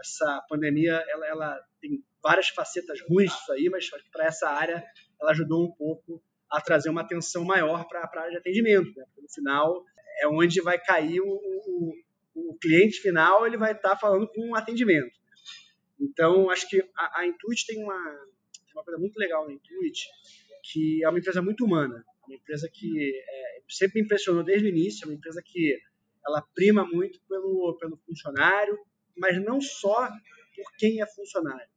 essa 0.00 0.44
pandemia 0.48 1.04
ela, 1.08 1.26
ela 1.26 1.60
tem 1.80 2.02
várias 2.22 2.48
facetas 2.48 3.00
ruins 3.08 3.32
disso 3.32 3.52
aí, 3.52 3.68
mas 3.70 3.88
para 4.10 4.26
essa 4.26 4.48
área 4.48 4.84
ela 5.20 5.30
ajudou 5.30 5.64
um 5.64 5.70
pouco 5.70 6.22
a 6.56 6.60
trazer 6.60 6.88
uma 6.88 7.00
atenção 7.00 7.44
maior 7.44 7.86
para 7.88 8.00
a 8.00 8.20
área 8.20 8.30
de 8.30 8.36
atendimento. 8.38 8.96
Né? 8.96 9.04
No 9.20 9.28
final 9.28 9.84
é 10.20 10.28
onde 10.28 10.60
vai 10.60 10.78
cair 10.78 11.20
o, 11.20 11.26
o, 11.26 11.92
o 12.34 12.58
cliente 12.58 13.00
final, 13.00 13.46
ele 13.46 13.56
vai 13.56 13.72
estar 13.72 13.90
tá 13.90 13.96
falando 13.96 14.28
com 14.28 14.48
um 14.48 14.54
atendimento. 14.54 15.12
Então, 16.00 16.50
acho 16.50 16.68
que 16.68 16.80
a, 16.96 17.20
a 17.20 17.26
Intuit 17.26 17.66
tem 17.66 17.82
uma, 17.82 17.96
tem 17.96 18.74
uma 18.74 18.84
coisa 18.84 18.98
muito 18.98 19.16
legal 19.16 19.46
na 19.46 19.52
Intuit, 19.52 20.06
que 20.62 21.04
é 21.04 21.08
uma 21.08 21.18
empresa 21.18 21.42
muito 21.42 21.64
humana, 21.64 22.04
uma 22.26 22.34
empresa 22.34 22.68
que 22.72 23.12
é, 23.16 23.62
sempre 23.68 24.00
me 24.00 24.04
impressionou 24.04 24.42
desde 24.42 24.66
o 24.66 24.70
início, 24.70 25.04
é 25.04 25.08
uma 25.08 25.14
empresa 25.14 25.42
que 25.44 25.78
ela 26.26 26.42
prima 26.54 26.86
muito 26.86 27.20
pelo, 27.28 27.76
pelo 27.78 27.96
funcionário, 28.06 28.78
mas 29.16 29.42
não 29.42 29.60
só 29.60 30.08
por 30.08 30.76
quem 30.78 31.02
é 31.02 31.06
funcionário 31.06 31.73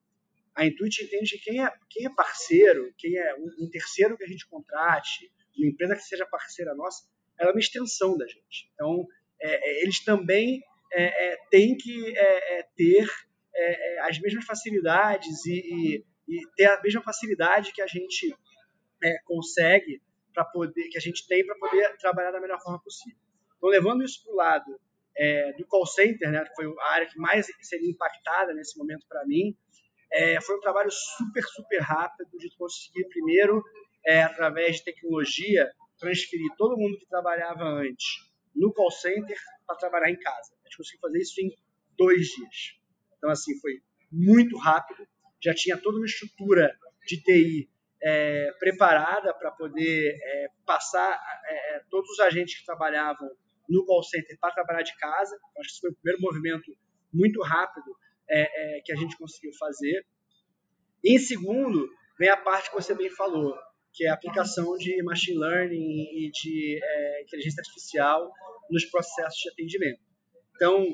a 0.58 0.65
Intuit 0.65 1.04
entende 1.04 1.38
que 1.38 1.52
quem 1.52 1.63
é, 1.63 1.72
quem 1.88 2.08
é 2.08 2.10
parceiro, 2.10 2.91
quem 2.98 3.15
é 3.15 3.36
um, 3.36 3.65
um, 3.65 3.70
terceiro 3.70 4.17
que 4.17 4.24
a 4.24 4.28
gente 4.28 4.48
contrate, 4.48 5.32
uma 5.56 5.67
empresa 5.67 5.96
que 5.96 6.02
seja 6.02 6.26
parceira 6.26 6.74
nossa, 6.74 7.08
ela 7.39 7.52
é 7.52 7.54
uma 7.54 7.60
extensão 7.60 8.17
da 8.17 8.26
gente. 8.26 8.67
Então, 8.74 9.06
é, 9.39 9.70
é 9.70 9.84
eles 9.84 10.04
também 10.04 10.60
é, 10.91 11.34
é 11.34 11.38
têm 11.52 11.78
que 11.78 12.17
é, 12.17 12.60
é, 12.60 12.63
ter 12.76 13.08
as 14.02 14.20
mesmas 14.20 14.46
facilidades 14.46 15.46
e, 15.46 15.52
e, 15.52 16.06
e, 16.28 16.41
ter 16.56 16.65
a 16.65 16.82
mesma 16.82 17.02
facilidade 17.02 17.72
que 17.74 17.82
a 17.82 17.88
gente 17.88 18.36
consegue 19.26 19.99
para 20.32 20.45
poder, 20.45 20.88
que 20.89 20.97
a 20.97 21.01
gente 21.01 21.28
tem 21.28 21.43
para 21.43 21.55
poder 21.55 21.97
trabalhar 21.97 22.32
da 22.32 22.39
melhor 22.39 22.62
forma 22.62 22.80
possível. 22.82 23.18
Então, 23.58 23.70
levando 23.70 24.03
isso 24.03 24.24
para 24.24 24.32
o 24.34 24.36
lado 24.36 24.80
do 25.58 25.66
call 25.66 25.88
center, 25.88 26.32
né, 26.32 26.43
que 26.45 26.53
foi 26.55 26.72
a 26.80 26.93
área 26.93 27.08
que 27.08 27.18
mais 27.18 27.47
seria 27.62 27.89
impactada 27.89 28.53
nesse 28.53 28.78
momento 28.78 29.08
para 29.08 29.26
mim, 29.26 29.58
é, 30.12 30.39
foi 30.41 30.55
um 30.58 30.62
trabalho 30.62 30.89
super, 30.91 31.43
super 31.43 31.82
rápido 31.82 32.38
de 32.38 32.49
conseguir, 32.58 33.08
primeiro, 33.10 33.64
é, 34.05 34.24
através 34.24 34.78
de 34.78 34.86
tecnologia, 34.86 35.70
transferir 35.99 36.49
todo 36.58 36.78
mundo 36.78 36.97
que 36.97 37.08
trabalhava 37.08 37.64
antes 37.64 38.05
no 38.55 38.74
call 38.74 38.91
center 38.91 39.38
para 39.66 39.76
trabalhar 39.76 40.10
em 40.10 40.20
casa. 40.20 40.53
A 40.64 40.68
gente 40.68 40.78
conseguiu 40.78 41.01
fazer 41.01 41.20
isso 41.20 41.41
em 41.41 41.55
dois 41.97 42.28
dias. 42.28 42.80
Então, 43.18 43.30
assim, 43.30 43.60
foi 43.60 43.82
muito 44.12 44.58
rápido. 44.58 45.08
Já 45.43 45.53
tinha 45.53 45.78
toda 45.78 45.97
uma 45.97 46.05
estrutura 46.05 46.76
de 47.05 47.22
TI 47.22 47.70
é, 48.01 48.51
preparada 48.60 49.34
para 49.34 49.51
poder 49.51 50.18
é, 50.22 50.47
passar 50.66 51.20
é, 51.45 51.76
é, 51.76 51.84
todos 51.89 52.10
os 52.12 52.20
agentes 52.20 52.60
que 52.60 52.66
trabalhavam 52.66 53.30
no 53.70 53.86
call 53.86 54.03
center 54.03 54.38
para 54.39 54.53
trabalhar 54.53 54.84
de 54.84 54.95
casa. 54.97 55.36
Então, 55.36 55.62
acho 55.62 55.70
que 55.70 55.74
esse 55.74 55.82
foi 55.82 55.91
o 55.91 55.95
primeiro 55.95 56.22
movimento 56.22 56.78
muito 57.14 57.41
rápido 57.41 57.95
é, 58.30 58.78
é, 58.78 58.82
que 58.82 58.91
a 58.91 58.95
gente 58.95 59.17
conseguiu 59.17 59.51
fazer. 59.59 60.05
E 61.03 61.15
em 61.15 61.19
segundo, 61.19 61.88
vem 62.19 62.30
a 62.30 62.38
parte 62.38 62.69
que 62.69 62.75
você 62.75 62.93
bem 62.95 63.09
falou, 63.09 63.55
que 63.93 64.05
é 64.05 64.09
a 64.09 64.13
aplicação 64.13 64.75
de 64.78 65.01
machine 65.03 65.38
learning 65.38 66.03
e 66.13 66.32
de 66.32 66.80
é, 66.84 67.23
inteligência 67.23 67.61
artificial 67.61 68.32
nos 68.69 68.86
processos 68.86 69.39
de 69.39 69.49
atendimento. 69.49 70.01
Então, 70.55 70.86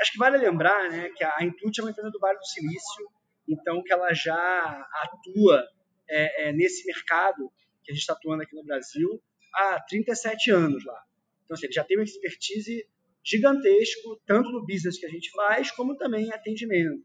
acho 0.00 0.12
que 0.12 0.18
vale 0.18 0.36
lembrar 0.36 0.90
né, 0.90 1.10
que 1.16 1.24
a 1.24 1.36
Intuit 1.42 1.80
é 1.80 1.84
uma 1.84 1.90
empresa 1.90 2.10
do 2.10 2.18
Vale 2.18 2.38
do 2.38 2.46
Silício, 2.46 3.06
então 3.48 3.82
que 3.82 3.92
ela 3.92 4.12
já 4.12 4.88
atua 4.92 5.64
é, 6.08 6.48
é, 6.48 6.52
nesse 6.52 6.84
mercado 6.86 7.50
que 7.84 7.92
a 7.92 7.94
gente 7.94 8.02
está 8.02 8.14
atuando 8.14 8.42
aqui 8.42 8.54
no 8.54 8.64
Brasil 8.64 9.22
há 9.54 9.80
37 9.80 10.50
anos 10.50 10.84
lá. 10.84 11.00
Então, 11.44 11.54
assim, 11.54 11.70
já 11.70 11.84
tem 11.84 11.96
uma 11.96 12.04
expertise 12.04 12.84
gigantesco, 13.26 14.20
tanto 14.24 14.50
no 14.50 14.64
business 14.64 14.98
que 14.98 15.06
a 15.06 15.10
gente 15.10 15.30
faz, 15.32 15.70
como 15.72 15.96
também 15.96 16.26
em 16.26 16.32
atendimento. 16.32 17.04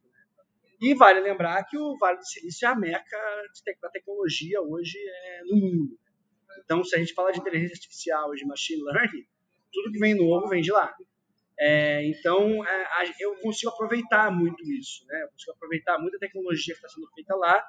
E 0.79 0.93
vale 0.93 1.19
lembrar 1.19 1.63
que 1.65 1.77
o 1.77 1.97
Vale 1.97 2.17
do 2.17 2.25
Silício 2.25 2.67
é 2.67 2.69
a 2.69 2.75
meca 2.75 3.17
da 3.81 3.89
tecnologia 3.89 4.61
hoje 4.61 4.97
é, 4.97 5.43
no 5.45 5.57
mundo. 5.57 5.99
Então, 6.63 6.83
se 6.83 6.95
a 6.95 6.99
gente 6.99 7.13
fala 7.13 7.31
de 7.31 7.39
inteligência 7.39 7.75
artificial 7.75 8.33
de 8.33 8.45
machine 8.45 8.83
learning, 8.83 9.25
tudo 9.71 9.91
que 9.91 9.99
vem 9.99 10.15
novo 10.15 10.47
vem 10.47 10.61
de 10.61 10.71
lá. 10.71 10.93
É, 11.59 12.03
então, 12.07 12.65
é, 12.65 13.11
eu 13.19 13.35
consigo 13.37 13.71
aproveitar 13.71 14.31
muito 14.31 14.63
isso, 14.63 15.05
né? 15.07 15.23
Eu 15.23 15.29
consigo 15.29 15.51
aproveitar 15.51 15.99
muita 15.99 16.17
tecnologia 16.17 16.73
que 16.73 16.79
está 16.79 16.89
sendo 16.89 17.07
feita 17.13 17.35
lá, 17.35 17.63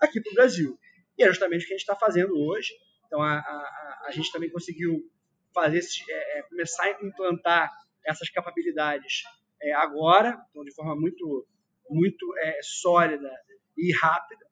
aqui 0.00 0.20
para 0.20 0.30
o 0.30 0.34
Brasil. 0.34 0.78
E 1.18 1.22
é 1.22 1.28
justamente 1.28 1.64
o 1.64 1.66
que 1.66 1.74
a 1.74 1.76
gente 1.76 1.82
está 1.82 1.96
fazendo 1.96 2.34
hoje. 2.34 2.72
Então, 3.06 3.20
a, 3.22 3.38
a, 3.38 4.04
a, 4.06 4.10
gente 4.12 4.32
também 4.32 4.48
conseguiu 4.50 5.02
fazer 5.54 5.80
é, 6.08 6.38
é, 6.38 6.42
começar 6.42 6.84
a 6.84 7.04
implantar 7.04 7.70
essas 8.04 8.28
capacidades 8.30 9.22
é, 9.62 9.72
agora, 9.72 10.38
então, 10.50 10.64
de 10.64 10.74
forma 10.74 10.96
muito 10.96 11.46
muito 11.88 12.26
é, 12.38 12.60
sólida 12.62 13.30
e 13.76 13.92
rápida. 13.92 14.46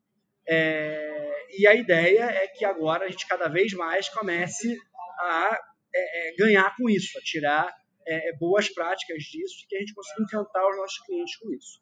É, 0.47 1.47
e 1.57 1.67
a 1.67 1.75
ideia 1.75 2.25
é 2.25 2.49
que 2.49 2.65
agora 2.65 3.05
a 3.05 3.09
gente 3.09 3.27
cada 3.29 3.49
vez 3.49 3.73
mais 3.75 4.09
comece 4.09 4.77
a 5.21 5.59
é, 5.95 6.31
é 6.31 6.37
ganhar 6.37 6.75
com 6.77 6.91
isso, 6.91 7.19
a 7.19 7.23
tirar 7.23 7.73
é, 8.07 8.31
é, 8.31 8.37
boas 8.37 8.69
práticas 8.69 9.23
disso 9.25 9.55
e 9.63 9.69
que 9.69 9.77
a 9.77 9.81
gente 9.81 9.95
consiga 9.95 10.23
encantar 10.23 10.69
os 10.69 10.77
nossos 10.77 10.99
clientes 11.05 11.37
com 11.37 11.53
isso. 11.53 11.81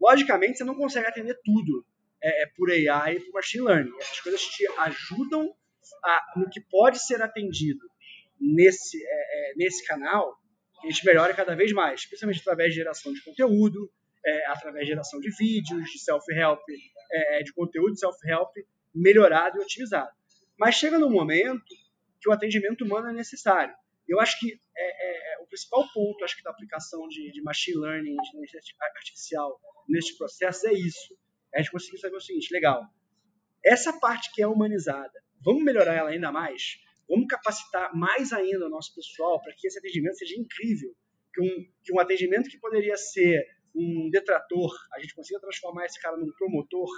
Logicamente, 0.00 0.58
você 0.58 0.64
não 0.64 0.74
consegue 0.74 1.06
atender 1.06 1.38
tudo 1.44 1.84
por 2.56 2.70
AI 2.70 3.16
e 3.16 3.20
por 3.20 3.34
machine 3.34 3.64
learning. 3.64 3.92
Essas 4.00 4.20
coisas 4.20 4.40
te 4.40 4.66
ajudam 4.78 5.54
a, 6.02 6.32
no 6.36 6.48
que 6.48 6.60
pode 6.60 6.98
ser 6.98 7.20
atendido 7.20 7.86
nesse, 8.40 8.98
nesse 9.56 9.86
canal, 9.86 10.36
que 10.80 10.88
a 10.88 10.90
gente 10.90 11.04
melhore 11.06 11.34
cada 11.34 11.54
vez 11.54 11.72
mais, 11.72 12.00
especialmente 12.00 12.40
através 12.40 12.70
de 12.70 12.76
geração 12.76 13.12
de 13.12 13.22
conteúdo, 13.22 13.90
é, 14.24 14.46
através 14.46 14.84
de 14.84 14.92
geração 14.92 15.20
de 15.20 15.30
vídeos, 15.36 15.90
de 15.90 15.98
self-help, 15.98 16.62
é, 17.12 17.42
de 17.42 17.52
conteúdo 17.52 17.98
self-help 17.98 18.52
melhorado 18.94 19.58
e 19.58 19.60
otimizado. 19.60 20.10
Mas 20.58 20.76
chega 20.76 20.98
num 20.98 21.10
momento 21.10 21.64
que 22.20 22.28
o 22.28 22.32
atendimento 22.32 22.84
humano 22.84 23.08
é 23.08 23.12
necessário. 23.12 23.74
Eu 24.08 24.20
acho 24.20 24.38
que 24.38 24.58
é, 24.76 25.34
é, 25.34 25.42
o 25.42 25.46
principal 25.46 25.86
ponto 25.92 26.24
acho 26.24 26.36
que 26.36 26.42
da 26.42 26.50
aplicação 26.50 27.06
de, 27.08 27.32
de 27.32 27.42
machine 27.42 27.78
learning, 27.78 28.16
de 28.16 28.28
inteligência 28.28 28.74
artificial 28.96 29.58
neste 29.88 30.16
processo 30.16 30.66
é 30.68 30.72
isso. 30.72 31.16
É 31.52 31.58
a 31.58 31.62
gente 31.62 31.72
conseguir 31.72 31.98
saber 31.98 32.16
o 32.16 32.20
seguinte, 32.20 32.52
legal, 32.52 32.82
essa 33.64 33.98
parte 33.98 34.30
que 34.32 34.42
é 34.42 34.46
humanizada, 34.46 35.22
vamos 35.42 35.62
melhorar 35.62 35.94
ela 35.94 36.10
ainda 36.10 36.30
mais? 36.30 36.76
Vamos 37.08 37.26
capacitar 37.28 37.94
mais 37.94 38.32
ainda 38.32 38.66
o 38.66 38.70
nosso 38.70 38.94
pessoal 38.94 39.40
para 39.40 39.54
que 39.56 39.66
esse 39.66 39.78
atendimento 39.78 40.16
seja 40.16 40.34
incrível? 40.38 40.94
Que 41.32 41.42
um, 41.42 41.72
que 41.82 41.92
um 41.92 42.00
atendimento 42.00 42.48
que 42.48 42.58
poderia 42.58 42.96
ser 42.96 43.44
um 43.74 44.08
detrator, 44.10 44.72
a 44.92 45.00
gente 45.00 45.14
consiga 45.14 45.40
transformar 45.40 45.86
esse 45.86 46.00
cara 46.00 46.16
num 46.16 46.32
promotor. 46.32 46.88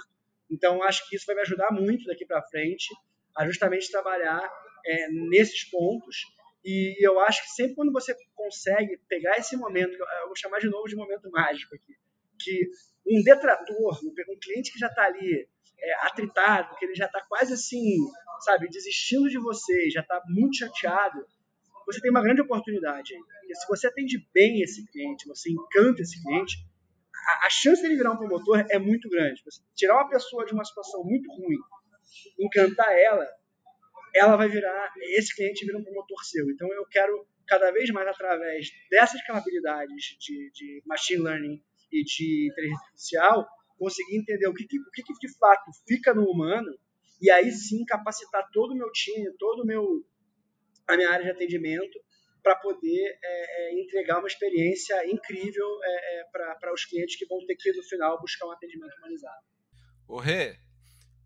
Então, 0.49 0.83
acho 0.83 1.09
que 1.09 1.15
isso 1.15 1.25
vai 1.25 1.35
me 1.35 1.41
ajudar 1.41 1.71
muito 1.71 2.05
daqui 2.05 2.25
para 2.25 2.43
frente 2.43 2.87
a 3.35 3.45
justamente 3.45 3.91
trabalhar 3.91 4.41
é, 4.85 5.09
nesses 5.11 5.63
pontos. 5.69 6.17
E 6.63 6.95
eu 7.05 7.19
acho 7.19 7.43
que 7.43 7.49
sempre 7.49 7.75
quando 7.75 7.91
você 7.91 8.15
consegue 8.35 8.97
pegar 9.07 9.37
esse 9.37 9.57
momento, 9.57 9.93
eu 9.93 10.27
vou 10.27 10.35
chamar 10.35 10.59
de 10.59 10.69
novo 10.69 10.87
de 10.87 10.95
momento 10.95 11.29
mágico 11.31 11.75
aqui, 11.75 11.95
que 12.39 12.69
um 13.07 13.23
detrator, 13.23 13.99
um 14.03 14.39
cliente 14.39 14.71
que 14.71 14.79
já 14.79 14.87
está 14.87 15.05
ali 15.05 15.47
é, 15.79 16.05
atritado, 16.05 16.75
que 16.77 16.85
ele 16.85 16.95
já 16.95 17.05
está 17.05 17.21
quase 17.27 17.53
assim, 17.53 17.97
sabe, 18.41 18.67
desistindo 18.67 19.29
de 19.29 19.37
você, 19.37 19.89
já 19.89 20.01
está 20.01 20.21
muito 20.27 20.57
chateado, 20.57 21.25
você 21.85 22.01
tem 22.01 22.11
uma 22.11 22.21
grande 22.21 22.41
oportunidade. 22.41 23.13
Porque 23.39 23.55
se 23.55 23.67
você 23.67 23.87
atende 23.87 24.27
bem 24.33 24.61
esse 24.61 24.85
cliente, 24.91 25.27
você 25.27 25.49
encanta 25.49 26.01
esse 26.01 26.21
cliente, 26.21 26.57
a, 27.15 27.47
a 27.47 27.49
chance 27.49 27.81
dele 27.81 27.95
virar 27.95 28.11
um 28.11 28.17
promotor 28.17 28.65
é 28.69 28.77
muito 28.77 29.09
grande. 29.09 29.41
Você 29.45 29.61
tirar 29.75 29.95
uma 29.95 30.09
pessoa 30.09 30.45
de 30.45 30.53
uma 30.53 30.65
situação 30.65 31.03
muito 31.03 31.29
ruim, 31.31 31.57
encantar 32.39 32.91
ela, 32.91 33.25
ela 34.13 34.35
vai 34.35 34.49
virar, 34.49 34.93
esse 35.17 35.33
cliente 35.35 35.65
vira 35.65 35.77
um 35.77 35.83
promotor 35.83 36.23
seu. 36.25 36.49
Então 36.49 36.67
eu 36.73 36.85
quero 36.85 37.25
cada 37.47 37.71
vez 37.71 37.89
mais 37.91 38.07
através 38.07 38.67
dessas 38.89 39.23
capacidades 39.25 40.17
de, 40.19 40.51
de 40.51 40.83
machine 40.85 41.23
learning 41.23 41.63
e 41.91 42.03
de 42.03 42.49
inteligência 42.51 42.85
artificial, 42.85 43.47
conseguir 43.77 44.17
entender 44.17 44.47
o 44.47 44.53
que, 44.53 44.63
o 44.63 44.91
que, 44.91 45.27
de 45.27 45.37
fato 45.37 45.71
fica 45.87 46.13
no 46.13 46.23
humano 46.23 46.71
e 47.21 47.29
aí 47.31 47.51
sim 47.51 47.83
capacitar 47.85 48.47
todo 48.51 48.71
o 48.71 48.77
meu 48.77 48.91
time, 48.91 49.31
todo 49.37 49.63
o 49.63 49.65
meu 49.65 49.83
a 50.87 50.95
minha 50.95 51.09
área 51.09 51.25
de 51.25 51.31
atendimento 51.31 51.99
para 52.41 52.55
poder 52.55 53.19
é, 53.21 53.71
é, 53.71 53.81
entregar 53.81 54.19
uma 54.19 54.27
experiência 54.27 54.95
incrível 55.11 55.67
é, 55.83 56.19
é 56.19 56.23
para 56.31 56.73
os 56.73 56.85
clientes 56.85 57.17
que 57.17 57.25
vão 57.25 57.45
ter 57.45 57.55
que, 57.55 57.73
no 57.73 57.83
final, 57.83 58.21
buscar 58.21 58.47
um 58.47 58.51
atendimento 58.51 58.95
humanizado. 58.97 59.41
O 60.07 60.17
Rê, 60.17 60.57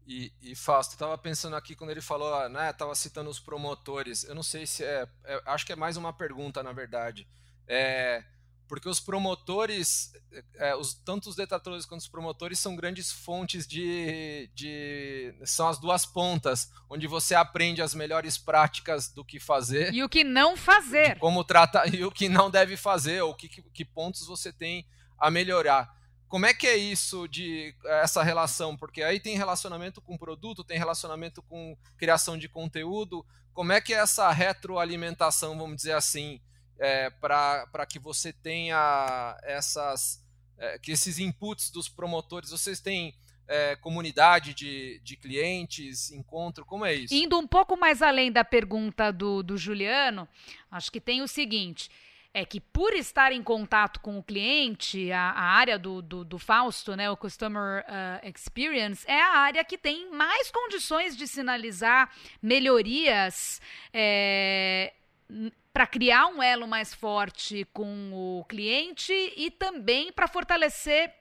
e, 0.08 0.34
e 0.42 0.56
Fausto, 0.56 0.94
estava 0.94 1.16
pensando 1.18 1.56
aqui 1.56 1.76
quando 1.76 1.92
ele 1.92 2.02
falou, 2.02 2.50
né, 2.50 2.72
estava 2.72 2.96
citando 2.96 3.30
os 3.30 3.40
promotores, 3.40 4.24
eu 4.24 4.34
não 4.34 4.42
sei 4.42 4.66
se 4.66 4.84
é, 4.84 5.08
é, 5.26 5.42
acho 5.46 5.66
que 5.66 5.74
é 5.74 5.76
mais 5.76 5.96
uma 5.96 6.12
pergunta, 6.12 6.64
na 6.64 6.74
verdade. 6.74 7.28
É, 7.68 8.24
porque 8.72 8.88
os 8.88 9.02
promotores, 9.02 10.14
é, 10.56 10.74
os, 10.78 10.94
tanto 10.94 11.28
os 11.28 11.36
detratores 11.36 11.86
quanto 11.86 12.00
os 12.00 12.08
promotores 12.08 12.58
são 12.58 12.74
grandes 12.74 13.12
fontes 13.12 13.68
de, 13.68 14.50
de. 14.56 15.34
são 15.44 15.68
as 15.68 15.78
duas 15.78 16.06
pontas, 16.06 16.72
onde 16.90 17.06
você 17.06 17.36
aprende 17.36 17.82
as 17.82 17.94
melhores 17.94 18.38
práticas 18.38 19.10
do 19.10 19.26
que 19.26 19.42
fazer. 19.42 19.94
E 19.94 20.02
o 20.02 20.08
que 20.08 20.24
não 20.24 20.56
fazer. 20.56 21.20
Como 21.20 21.44
tratar, 21.44 21.84
e 21.94 22.06
o 22.06 22.10
que 22.10 22.30
não 22.30 22.50
deve 22.50 22.78
fazer, 22.78 23.22
ou 23.22 23.36
que, 23.36 23.50
que 23.50 23.84
pontos 23.84 24.26
você 24.26 24.54
tem 24.54 24.88
a 25.20 25.30
melhorar. 25.30 25.94
Como 26.30 26.46
é 26.46 26.54
que 26.54 26.66
é 26.66 26.78
isso 26.78 27.28
de 27.28 27.76
essa 28.02 28.24
relação? 28.24 28.78
Porque 28.78 29.04
aí 29.04 29.20
tem 29.20 29.36
relacionamento 29.36 30.02
com 30.02 30.18
produto, 30.18 30.64
tem 30.64 30.78
relacionamento 30.78 31.44
com 31.44 31.78
criação 31.98 32.38
de 32.38 32.48
conteúdo. 32.48 33.26
Como 33.52 33.74
é 33.74 33.82
que 33.82 33.94
é 33.94 33.98
essa 33.98 34.32
retroalimentação, 34.32 35.58
vamos 35.58 35.76
dizer 35.76 35.92
assim? 35.92 36.40
É, 36.82 37.12
para 37.12 37.86
que 37.88 38.00
você 38.00 38.34
tenha 38.34 39.38
essas 39.44 40.20
é, 40.58 40.80
que 40.80 40.92
esses 40.92 41.20
inputs 41.20 41.70
dos 41.70 41.88
promotores, 41.88 42.50
vocês 42.50 42.80
têm 42.80 43.16
é, 43.48 43.76
comunidade 43.76 44.54
de, 44.54 45.00
de 45.04 45.16
clientes, 45.16 46.12
encontro, 46.12 46.66
como 46.66 46.86
é 46.86 46.94
isso? 46.94 47.14
Indo 47.14 47.38
um 47.38 47.48
pouco 47.48 47.78
mais 47.78 48.02
além 48.02 48.32
da 48.32 48.44
pergunta 48.44 49.12
do, 49.12 49.44
do 49.44 49.58
Juliano, 49.58 50.28
acho 50.72 50.92
que 50.92 51.00
tem 51.00 51.22
o 51.22 51.28
seguinte 51.28 51.90
é 52.34 52.46
que 52.46 52.62
por 52.62 52.94
estar 52.94 53.34
em 53.34 53.44
contato 53.44 54.00
com 54.00 54.18
o 54.18 54.24
cliente, 54.24 55.12
a, 55.12 55.32
a 55.32 55.44
área 55.44 55.78
do, 55.78 56.02
do, 56.02 56.24
do, 56.24 56.40
Fausto, 56.40 56.96
né, 56.96 57.12
o 57.12 57.18
Customer 57.18 57.84
uh, 57.84 58.30
Experience, 58.30 59.06
é 59.06 59.22
a 59.22 59.38
área 59.38 59.64
que 59.66 59.78
tem 59.78 60.10
mais 60.12 60.50
condições 60.50 61.18
de 61.18 61.28
sinalizar 61.28 62.10
melhorias 62.42 63.60
é, 63.94 64.94
para 65.74 65.88
criar 65.88 66.28
um 66.28 66.42
elo 66.44 66.68
mais 66.68 66.94
forte 66.94 67.66
com 67.74 68.12
o 68.14 68.46
cliente 68.46 69.14
e 69.36 69.50
também 69.50 70.12
para 70.12 70.28
fortalecer 70.28 71.14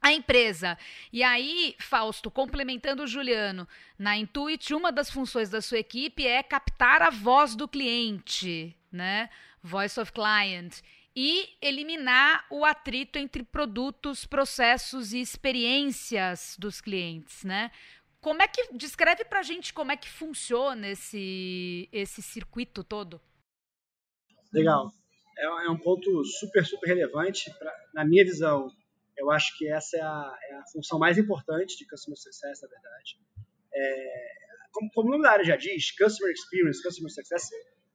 a 0.00 0.12
empresa. 0.12 0.78
E 1.12 1.22
aí, 1.22 1.74
Fausto, 1.78 2.30
complementando 2.30 3.02
o 3.02 3.06
Juliano, 3.06 3.66
na 3.98 4.16
Intuit, 4.16 4.72
uma 4.72 4.92
das 4.92 5.10
funções 5.10 5.50
da 5.50 5.60
sua 5.60 5.78
equipe 5.78 6.26
é 6.26 6.42
captar 6.42 7.02
a 7.02 7.10
voz 7.10 7.56
do 7.56 7.66
cliente, 7.66 8.76
né? 8.90 9.28
Voice 9.62 9.98
of 9.98 10.12
Client. 10.12 10.80
E 11.16 11.56
eliminar 11.60 12.46
o 12.48 12.64
atrito 12.64 13.18
entre 13.18 13.42
produtos, 13.42 14.24
processos 14.24 15.12
e 15.12 15.20
experiências 15.20 16.54
dos 16.56 16.80
clientes, 16.80 17.42
né? 17.42 17.72
Como 18.20 18.40
é 18.40 18.46
que 18.46 18.72
descreve 18.72 19.24
para 19.24 19.40
a 19.40 19.42
gente 19.42 19.72
como 19.72 19.90
é 19.90 19.96
que 19.96 20.08
funciona 20.08 20.88
esse 20.88 21.88
esse 21.92 22.22
circuito 22.22 22.84
todo? 22.84 23.20
Legal. 24.52 24.90
É, 25.36 25.44
é, 25.44 25.70
um 25.70 25.78
ponto 25.78 26.24
super, 26.24 26.64
super 26.64 26.88
relevante. 26.88 27.50
Pra, 27.58 27.72
na 27.94 28.04
minha 28.04 28.24
visão, 28.24 28.70
eu 29.16 29.30
acho 29.30 29.56
que 29.56 29.68
essa 29.68 29.96
é 29.96 30.00
a, 30.00 30.38
é 30.50 30.54
a, 30.54 30.64
função 30.72 30.98
mais 30.98 31.18
importante 31.18 31.76
de 31.76 31.86
Customer 31.86 32.16
Success, 32.16 32.60
na 32.62 32.68
verdade. 32.68 33.20
É, 33.72 34.28
como, 34.72 34.90
como 34.92 35.08
o 35.08 35.10
nome 35.12 35.24
da 35.24 35.32
área 35.32 35.44
já 35.44 35.56
diz, 35.56 35.90
Customer 35.96 36.32
Experience, 36.32 36.82
Customer 36.82 37.12
Success, 37.12 37.50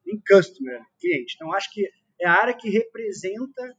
em 0.08 0.22
Customer, 0.28 0.82
cliente. 1.00 1.36
Então, 1.36 1.54
acho 1.54 1.72
que 1.72 1.90
é 2.20 2.28
a 2.28 2.34
área 2.34 2.54
que 2.54 2.70
representa 2.70 3.76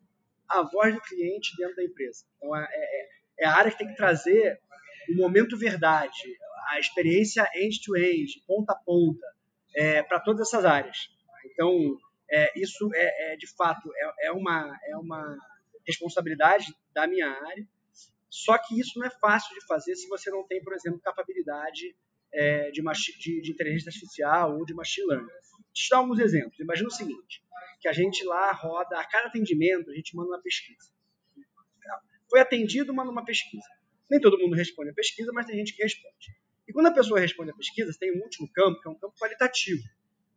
a 0.49 0.63
voz 0.63 0.95
do 0.95 1.01
cliente 1.01 1.57
dentro 1.57 1.77
da 1.77 1.85
empresa. 1.85 2.25
Então, 2.37 2.57
é, 2.57 2.67
é, 2.71 3.09
é 3.41 3.47
a 3.47 3.55
área 3.55 3.71
que 3.71 3.79
tem 3.79 3.89
que 3.89 3.97
trazer 3.97 4.61
o 5.11 5.17
momento 5.17 5.57
verdade, 5.57 6.39
a 6.71 6.79
experiência 6.79 7.49
end-to-end, 7.55 8.43
ponta 8.47 8.73
a 8.73 8.77
ponta, 8.77 9.27
é, 9.77 10.03
para 10.03 10.21
todas 10.21 10.49
essas 10.49 10.65
áreas. 10.65 11.11
Então, 11.45 11.99
é, 12.31 12.59
isso 12.59 12.91
é, 12.95 13.33
é, 13.33 13.37
de 13.37 13.47
fato 13.55 13.91
é, 13.95 14.27
é, 14.29 14.33
uma, 14.33 14.79
é 14.87 14.97
uma 14.97 15.37
responsabilidade 15.87 16.75
da 16.93 17.07
minha 17.07 17.29
área, 17.29 17.67
só 18.31 18.59
que 18.59 18.79
isso 18.79 18.99
não 18.99 19.07
é 19.07 19.11
fácil 19.11 19.55
de 19.55 19.65
fazer 19.67 19.95
se 19.95 20.09
você 20.09 20.31
não 20.31 20.47
tem, 20.47 20.63
por 20.63 20.73
exemplo, 20.73 21.01
capacidade 21.01 21.95
é, 22.33 22.71
de, 22.71 22.83
de, 22.83 23.43
de, 23.43 23.53
inteligência 23.53 23.91
artificial 23.91 24.59
ou 24.59 24.65
de 24.65 24.75
machine 24.75 25.07
learning. 25.07 25.29
Eu 25.29 25.89
dar 25.91 25.99
alguns 25.99 26.19
exemplos. 26.19 26.59
Imagina 26.59 26.89
o 26.89 26.93
seguinte, 26.93 27.45
que 27.81 27.89
a 27.89 27.93
gente 27.93 28.25
lá 28.25 28.51
roda, 28.53 28.99
a 28.99 29.05
cada 29.05 29.29
atendimento, 29.29 29.91
a 29.91 29.95
gente 29.95 30.17
manda 30.17 30.31
uma 30.31 30.43
pesquisa. 30.43 30.93
Foi 32.29 32.41
atendido, 32.41 32.93
manda 32.93 33.11
uma 33.11 33.25
pesquisa. 33.25 33.69
Nem 34.11 34.21
todo 34.21 34.39
mundo 34.39 34.57
responde 34.57 34.91
a 34.91 34.95
pesquisa, 34.95 35.31
mas 35.33 35.47
tem 35.47 35.57
gente 35.57 35.75
que 35.75 35.83
responde. 35.83 36.35
E 36.67 36.73
quando 36.73 36.87
a 36.87 36.93
pessoa 36.93 37.21
responde 37.21 37.51
a 37.51 37.55
pesquisa, 37.55 37.97
tem 37.99 38.19
um 38.19 38.23
último 38.23 38.51
campo, 38.53 38.81
que 38.81 38.89
é 38.89 38.91
um 38.91 38.99
campo 38.99 39.15
qualitativo. 39.21 39.83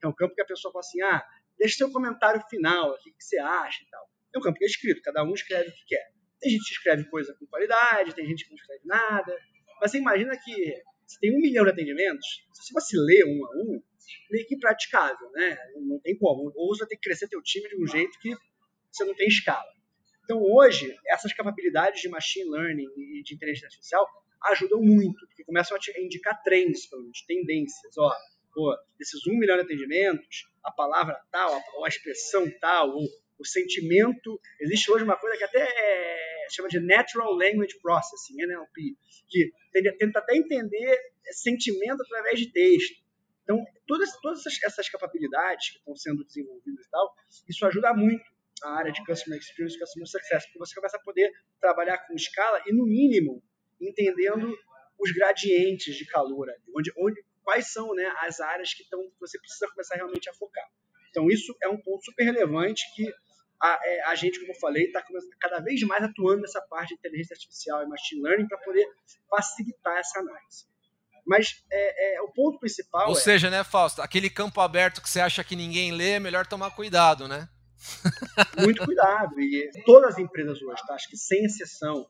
É 0.03 0.07
um 0.07 0.13
campo 0.13 0.35
que 0.35 0.41
a 0.41 0.45
pessoa 0.45 0.71
fala 0.71 0.81
assim, 0.81 1.01
ah, 1.01 1.25
deixa 1.58 1.78
seu 1.78 1.91
comentário 1.91 2.41
final, 2.49 2.91
o 2.91 2.97
que 2.97 3.12
você 3.18 3.38
acha 3.39 3.84
e 3.84 3.89
tal. 3.89 4.10
É 4.36 4.39
um 4.39 4.41
campo 4.41 4.58
que 4.58 4.66
é 4.66 4.68
escrito, 4.68 5.01
cada 5.01 5.24
um 5.24 5.34
escreve 5.34 5.70
o 5.70 5.74
que 5.74 5.86
quer. 5.88 6.12
Tem 6.39 6.51
gente 6.51 6.68
que 6.68 6.74
escreve 6.74 7.10
coisa 7.10 7.36
com 7.39 7.45
qualidade, 7.47 8.14
tem 8.14 8.26
gente 8.28 8.43
que 8.43 8.51
não 8.51 8.58
escreve 8.58 8.82
nada. 8.86 9.38
Mas 9.82 9.91
você 9.91 9.97
imagina 9.97 10.38
que 10.38 10.53
você 11.05 11.20
tem 11.20 11.36
um 11.36 11.41
milhão 11.41 11.64
de 11.64 11.72
atendimentos, 11.72 12.28
se 12.53 12.74
você 12.74 12.97
ler 12.97 13.26
um 13.26 13.45
a 13.45 13.49
um, 13.58 13.82
meio 14.30 14.45
que 14.45 14.55
impraticável, 14.55 15.32
né? 15.32 15.58
Não 15.76 15.99
tem 16.01 16.18
como. 16.18 16.51
Ou 16.55 16.76
você 16.76 16.80
vai 16.80 16.89
ter 16.89 16.95
que 16.95 17.10
crescer 17.10 17.28
teu 17.28 17.41
time 17.41 17.68
de 17.70 17.82
um 17.82 17.88
jeito 17.88 18.18
que 18.20 18.36
você 18.91 19.05
não 19.05 19.16
tem 19.16 19.28
escala. 19.28 19.68
Então, 20.24 20.41
hoje, 20.41 20.93
essas 21.08 21.32
capacidades 21.34 22.01
de 22.01 22.10
machine 22.10 22.49
learning 22.49 22.88
e 22.97 23.24
de 23.24 23.36
inteligência 23.36 23.68
artificial 23.68 24.05
ajudam 24.51 24.82
muito, 24.82 25.26
porque 25.28 25.43
começam 25.43 25.78
a 25.78 25.80
te 25.80 25.91
indicar 25.99 26.41
trends, 26.43 26.88
pelo 26.88 27.03
menos, 27.03 27.22
tendências. 27.26 27.97
Ó, 27.97 28.12
pô, 28.58 28.76
desses 28.97 29.22
um 29.28 29.38
milhão 29.38 29.55
de 29.55 29.62
atendimentos, 29.62 30.49
a 30.64 30.72
palavra 30.72 31.16
tal, 31.32 31.62
ou 31.76 31.86
a 31.86 31.88
expressão 31.88 32.49
tal, 32.60 32.89
ou 32.89 33.08
o 33.38 33.45
sentimento. 33.45 34.41
Existe 34.60 34.91
hoje 34.91 35.03
uma 35.03 35.16
coisa 35.16 35.38
que 35.38 35.43
até 35.43 35.62
é, 35.62 36.47
chama 36.49 36.68
de 36.68 36.80
Natural 36.80 37.32
Language 37.34 37.80
Processing, 37.80 38.41
NLP, 38.41 38.97
que 39.30 39.51
tenta 39.99 40.18
até 40.18 40.36
entender 40.36 40.99
sentimento 41.30 42.01
através 42.01 42.39
de 42.39 42.51
texto. 42.51 42.99
Então, 43.43 43.64
todas, 43.86 44.10
todas 44.22 44.39
essas, 44.39 44.64
essas 44.64 44.89
capacidades 44.89 45.70
que 45.70 45.78
estão 45.78 45.95
sendo 45.95 46.26
desenvolvidas 46.26 46.84
e 46.84 46.89
tal, 46.89 47.14
isso 47.47 47.64
ajuda 47.64 47.93
muito 47.93 48.24
a 48.64 48.72
área 48.72 48.91
de 48.91 49.05
Customer 49.05 49.38
Experience, 49.38 49.78
Customer 49.78 50.08
Success, 50.08 50.45
porque 50.45 50.58
você 50.58 50.74
começa 50.74 50.97
a 50.97 51.01
poder 51.01 51.32
trabalhar 51.62 51.99
com 52.08 52.16
escala 52.16 52.60
e, 52.66 52.74
no 52.74 52.88
mínimo, 52.88 53.43
entendendo 53.80 54.51
os 54.99 55.12
gradientes 55.12 55.95
de 55.95 56.08
calor, 56.08 56.47
onde, 56.76 56.91
onde, 56.97 57.24
quais 57.48 57.72
são 57.72 57.95
né, 57.95 58.14
as 58.24 58.41
áreas 58.41 58.74
que, 58.74 58.84
tão, 58.89 59.00
você 59.22 59.39
precisa 59.39 59.70
começar 59.70 59.95
realmente 59.95 60.30
a 60.30 60.34
focar. 60.34 60.66
Então, 61.10 61.30
isso 61.30 61.56
é 61.64 61.70
um 61.70 61.78
ponto 61.78 62.04
super 62.04 62.26
relevante 62.26 62.84
que 62.93 63.10
a, 63.64 63.80
é, 63.86 64.04
a 64.04 64.16
gente, 64.16 64.38
como 64.41 64.52
eu 64.52 64.60
falei, 64.60 64.84
está 64.84 65.02
cada 65.39 65.62
vez 65.62 65.82
mais 65.84 66.04
atuando 66.04 66.41
nessa 66.41 66.62
parte 66.70 66.89
de 66.89 66.95
inteligência 66.95 67.36
artificial 67.36 67.82
e 67.82 67.88
machine 67.88 68.22
learning 68.22 68.50
para 68.50 68.58
poder 68.58 68.86
facilitar 69.30 69.98
essa 69.98 70.20
análise. 70.20 70.66
Mas 71.26 71.64
é, 71.72 72.16
é, 72.16 72.22
o 72.22 72.28
ponto 72.34 72.60
principal. 72.60 73.08
Ou 73.08 73.18
é, 73.18 73.20
seja, 73.20 73.50
né, 73.50 73.64
Fausto? 73.64 74.02
Aquele 74.02 74.30
campo 74.30 74.60
aberto 74.60 75.02
que 75.02 75.10
você 75.10 75.22
acha 75.22 75.41
que 75.41 75.56
ninguém 75.56 75.93
lê, 75.93 76.12
é 76.12 76.20
melhor 76.20 76.45
tomar 76.45 76.72
cuidado, 76.72 77.30
né? 77.30 77.48
Muito 78.60 78.84
cuidado. 78.84 79.39
E 79.39 79.72
todas 79.86 80.16
as 80.16 80.20
empresas 80.20 80.62
hoje, 80.62 80.86
tá? 80.86 80.95
acho 80.95 81.10
que 81.10 81.16
sem 81.16 81.45
exceção, 81.45 82.06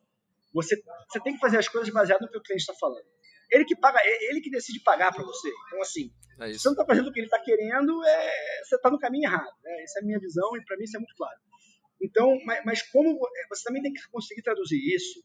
você, 0.52 0.76
você 1.08 1.20
tem 1.20 1.34
que 1.34 1.40
fazer 1.40 1.60
as 1.60 1.68
coisas 1.68 1.94
baseado 1.94 2.22
no 2.22 2.30
que 2.30 2.38
o 2.40 2.42
cliente 2.42 2.64
está 2.64 2.74
falando. 2.74 3.06
Ele 3.50 3.66
que 3.66 3.76
paga, 3.76 4.00
ele 4.04 4.42
que 4.42 4.50
decide 4.50 4.82
pagar 4.82 5.14
para 5.14 5.24
você. 5.24 5.50
Então, 5.68 5.82
assim, 5.82 6.12
é 6.40 6.54
você 6.54 6.68
não 6.68 6.74
está 6.74 6.86
fazendo 6.86 7.08
o 7.08 7.14
que 7.14 7.20
ele 7.20 7.28
está 7.28 7.40
querendo, 7.40 8.04
é, 8.06 8.64
você 8.64 8.76
está 8.76 8.92
no 8.92 9.00
caminho 9.00 9.26
errado. 9.26 9.56
Né? 9.64 9.84
Essa 9.84 10.00
é 10.00 10.02
a 10.02 10.06
minha 10.06 10.20
visão 10.20 10.56
e 10.56 10.64
para 10.64 10.78
mim 10.78 10.84
isso 10.84 10.98
é 10.98 11.00
muito 11.00 11.16
claro. 11.16 11.40
Então, 12.02 12.38
mas, 12.46 12.64
mas, 12.64 12.82
como 12.84 13.10
é, 13.10 13.48
você 13.50 13.64
também 13.64 13.82
tem 13.82 13.92
que 13.92 14.02
conseguir 14.12 14.44
traduzir 14.44 14.78
isso 14.78 15.24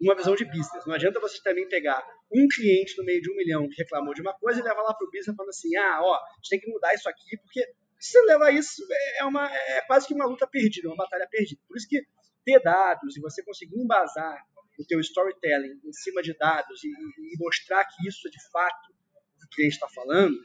numa 0.00 0.14
visão 0.14 0.34
de 0.34 0.44
business. 0.44 0.86
Não 0.86 0.94
adianta 0.94 1.20
você 1.20 1.42
também 1.42 1.68
pegar 1.68 2.02
um 2.32 2.46
cliente 2.48 2.96
no 2.96 3.04
meio 3.04 3.20
de 3.20 3.30
um 3.30 3.36
milhão 3.36 3.68
que 3.68 3.82
reclamou 3.82 4.14
de 4.14 4.22
uma 4.22 4.34
coisa 4.34 4.60
e 4.60 4.62
levar 4.62 4.82
lá 4.82 4.94
para 4.94 5.06
o 5.06 5.10
business 5.10 5.36
falando 5.36 5.50
assim, 5.50 5.76
ah, 5.76 6.00
ó, 6.02 6.14
a 6.14 6.34
gente 6.36 6.50
tem 6.50 6.60
que 6.60 6.70
mudar 6.70 6.94
isso 6.94 7.08
aqui, 7.08 7.36
porque 7.42 7.60
se 7.98 8.12
você 8.12 8.22
levar 8.22 8.50
isso, 8.50 8.82
é, 9.18 9.24
uma, 9.24 9.46
é 9.54 9.82
quase 9.82 10.06
que 10.06 10.14
uma 10.14 10.24
luta 10.24 10.46
perdida, 10.46 10.88
uma 10.88 10.96
batalha 10.96 11.28
perdida. 11.30 11.60
Por 11.68 11.76
isso 11.76 11.86
que 11.86 12.02
ter 12.44 12.58
dados 12.60 13.16
e 13.16 13.20
você 13.20 13.44
conseguir 13.44 13.78
embasar 13.78 14.42
o 14.80 14.86
teu 14.86 14.98
storytelling 15.00 15.78
em 15.84 15.92
cima 15.92 16.22
de 16.22 16.32
dados 16.36 16.82
e, 16.82 16.88
e 16.88 17.38
mostrar 17.38 17.84
que 17.84 18.08
isso 18.08 18.26
é 18.26 18.30
de 18.30 18.50
fato 18.50 18.92
o 19.36 19.48
que 19.48 19.56
cliente 19.56 19.74
está 19.74 19.88
falando, 19.88 20.36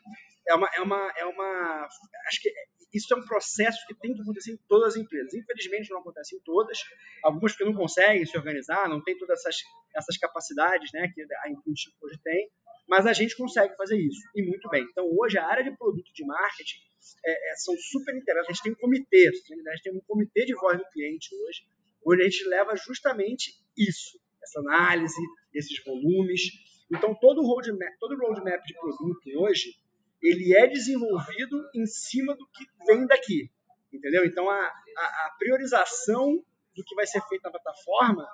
é 0.48 0.54
uma, 0.54 0.70
é 0.76 0.82
uma, 0.82 1.14
é 1.18 1.26
uma, 1.26 1.88
acho 2.28 2.42
que 2.42 2.52
isso 2.94 3.14
é 3.14 3.18
um 3.18 3.26
processo 3.26 3.86
que 3.88 3.96
tem 3.96 4.14
que 4.14 4.22
acontecer 4.22 4.52
em 4.52 4.58
todas 4.70 4.94
as 4.94 5.02
empresas. 5.02 5.34
Infelizmente 5.34 5.90
não 5.90 6.00
acontece 6.00 6.36
em 6.36 6.40
todas, 6.40 6.80
algumas 7.24 7.52
porque 7.52 7.66
não 7.66 7.74
conseguem 7.74 8.26
se 8.26 8.38
organizar, 8.38 8.88
não 8.88 9.04
tem 9.04 9.18
todas 9.18 9.40
essas, 9.40 9.58
essas 9.96 10.18
capacidades, 10.18 10.92
né, 10.94 11.12
que 11.14 11.22
a 11.22 11.50
Intuitive 11.50 11.96
hoje 12.02 12.20
tem, 12.24 12.50
mas 12.88 13.06
a 13.06 13.14
gente 13.14 13.36
consegue 13.36 13.76
fazer 13.76 13.98
isso 13.98 14.22
e 14.36 14.44
muito 14.44 14.70
bem. 14.70 14.84
Então 14.84 15.06
hoje 15.18 15.38
a 15.38 15.46
área 15.46 15.64
de 15.64 15.76
produto 15.78 16.12
de 16.14 16.26
marketing 16.26 16.78
é, 17.26 17.52
é, 17.52 17.56
são 17.56 17.76
super 17.78 18.16
interessantes. 18.16 18.50
A 18.50 18.54
gente 18.54 18.64
tem 18.64 18.72
um 18.72 18.76
comitê, 18.76 19.28
a 19.28 19.76
gente 19.76 19.84
tem 19.84 19.94
um 19.94 20.02
comitê 20.02 20.46
de 20.46 20.56
voz 20.56 20.78
do 20.78 20.86
cliente 20.92 21.36
hoje, 21.36 21.66
onde 22.06 22.22
a 22.22 22.26
gente 22.26 22.48
leva 22.48 22.76
justamente 22.76 23.52
isso, 23.78 24.20
essa 24.46 24.60
análise, 24.60 25.22
esses 25.54 25.84
volumes. 25.84 26.42
Então, 26.92 27.16
todo 27.16 27.42
o 27.42 27.46
roadmap, 27.46 27.94
todo 28.00 28.18
roadmap 28.18 28.64
de 28.64 28.74
produto 28.74 29.22
hoje, 29.38 29.74
ele 30.22 30.56
é 30.56 30.68
desenvolvido 30.68 31.70
em 31.76 31.86
cima 31.86 32.36
do 32.36 32.48
que 32.48 32.66
vem 32.88 33.06
daqui, 33.06 33.50
entendeu? 33.92 34.26
Então, 34.26 34.50
a, 34.50 34.56
a, 34.56 35.28
a 35.28 35.36
priorização 35.38 36.44
do 36.76 36.84
que 36.84 36.96
vai 36.96 37.06
ser 37.06 37.22
feito 37.28 37.44
na 37.44 37.52
plataforma 37.52 38.26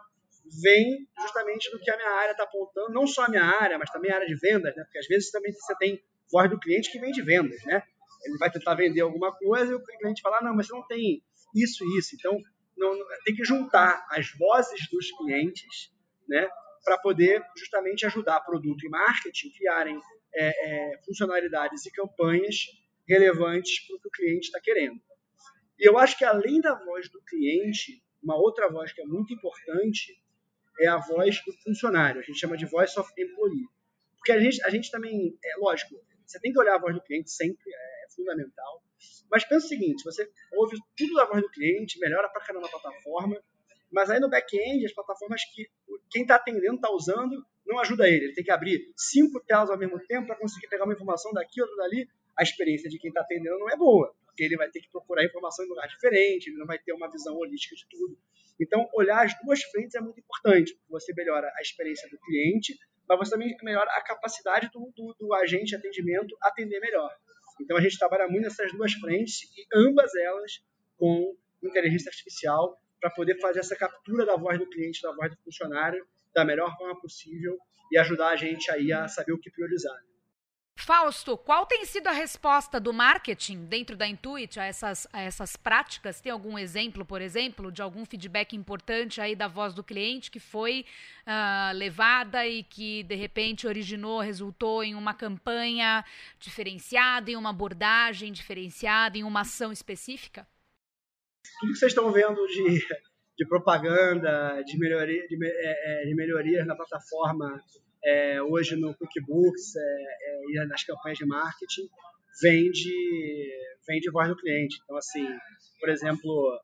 vem 0.62 1.07
justamente 1.20 1.70
do 1.72 1.80
que 1.80 1.89
a 1.89 1.95
minha 1.95 2.12
área 2.12 2.32
está 2.32 2.43
apontando, 2.43 2.91
não 2.91 3.07
só 3.07 3.26
a 3.26 3.30
minha 3.30 3.43
área, 3.43 3.78
mas 3.78 3.89
também 3.89 4.12
a 4.12 4.16
área 4.16 4.28
de 4.28 4.36
vendas, 4.36 4.76
né? 4.76 4.84
Porque 4.84 4.99
às 4.99 5.07
vezes 5.07 5.32
também 5.32 5.51
você 5.51 5.76
tem 5.78 6.01
voz 6.32 6.49
do 6.49 6.59
cliente 6.59 6.91
que 6.91 6.99
vem 6.99 7.12
de 7.12 7.22
vendas, 7.22 7.64
né? 7.66 7.84
Ele 8.26 8.38
vai 8.38 8.51
tentar 8.51 8.76
vender 8.76 9.01
alguma 9.01 9.36
coisa 9.36 9.72
e 9.72 9.76
o 9.76 9.84
cliente 9.84 10.22
fala, 10.22 10.41
não, 10.41 10.55
mas 10.55 10.68
você 10.68 10.74
não 10.74 10.86
tem 10.88 11.24
isso 11.55 11.84
isso. 11.97 12.16
Então, 12.16 12.38
não, 12.78 12.97
tem 13.24 13.36
que 13.36 13.43
juntar 13.43 14.05
as 14.09 14.32
vozes 14.38 14.89
dos 14.91 15.12
clientes 15.12 15.91
né, 16.32 16.50
para 16.84 16.98
poder 16.98 17.44
justamente 17.58 18.06
ajudar 18.06 18.40
produto 18.40 18.86
e 18.86 18.90
marketing 18.90 19.52
criarem 19.52 20.00
é, 20.34 20.94
é, 20.94 20.98
funcionalidades 21.04 21.86
e 21.86 21.92
campanhas 21.92 22.56
relevantes 23.06 23.86
para 23.86 23.98
o 23.98 24.00
que 24.00 24.08
o 24.08 24.12
cliente 24.12 24.46
está 24.46 24.62
querendo. 24.62 25.00
E 25.78 25.88
eu 25.88 25.98
acho 25.98 26.18
que 26.18 26.24
além 26.24 26.62
da 26.62 26.74
voz 26.74 27.10
do 27.10 27.22
cliente, 27.24 28.02
uma 28.24 28.38
outra 28.38 28.70
voz 28.70 28.94
que 28.94 29.02
é 29.02 29.06
muito 29.06 29.34
importante 29.34 30.18
é 30.80 30.88
a 30.88 30.98
voz 30.98 31.44
do 31.46 31.52
funcionário. 31.64 32.22
A 32.22 32.24
gente 32.24 32.40
chama 32.40 32.56
de 32.56 32.66
voice 32.66 32.98
of 32.98 33.12
employee. 33.18 33.68
Porque 34.18 34.32
a 34.32 34.40
gente, 34.40 34.64
a 34.64 34.70
gente 34.70 34.90
também, 34.90 35.38
é 35.44 35.58
lógico, 35.58 35.96
você 36.26 36.40
tem 36.40 36.54
que 36.54 36.60
olhar 36.60 36.76
a 36.76 36.80
voz 36.80 36.96
do 36.96 37.02
cliente 37.02 37.30
sempre, 37.30 37.62
é, 37.68 38.06
é 38.06 38.10
fundamental. 38.16 38.84
Mas 39.30 39.44
pensa 39.44 39.66
o 39.66 39.70
seguinte, 39.70 40.04
você 40.04 40.30
ouve 40.54 40.78
tudo 40.96 41.16
da 41.16 41.26
voz 41.26 41.42
do 41.42 41.50
cliente, 41.50 42.00
melhora 42.00 42.30
para 42.30 42.42
caramba 42.46 42.68
a 42.68 42.70
plataforma, 42.70 43.42
mas 43.92 44.10
aí 44.10 44.20
no 44.20 44.30
back-end, 44.30 44.86
as 44.86 44.94
plataformas 44.94 45.42
que 45.54 45.68
quem 46.10 46.24
está 46.24 46.36
atendendo 46.36 46.76
está 46.76 46.89
usando, 46.92 47.46
não 47.66 47.80
ajuda 47.80 48.08
ele. 48.08 48.26
Ele 48.26 48.34
tem 48.34 48.44
que 48.44 48.52
abrir 48.52 48.92
cinco 48.96 49.39
telas 49.42 49.70
ao 49.70 49.78
mesmo 49.78 50.00
tempo 50.06 50.28
para 50.28 50.38
conseguir 50.38 50.68
pegar 50.68 50.86
uma 50.86 50.94
informação 50.94 51.32
daqui, 51.34 51.62
outra 51.62 51.76
dali. 51.78 52.08
A 52.38 52.44
experiência 52.44 52.89
de 52.89 52.98
quem 52.98 53.10
está 53.10 53.22
atendendo 53.22 53.60
não 53.60 53.70
é 53.70 53.76
boa, 53.76 54.14
porque 54.26 54.44
ele 54.44 54.56
vai 54.56 54.70
ter 54.70 54.80
que 54.80 54.89
procurar 54.89 55.26
informação 55.26 55.66
em 55.66 55.70
lugar 55.70 55.88
diferente, 55.88 56.50
ele 56.50 56.58
não 56.58 56.66
vai 56.66 56.80
ter 56.80 56.94
uma 56.94 57.10
visão 57.12 57.36
holística 57.36 57.76
de 57.76 57.86
tudo. 57.89 58.18
Então, 58.60 58.88
olhar 58.94 59.26
as 59.26 59.34
duas 59.44 59.62
frentes 59.64 59.96
é 59.96 60.00
muito 60.00 60.20
importante. 60.20 60.78
Você 60.89 61.14
melhora 61.16 61.52
a 61.58 61.62
experiência 61.62 62.08
do 62.10 62.18
cliente, 62.20 62.78
mas 63.08 63.20
você 63.20 63.32
também 63.32 63.56
melhora 63.64 63.89
a 63.92 64.02
capacidade 64.02 64.70
do, 64.72 64.92
do, 64.96 65.16
do 65.20 65.34
agente 65.34 65.66
de 65.66 65.76
atendimento 65.76 66.38
atender 66.42 66.80
melhor. 66.80 67.12
Então, 67.60 67.76
a 67.76 67.82
gente 67.82 67.98
trabalha 67.98 68.28
muito 68.28 68.44
nessas 68.44 68.72
duas 68.72 68.94
frentes 68.94 69.42
e 69.58 69.66
ambas 69.74 70.14
elas 70.16 70.64
com 70.98 71.36
inteligência 71.62 72.10
artificial 72.10 72.80
para 73.02 73.10
poder 73.10 73.39
fazer 73.39 73.60
essa 73.60 73.76
captura 73.76 74.26
da 74.26 74.38
voz 74.38 74.60
do 74.60 74.70
cliente, 74.70 75.02
da 75.02 75.12
voz 75.12 75.32
do 75.32 75.41
funcionário, 75.43 76.06
da 76.34 76.45
melhor 76.45 76.74
forma 76.78 76.97
possível 77.02 77.58
e 77.91 77.97
ajudar 77.97 78.30
a 78.30 78.36
gente 78.36 78.72
aí 78.72 78.93
a 78.93 79.08
saber 79.08 79.34
o 79.34 79.39
que 79.39 79.52
priorizar. 79.52 79.97
Fausto, 80.78 81.38
qual 81.38 81.66
tem 81.66 81.86
sido 81.86 82.08
a 82.08 82.12
resposta 82.12 82.80
do 82.80 82.91
marketing 82.91 83.66
dentro 83.66 83.95
da 83.95 84.08
Intuit 84.08 84.60
a 84.60 84.66
essas, 84.66 85.06
a 85.14 85.22
essas 85.22 85.56
práticas? 85.56 86.22
Tem 86.22 86.32
algum 86.32 86.58
exemplo, 86.58 87.06
por 87.06 87.22
exemplo, 87.22 87.72
de 87.72 87.82
algum 87.82 88.04
feedback 88.06 88.56
importante 88.56 89.22
aí 89.22 89.36
da 89.36 89.47
voz 89.47 89.74
do 89.74 89.84
cliente 89.84 90.32
que 90.32 90.39
foi 90.39 90.86
uh, 91.28 91.76
levada 91.76 92.47
e 92.47 92.64
que 92.64 93.04
de 93.04 93.16
repente 93.16 93.68
originou, 93.68 94.22
resultou 94.22 94.84
em 94.84 94.95
uma 94.95 95.14
campanha 95.14 96.04
diferenciada, 96.39 97.30
em 97.30 97.36
uma 97.36 97.52
abordagem 97.52 98.32
diferenciada, 98.32 99.18
em 99.18 99.24
uma 99.24 99.41
ação 99.41 99.72
específica? 99.72 100.47
Tudo 101.60 101.74
que 101.74 101.80
vocês 101.80 101.92
estão 101.92 102.12
vendo 102.12 102.46
de, 102.48 102.86
de 103.38 103.48
propaganda, 103.48 104.62
de, 104.64 104.78
melhoria, 104.78 105.28
de, 105.28 105.38
é, 105.46 106.04
é, 106.04 106.06
de 106.06 106.16
melhorias 106.16 106.66
na 106.66 106.76
plataforma 106.76 107.62
é, 108.04 108.42
hoje 108.42 108.76
no 108.76 108.96
QuickBooks 108.96 109.76
é, 109.76 109.80
é, 109.80 110.42
e 110.50 110.68
nas 110.68 110.84
campanhas 110.84 111.18
de 111.18 111.26
marketing 111.26 111.88
vem 112.42 112.72
de, 112.72 113.52
vem 113.88 114.00
de 114.00 114.12
voz 114.12 114.28
do 114.28 114.36
cliente. 114.36 114.80
Então, 114.84 114.98
assim, 114.98 115.28
por 115.80 115.89
exemplo, 115.89 116.60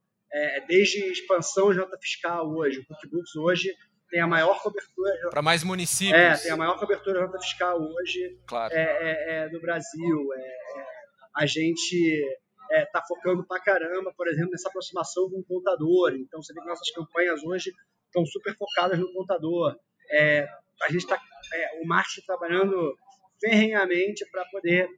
desde 0.67 0.99
expansão 1.11 1.71
de 1.71 1.77
nota 1.77 1.97
fiscal 2.01 2.49
hoje, 2.49 2.79
o 2.79 2.85
QuickBooks 2.85 3.35
hoje 3.35 3.75
tem 4.09 4.21
a 4.21 4.27
maior 4.27 4.61
cobertura. 4.61 5.29
Para 5.29 5.41
mais 5.41 5.63
municípios. 5.63 6.17
É, 6.17 6.37
tem 6.37 6.51
a 6.51 6.57
maior 6.57 6.79
cobertura 6.79 7.19
de 7.19 7.25
nota 7.25 7.39
fiscal 7.39 7.79
hoje 7.79 8.39
claro. 8.47 8.73
é, 8.73 8.81
é, 8.81 9.35
é 9.35 9.49
do 9.49 9.59
Brasil. 9.59 10.33
É, 10.33 10.57
a 11.35 11.45
gente 11.45 12.39
está 12.71 13.03
focando 13.07 13.45
para 13.45 13.61
caramba, 13.61 14.13
por 14.15 14.27
exemplo, 14.27 14.51
nessa 14.51 14.69
aproximação 14.69 15.29
com 15.29 15.39
o 15.39 15.43
contador. 15.43 16.13
Então, 16.15 16.41
você 16.41 16.53
vê 16.53 16.61
que 16.61 16.67
nossas 16.67 16.91
campanhas 16.91 17.43
hoje 17.43 17.71
estão 18.05 18.25
super 18.25 18.55
focadas 18.55 18.99
no 18.99 19.11
contador. 19.13 19.75
a 20.83 20.91
gente 20.91 21.03
está, 21.03 21.19
o 21.81 21.87
marketing 21.87 22.25
trabalhando 22.25 22.97
ferrenhamente 23.39 24.25
para 24.31 24.45
poder 24.45 24.89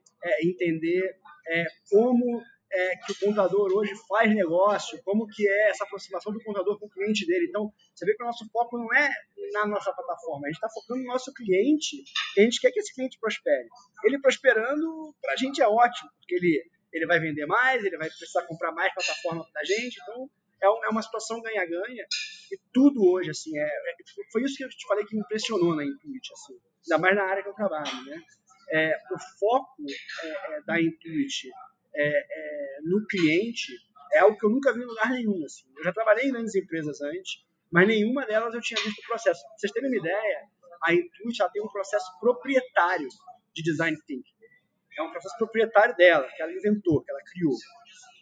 entender 0.42 1.16
como 1.90 2.42
é, 2.72 2.96
que 2.98 3.12
o 3.14 3.20
contador 3.20 3.72
hoje 3.74 3.94
faz 4.08 4.34
negócio, 4.34 5.02
como 5.04 5.26
que 5.26 5.48
é 5.48 5.70
essa 5.70 5.84
aproximação 5.84 6.32
do 6.32 6.44
contador 6.44 6.80
com 6.80 6.86
o 6.86 6.90
cliente 6.90 7.26
dele. 7.26 7.48
Então, 7.50 7.74
você 7.96 8.06
vê 8.06 8.16
que 8.16 8.22
o 8.22 8.28
nosso 8.28 8.48
foco 8.52 8.78
não 8.78 8.94
é 8.94 9.10
na 9.54 9.66
nossa 9.66 9.92
plataforma, 9.92 10.46
a 10.46 10.50
gente 10.50 10.58
está 10.58 10.70
focando 10.70 11.02
no 11.02 11.08
nosso 11.08 11.34
cliente, 11.34 12.04
a 12.38 12.42
gente 12.42 12.62
quer 12.62 12.72
que 12.72 12.80
esse 12.80 12.94
cliente 12.94 13.18
prospere. 13.20 13.68
Ele 14.04 14.20
prosperando, 14.20 15.16
para 15.20 15.34
a 15.34 15.36
gente 15.36 15.60
é 15.60 15.68
ótimo, 15.68 16.12
porque 16.20 16.36
ele, 16.36 16.64
ele 16.92 17.06
vai 17.06 17.20
vender 17.20 17.46
mais, 17.46 17.84
ele 17.84 17.98
vai 17.98 18.10
precisar 18.10 18.44
comprar 18.44 18.72
mais 18.72 18.94
plataforma 18.94 19.46
da 19.54 19.64
gente, 19.64 20.00
então 20.02 20.30
é, 20.62 20.66
é 20.66 20.90
uma 20.90 21.02
situação 21.02 21.42
ganha-ganha, 21.42 22.06
e 22.52 22.60
tudo 22.74 23.06
hoje, 23.06 23.30
assim, 23.30 23.58
é, 23.58 23.64
é, 23.64 23.96
foi 24.32 24.44
isso 24.44 24.58
que 24.58 24.64
eu 24.64 24.70
te 24.70 24.88
falei 24.88 25.06
que 25.06 25.16
me 25.16 25.22
impressionou 25.22 25.76
na 25.76 25.86
Intuit, 25.86 26.34
assim, 26.34 26.60
ainda 26.86 27.02
mais 27.02 27.16
na 27.16 27.24
área 27.24 27.44
que 27.44 27.50
eu 27.50 27.54
trabalho, 27.54 28.06
né? 28.06 28.22
É, 28.72 28.96
o 29.12 29.40
foco 29.40 29.84
é, 30.24 30.58
é 30.58 30.62
da 30.62 30.80
Intuit 30.80 31.50
no 32.84 33.06
cliente 33.08 33.74
é 34.14 34.20
algo 34.20 34.38
que 34.38 34.46
eu 34.46 34.50
nunca 34.50 34.74
vi 34.74 34.82
em 34.82 34.86
lugar 34.86 35.10
nenhum. 35.10 35.44
Assim. 35.44 35.66
Eu 35.78 35.84
já 35.84 35.92
trabalhei 35.92 36.26
em 36.26 36.32
grandes 36.32 36.56
empresas 36.56 37.02
antes, 37.02 37.44
mas 37.72 37.88
nenhuma 37.88 38.26
delas 38.26 38.54
eu 38.54 38.62
tinha 38.62 38.82
visto 38.82 39.00
o 39.00 39.08
processo. 39.08 39.42
Pra 39.42 39.58
vocês 39.58 39.72
terem 39.72 39.90
uma 39.90 39.98
ideia, 39.98 40.44
a 40.84 40.94
Intuit 40.94 41.36
já 41.36 41.50
tem 41.50 41.62
um 41.62 41.68
processo 41.68 42.08
proprietário 42.20 43.08
de 43.54 43.64
design 43.64 43.98
thinking. 44.06 44.39
É 45.00 45.04
um 45.04 45.12
processo 45.12 45.38
proprietário 45.38 45.96
dela, 45.96 46.28
que 46.36 46.42
ela 46.42 46.52
inventou, 46.52 47.02
que 47.02 47.12
ela 47.12 47.22
criou. 47.24 47.56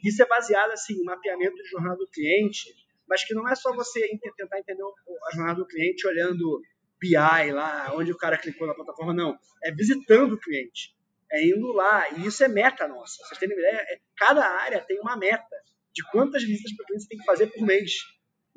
Isso 0.04 0.22
é 0.22 0.26
baseado 0.26 0.72
assim, 0.72 0.94
em 0.94 1.04
mapeamento 1.04 1.56
de 1.56 1.70
jornada 1.70 1.98
do 1.98 2.08
cliente, 2.08 2.74
mas 3.08 3.24
que 3.24 3.34
não 3.34 3.48
é 3.48 3.56
só 3.56 3.74
você 3.74 4.08
tentar 4.38 4.60
entender 4.60 4.84
a 4.84 5.36
jornada 5.36 5.60
do 5.60 5.68
cliente 5.68 6.06
olhando 6.08 6.62
BI 7.00 7.52
lá, 7.52 7.94
onde 7.96 8.12
o 8.12 8.18
cara 8.18 8.38
clicou 8.38 8.68
na 8.68 8.76
plataforma, 8.76 9.14
não. 9.14 9.38
É 9.64 9.72
visitando 9.72 10.34
o 10.34 10.40
cliente 10.40 10.96
é 11.32 11.46
indo 11.46 11.72
lá, 11.74 12.10
e 12.12 12.26
isso 12.26 12.44
é 12.44 12.48
meta 12.48 12.88
nossa. 12.88 13.24
Vocês 13.26 13.40
têm 13.40 13.52
ideia? 13.52 13.86
É, 13.90 14.00
cada 14.16 14.46
área 14.46 14.82
tem 14.82 15.00
uma 15.00 15.18
meta 15.18 15.56
de 15.94 16.04
quantas 16.12 16.44
visitas 16.44 16.76
por 16.76 16.86
cliente 16.86 17.04
você 17.04 17.10
tem 17.10 17.18
que 17.18 17.26
fazer 17.26 17.48
por 17.48 17.66
mês. 17.66 17.92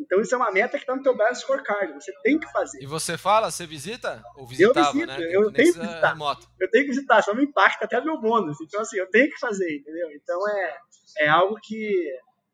Então 0.00 0.20
isso 0.20 0.34
é 0.34 0.38
uma 0.38 0.50
meta 0.50 0.78
que 0.78 0.84
está 0.84 0.96
no 0.96 1.02
teu 1.02 1.14
balance 1.14 1.42
scorecard, 1.42 1.92
você 1.92 2.12
tem 2.22 2.38
que 2.38 2.50
fazer. 2.50 2.82
E 2.82 2.86
você 2.86 3.18
fala, 3.18 3.50
você 3.50 3.66
visita? 3.66 4.22
Ou 4.36 4.46
visitava, 4.46 4.88
eu 4.88 4.92
visito, 4.92 5.06
né? 5.06 5.28
eu 5.30 5.52
tenho 5.52 5.72
que 5.72 5.78
visitar. 5.78 6.12
Remoto. 6.12 6.48
Eu 6.58 6.70
tenho 6.70 6.84
que 6.84 6.90
visitar, 6.90 7.22
só 7.22 7.34
me 7.34 7.44
impacta 7.44 7.84
até 7.84 8.00
meu 8.00 8.18
bônus. 8.18 8.56
Então 8.62 8.80
assim, 8.80 8.98
eu 8.98 9.08
tenho 9.10 9.30
que 9.30 9.38
fazer, 9.38 9.76
entendeu? 9.76 10.08
Então 10.12 10.48
é, 10.48 10.78
é 11.18 11.28
algo 11.28 11.56
que 11.62 12.10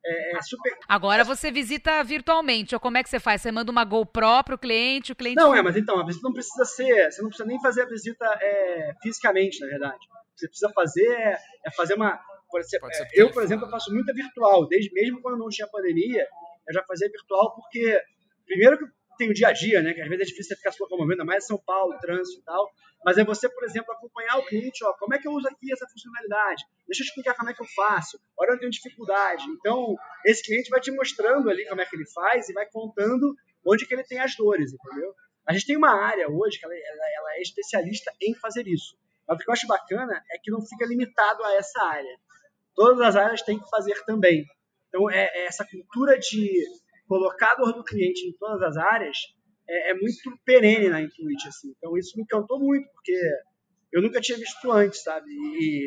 é, 0.07 0.37
é, 0.37 0.43
super. 0.43 0.73
Agora 0.89 1.25
você 1.25 1.51
visita 1.51 2.03
virtualmente, 2.05 2.75
ou 2.75 2.81
como 2.81 2.97
é 2.97 3.03
que 3.03 3.09
você 3.09 3.19
faz? 3.19 3.43
Você 3.43 3.51
manda 3.51 3.73
uma 3.73 3.85
GoPro 3.85 4.45
pro 4.45 4.59
cliente, 4.59 5.13
o 5.13 5.17
cliente. 5.17 5.37
Não, 5.37 5.55
é, 5.55 5.61
mas 5.61 5.77
então, 5.77 5.99
a 5.99 6.07
visita 6.07 6.27
não 6.27 6.33
precisa 6.33 6.65
ser. 6.65 7.11
Você 7.11 7.23
não 7.23 7.29
precisa 7.29 7.49
nem 7.49 7.61
fazer 7.61 7.83
a 7.83 7.87
visita 7.87 8.25
é, 8.41 8.93
fisicamente, 9.03 9.61
na 9.61 9.67
verdade. 9.67 9.99
Você 10.37 10.49
precisa 10.49 10.73
fazer 10.73 11.09
é, 11.09 11.39
é 11.67 11.71
fazer 11.73 11.95
uma. 11.95 12.21
Por 12.49 12.61
exemplo, 12.61 12.89
é, 12.93 13.09
eu, 13.15 13.33
por 13.33 13.43
exemplo, 13.43 13.67
eu 13.67 13.71
faço 13.71 13.93
muita 13.93 14.15
virtual, 14.15 14.69
desde 14.69 14.93
mesmo 14.93 15.21
quando 15.21 15.39
não 15.39 15.49
tinha 15.49 15.67
pandemia, 15.67 16.25
eu 16.69 16.75
já 16.75 16.83
fazia 16.85 17.09
virtual 17.09 17.55
porque, 17.55 18.01
primeiro 18.47 18.79
que 18.79 18.85
tem 19.17 19.31
o 19.31 19.35
dia 19.35 19.49
a 19.49 19.53
dia, 19.53 19.83
né? 19.83 19.95
Que 19.95 20.01
às 20.01 20.09
vezes 20.09 20.23
é 20.23 20.27
difícil 20.27 20.51
você 20.51 20.57
ficar 20.57 20.73
se 20.73 20.83
locomovendo, 20.83 21.25
mais 21.25 21.47
São 21.47 21.59
Paulo, 21.59 21.99
trânsito 22.01 22.41
e 22.41 22.45
tal. 22.45 22.71
Mas 23.05 23.17
é 23.19 23.25
você, 23.25 23.49
por 23.49 23.65
exemplo, 23.65 23.93
acompanhar 23.93 24.39
o 24.39 24.47
cliente, 24.47 24.85
ó, 24.85 24.93
como 24.95 25.15
é 25.15 25.19
que 25.19 25.29
eu 25.29 25.33
uso 25.33 25.49
aqui 25.49 25.73
essa 25.73 25.87
funcionalidade? 25.87 26.65
Deixa 26.87 27.03
eu 27.03 27.07
explicar 27.07 27.35
como 27.35 27.51
é 27.51 27.55
que 27.55 27.63
eu 27.63 27.67
faço. 27.75 28.19
Olha, 28.39 28.51
eu 28.51 28.59
tenho 28.59 28.71
dificuldade. 28.71 29.45
Então, 29.51 29.95
esse 30.25 30.43
cliente 30.43 30.71
vai 30.71 30.81
te 30.81 30.91
mostrando 30.91 31.49
ali 31.49 31.67
como 31.69 31.81
é 31.81 31.87
que 31.87 31.97
ele 31.97 32.07
faz 32.13 32.49
e 32.49 32.53
vai 32.53 32.67
contando 32.67 33.35
onde 33.65 33.87
que 33.87 33.95
ele 33.95 34.05
tem 34.05 34.19
as 34.19 34.35
dores, 34.37 34.73
entendeu? 34.73 35.15
A 35.47 35.53
gente 35.53 35.67
tem 35.67 35.77
uma 35.77 35.91
área 35.91 36.29
hoje 36.29 36.59
que 36.59 36.65
ela, 36.65 36.75
ela, 36.75 37.05
ela 37.19 37.37
é 37.37 37.43
especialista 37.43 38.13
em 38.21 38.35
fazer 38.35 38.67
isso. 38.67 38.97
Mas 39.27 39.37
o 39.37 39.41
que 39.41 39.49
eu 39.49 39.53
acho 39.53 39.67
bacana 39.67 40.23
é 40.33 40.39
que 40.39 40.51
não 40.51 40.61
fica 40.61 40.87
limitado 40.87 41.45
a 41.45 41.55
essa 41.55 41.83
área. 41.83 42.19
Todas 42.75 43.01
as 43.01 43.17
áreas 43.17 43.43
têm 43.43 43.59
que 43.59 43.69
fazer 43.71 44.05
também. 44.05 44.45
Então, 44.97 45.11
é, 45.11 45.31
é 45.35 45.47
essa 45.47 45.63
cultura 45.67 46.19
de 46.19 46.65
colocar 47.07 47.53
a 47.53 47.57
dor 47.57 47.75
do 47.75 47.85
cliente 47.85 48.27
em 48.27 48.33
todas 48.33 48.63
as 48.63 48.79
áreas 48.79 49.19
é, 49.69 49.91
é 49.91 49.95
muito 49.95 50.17
perene 50.43 50.89
na 50.89 51.03
Intuit, 51.03 51.47
assim. 51.47 51.75
Então 51.77 51.99
isso 51.99 52.17
me 52.17 52.23
encantou 52.23 52.59
muito, 52.59 52.89
porque 52.93 53.19
eu 53.93 54.01
nunca 54.01 54.23
tinha 54.23 54.39
visto 54.39 54.73
antes, 54.73 55.03
sabe? 55.03 55.27
E, 55.29 55.87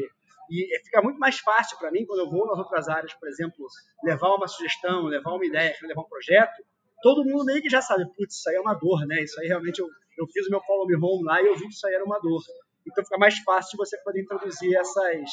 e 0.51 0.80
fica 0.84 1.01
muito 1.01 1.18
mais 1.18 1.39
fácil 1.39 1.78
para 1.80 1.91
mim 1.91 2.05
quando 2.05 2.20
eu 2.20 2.30
vou 2.30 2.45
nas 2.45 2.60
outras 2.60 2.88
áreas, 2.88 3.14
por 3.16 3.28
exemplo, 3.28 3.66
levar 4.03 4.36
uma 4.36 4.47
sugestão, 4.47 5.05
levar 5.05 5.32
uma 5.32 5.45
ideia, 5.45 5.76
levar 5.82 6.01
um 6.01 6.10
projeto, 6.10 6.64
todo 7.01 7.26
mundo 7.26 7.45
meio 7.45 7.64
que 7.64 7.70
já 7.70 7.82
sabe, 7.82 8.05
putz, 8.16 8.36
isso 8.36 8.49
aí 8.49 8.57
é 8.57 8.62
uma 8.62 8.76
dor, 8.76 9.07
né? 9.07 9.24
Isso 9.24 9.39
aí 9.39 9.47
realmente 9.47 9.80
eu, 9.80 9.88
eu 10.20 10.28
fiz 10.28 10.45
o 10.45 10.51
meu 10.51 10.62
follow 10.62 10.86
me 10.86 10.95
home 10.95 11.24
lá 11.24 11.41
e 11.41 11.47
eu 11.47 11.55
vi 11.55 11.64
que 11.64 11.74
isso 11.74 11.88
aí 11.88 11.95
era 11.95 12.05
uma 12.05 12.20
dor. 12.20 12.43
Então 12.86 13.03
fica 13.03 13.18
mais 13.18 13.39
fácil 13.39 13.76
você 13.76 13.97
poder 14.03 14.22
introduzir 14.22 14.76
essas, 14.76 15.30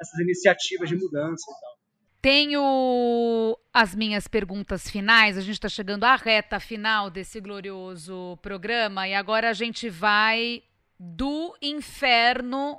essas 0.00 0.18
iniciativas 0.18 0.88
de 0.88 0.96
mudança 0.96 1.44
e 1.48 1.60
tal. 1.60 1.79
Tenho 2.22 3.58
as 3.72 3.94
minhas 3.94 4.28
perguntas 4.28 4.90
finais. 4.90 5.38
A 5.38 5.40
gente 5.40 5.54
está 5.54 5.68
chegando 5.68 6.04
à 6.04 6.16
reta 6.16 6.60
final 6.60 7.08
desse 7.08 7.40
glorioso 7.40 8.38
programa 8.42 9.08
e 9.08 9.14
agora 9.14 9.48
a 9.48 9.54
gente 9.54 9.88
vai 9.88 10.62
do 10.98 11.56
inferno 11.62 12.78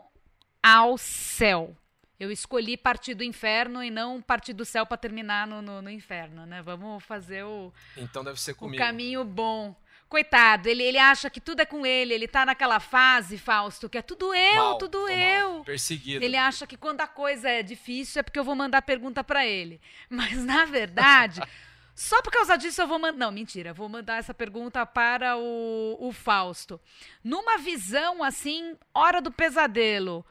ao 0.61 0.95
céu. 0.97 1.75
Eu 2.19 2.31
escolhi 2.31 2.77
partir 2.77 3.15
do 3.15 3.23
inferno 3.23 3.83
e 3.83 3.89
não 3.89 4.21
partir 4.21 4.53
do 4.53 4.63
céu 4.63 4.85
para 4.85 4.95
terminar 4.95 5.47
no, 5.47 5.59
no, 5.59 5.81
no, 5.81 5.89
inferno, 5.89 6.45
né? 6.45 6.61
Vamos 6.61 7.03
fazer 7.03 7.43
o, 7.43 7.73
então 7.97 8.23
deve 8.23 8.39
ser 8.39 8.53
comigo. 8.53 8.75
o 8.81 8.85
caminho 8.85 9.25
bom. 9.25 9.75
Coitado, 10.11 10.67
ele, 10.67 10.83
ele 10.83 10.97
acha 10.97 11.29
que 11.29 11.39
tudo 11.39 11.61
é 11.61 11.65
com 11.65 11.85
ele, 11.85 12.13
ele 12.13 12.27
tá 12.27 12.45
naquela 12.45 12.81
fase, 12.81 13.37
Fausto, 13.37 13.87
que 13.87 13.97
é 13.97 14.01
tudo 14.01 14.35
eu, 14.35 14.55
mal, 14.55 14.77
tudo 14.77 15.07
eu. 15.07 15.53
Mal, 15.53 15.63
perseguido. 15.63 16.21
Ele 16.21 16.35
acha 16.35 16.67
que 16.67 16.75
quando 16.75 16.99
a 16.99 17.07
coisa 17.07 17.49
é 17.49 17.63
difícil 17.63 18.19
é 18.19 18.23
porque 18.23 18.37
eu 18.37 18.43
vou 18.43 18.53
mandar 18.53 18.81
pergunta 18.81 19.23
para 19.23 19.47
ele. 19.47 19.79
Mas, 20.11 20.43
na 20.43 20.65
verdade, 20.65 21.39
só 21.95 22.21
por 22.21 22.29
causa 22.29 22.57
disso 22.57 22.81
eu 22.81 22.87
vou 22.87 22.99
mandar. 22.99 23.17
Não, 23.17 23.31
mentira, 23.31 23.73
vou 23.73 23.87
mandar 23.87 24.17
essa 24.17 24.33
pergunta 24.33 24.85
para 24.85 25.37
o, 25.37 25.95
o 25.97 26.11
Fausto. 26.11 26.77
Numa 27.23 27.57
visão 27.57 28.21
assim, 28.21 28.75
hora 28.93 29.21
do 29.21 29.31
pesadelo, 29.31 30.25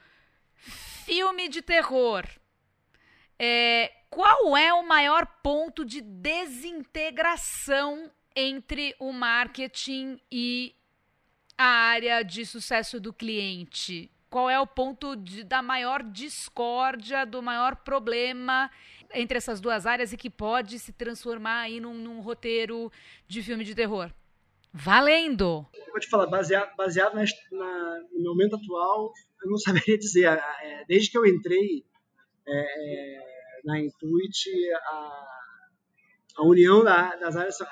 filme 1.06 1.48
de 1.48 1.62
terror. 1.62 2.26
É, 3.38 3.90
qual 4.10 4.54
é 4.58 4.74
o 4.74 4.86
maior 4.86 5.24
ponto 5.42 5.86
de 5.86 6.02
desintegração 6.02 8.10
entre 8.34 8.94
o 8.98 9.12
marketing 9.12 10.20
e 10.30 10.74
a 11.56 11.64
área 11.64 12.22
de 12.22 12.46
sucesso 12.46 13.00
do 13.00 13.12
cliente? 13.12 14.10
Qual 14.28 14.48
é 14.48 14.58
o 14.60 14.66
ponto 14.66 15.16
de, 15.16 15.42
da 15.42 15.60
maior 15.60 16.02
discórdia, 16.02 17.26
do 17.26 17.42
maior 17.42 17.76
problema 17.76 18.70
entre 19.12 19.36
essas 19.36 19.60
duas 19.60 19.86
áreas 19.86 20.12
e 20.12 20.16
que 20.16 20.30
pode 20.30 20.78
se 20.78 20.92
transformar 20.92 21.62
aí 21.62 21.80
num, 21.80 21.94
num 21.94 22.20
roteiro 22.20 22.92
de 23.26 23.42
filme 23.42 23.64
de 23.64 23.74
terror? 23.74 24.12
Valendo! 24.72 25.66
Eu 25.74 25.90
vou 25.90 25.98
te 25.98 26.08
falar, 26.08 26.26
baseado, 26.26 26.74
baseado 26.76 27.14
na, 27.14 27.24
na, 27.50 28.00
no 28.12 28.30
momento 28.30 28.54
atual, 28.54 29.12
eu 29.42 29.50
não 29.50 29.58
saberia 29.58 29.98
dizer. 29.98 30.28
É, 30.62 30.84
desde 30.86 31.10
que 31.10 31.18
eu 31.18 31.26
entrei 31.26 31.84
é, 32.46 33.16
é 33.16 33.30
na 33.64 33.80
Intuit, 33.80 34.48
a, 34.72 35.26
a 36.36 36.44
união 36.44 36.84
da, 36.84 37.16
das 37.16 37.36
áreas 37.36 37.60
é, 37.60 37.66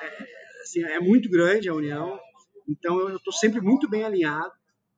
assim, 0.68 0.84
é 0.84 1.00
muito 1.00 1.30
grande 1.30 1.68
a 1.68 1.74
união, 1.74 2.20
então 2.68 3.00
eu 3.08 3.16
estou 3.16 3.32
sempre 3.32 3.60
muito 3.60 3.88
bem 3.88 4.04
alinhado, 4.04 4.52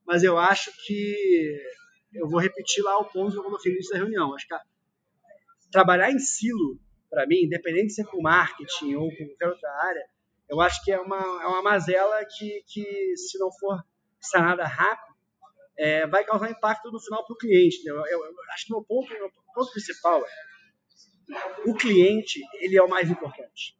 mas 0.05 0.25
eu 0.25 0.37
acho 0.37 0.73
que 0.85 1.63
eu 2.13 2.29
vou 2.29 2.41
repetir 2.41 2.83
lá 2.83 2.99
o 2.99 3.05
ponto 3.05 3.33
que 3.33 3.39
eu 3.39 3.45
coloquei 3.45 3.71
no 3.71 3.77
início 3.77 3.93
da 3.93 3.99
reunião. 3.99 4.35
Acho 4.35 4.47
que 4.47 4.55
a, 4.55 4.61
trabalhar 5.71 6.11
em 6.11 6.19
silo, 6.19 6.81
para 7.09 7.27
mim, 7.27 7.45
independente 7.45 7.87
de 7.87 7.95
ser 7.95 8.07
com 8.07 8.21
marketing 8.21 8.97
ou 8.97 9.09
com 9.17 9.27
qualquer 9.27 9.49
outra 9.49 9.71
área, 9.85 10.05
eu 10.49 10.61
acho 10.61 10.83
que 10.83 10.91
é 10.91 10.99
uma, 11.01 11.17
é 11.17 11.47
uma 11.47 11.63
mazela 11.63 12.25
que, 12.25 12.65
que, 12.67 13.17
se 13.17 13.39
não 13.39 13.53
for 13.53 13.81
sanada 14.21 14.65
rápido, 14.65 15.15
é, 15.79 16.07
vai 16.09 16.25
causar 16.25 16.51
impacto 16.51 16.91
no 16.91 17.01
final 17.01 17.25
para 17.25 17.35
o 17.35 17.39
cliente. 17.39 17.87
Eu, 17.87 17.95
eu, 17.95 18.25
eu, 18.25 18.35
acho 18.53 18.67
que 18.67 18.73
meu 18.73 18.83
ponto, 18.83 19.09
meu 19.13 19.31
ponto 19.55 19.71
principal 19.71 20.21
é 20.25 20.51
o 21.65 21.75
cliente 21.75 22.41
ele 22.61 22.77
é 22.77 22.83
o 22.83 22.89
mais 22.89 23.09
importante. 23.09 23.80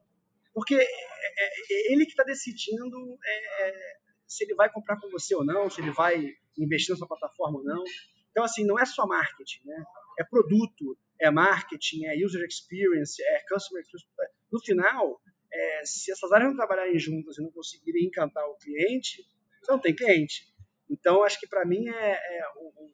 Porque 0.53 0.75
é, 0.75 0.83
é, 0.83 1.47
é 1.71 1.93
ele 1.93 2.05
que 2.05 2.13
está 2.13 2.25
decidindo 2.25 3.19
é, 3.25 3.97
se 4.27 4.45
ele 4.45 4.55
vai 4.55 4.71
comprar 4.71 4.99
com 5.01 5.11
você 5.11 5.35
ou 5.35 5.45
não, 5.45 5.69
se 5.69 5.81
ele 5.81 5.91
vai 5.91 6.23
investir 6.59 6.93
na 6.93 6.99
sua 6.99 7.09
plataforma 7.09 7.59
ou 7.59 7.65
não. 7.65 7.83
Então, 8.31 8.45
assim, 8.45 8.65
não 8.65 8.79
é 8.79 8.85
só 8.85 9.07
marketing, 9.07 9.67
né? 9.67 9.85
É 10.19 10.25
produto, 10.25 10.97
é 11.21 11.31
marketing, 11.31 12.07
é 12.07 12.25
user 12.25 12.45
experience, 12.47 13.23
é 13.23 13.41
customer 13.49 13.83
experience. 13.83 14.35
No 14.53 14.61
final, 14.61 15.21
é, 15.53 15.83
se 15.85 16.13
essas 16.13 16.31
áreas 16.31 16.51
não 16.51 16.57
trabalharem 16.57 16.99
juntas 16.99 17.39
e 17.39 17.43
não 17.43 17.51
conseguirem 17.51 18.05
encantar 18.05 18.45
o 18.47 18.57
cliente, 18.57 19.25
você 19.61 19.73
não 19.73 19.81
tem 19.81 19.95
cliente. 19.95 20.49
Então, 20.89 21.23
acho 21.23 21.39
que 21.39 21.49
para 21.49 21.65
mim 21.65 21.89
é, 21.89 22.13
é 22.13 22.43
um 22.59 22.91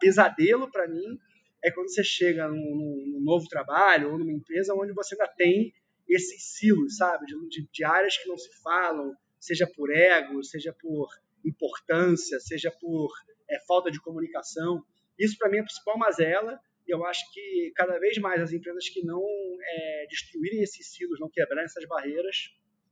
pesadelo 0.00 0.68
para 0.70 0.88
mim 0.88 1.18
é 1.64 1.70
quando 1.70 1.88
você 1.88 2.02
chega 2.02 2.48
num, 2.48 2.56
num, 2.56 3.20
novo 3.22 3.46
trabalho 3.48 4.10
ou 4.10 4.18
numa 4.18 4.32
empresa 4.32 4.74
onde 4.74 4.92
você 4.92 5.14
ainda 5.14 5.32
tem 5.36 5.72
esses 6.08 6.56
silos, 6.56 6.96
sabe, 6.96 7.26
de, 7.26 7.68
de 7.70 7.84
áreas 7.84 8.16
que 8.18 8.28
não 8.28 8.36
se 8.36 8.50
falam, 8.62 9.14
seja 9.40 9.66
por 9.66 9.90
ego, 9.90 10.42
seja 10.44 10.72
por 10.80 11.08
importância, 11.44 12.38
seja 12.40 12.70
por 12.70 13.10
é, 13.50 13.58
falta 13.66 13.90
de 13.90 14.00
comunicação. 14.00 14.84
Isso 15.18 15.36
para 15.38 15.48
mim 15.50 15.58
é 15.58 15.60
a 15.60 15.64
principal 15.64 15.98
mazela. 15.98 16.60
E 16.86 16.92
eu 16.92 17.04
acho 17.06 17.32
que 17.32 17.72
cada 17.76 17.98
vez 17.98 18.18
mais 18.18 18.40
as 18.40 18.52
empresas 18.52 18.88
que 18.88 19.04
não 19.04 19.22
é, 19.22 20.06
destruírem 20.08 20.62
esses 20.62 20.92
silos, 20.92 21.20
não 21.20 21.30
quebrarem 21.30 21.64
essas 21.64 21.86
barreiras, 21.86 22.50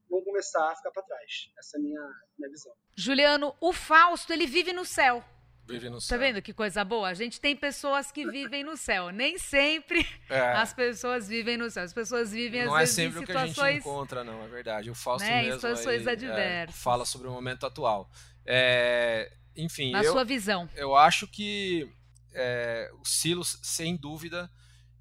vão 0.09 0.23
começar 0.23 0.71
a 0.71 0.77
ficar 0.77 0.91
para 0.91 1.03
trás. 1.03 1.53
Essa 1.59 1.77
é 1.77 1.81
a 1.81 1.83
minha, 1.83 2.11
minha 2.39 2.51
visão. 2.51 2.73
Juliano, 2.97 3.55
o 3.61 3.73
Fausto 3.73 4.33
ele 4.33 4.47
vive 4.47 4.73
no 4.73 4.85
céu. 4.85 5.25
Vive 5.73 5.89
no 5.89 5.97
Tá 5.97 6.01
céu. 6.03 6.19
vendo 6.19 6.43
que 6.43 6.53
coisa 6.53 6.85
boa? 6.85 7.09
A 7.09 7.15
gente 7.15 7.41
tem 7.41 7.55
pessoas 7.57 8.11
que 8.13 8.27
vivem 8.27 8.63
no 8.65 8.77
céu. 8.77 9.11
Nem 9.11 9.39
sempre 9.39 10.07
É. 10.29 10.53
as 10.53 10.73
pessoas 10.73 11.29
vivem 11.29 11.57
no 11.57 11.71
céu. 11.71 11.85
As 11.85 11.93
pessoas 11.93 12.33
vivem, 12.33 12.65
Não 12.65 12.75
às 12.75 12.77
é 12.77 12.81
vezes, 12.81 12.95
sempre 12.95 13.21
em 13.21 13.23
o 13.23 13.27
que 13.27 13.33
a 13.33 13.39
gente 13.41 13.51
situações. 13.51 13.79
encontra, 13.79 14.25
não, 14.25 14.43
é 14.45 14.49
verdade. 14.49 14.91
O 14.91 14.95
Fausto 14.95 15.27
Né, 15.27 15.43
mesmo 15.43 15.55
situações 15.55 16.07
aí, 16.07 16.25
é, 16.27 16.67
fala 16.71 17.05
sobre 17.05 17.29
o 17.29 17.31
momento 17.33 17.65
atual. 17.67 18.11
É, 18.45 19.33
enfim, 19.57 19.91
Na 19.93 20.03
eu, 20.03 20.13
sua 20.13 20.25
visão. 20.25 20.69
eu 20.75 20.97
acho 20.97 21.27
que 21.27 21.89
é, 22.33 22.91
os 23.03 23.11
silos, 23.21 23.59
sem 23.63 23.97
dúvida, 23.97 24.51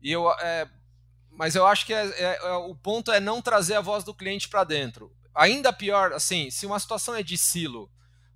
e 0.02 0.12
eu, 0.12 0.30
é, 0.40 0.68
mas 1.32 1.56
eu 1.56 1.66
acho 1.66 1.86
que 1.86 1.94
é- 1.94 2.42
o 2.68 2.76
ponto 2.76 3.12
é 3.12 3.20
não 3.20 3.42
trazer 3.42 3.76
a 3.76 3.82
voz 3.82 4.04
do 4.04 4.14
cliente 4.14 4.48
para 4.50 4.64
dentro. 4.64 5.12
Ainda 5.34 5.72
pior, 5.72 6.12
assim, 6.14 6.50
se 6.50 6.66
uma 6.66 6.80
situação 6.80 7.16
é 7.16 7.24
de 7.24 7.38
silo, 7.38 7.90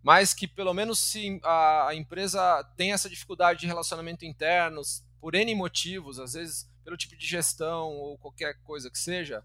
mas 0.03 0.33
que 0.33 0.47
pelo 0.47 0.73
menos 0.73 0.99
se 0.99 1.39
a, 1.43 1.91
empresa 1.93 2.61
tem 2.75 2.91
essa 2.91 3.09
dificuldade 3.09 3.61
de 3.61 3.67
relacionamento 3.67 4.25
interno, 4.25 4.81
por 5.21 5.33
N 5.33 5.55
motivos, 5.55 6.19
às 6.19 6.33
vezes 6.33 6.69
pelo 6.83 6.97
tipo 6.97 7.15
de 7.15 7.25
gestão 7.25 7.87
ou 7.91 8.17
qualquer 8.17 8.59
coisa 8.63 8.91
que 8.91 8.99
seja, 8.99 9.41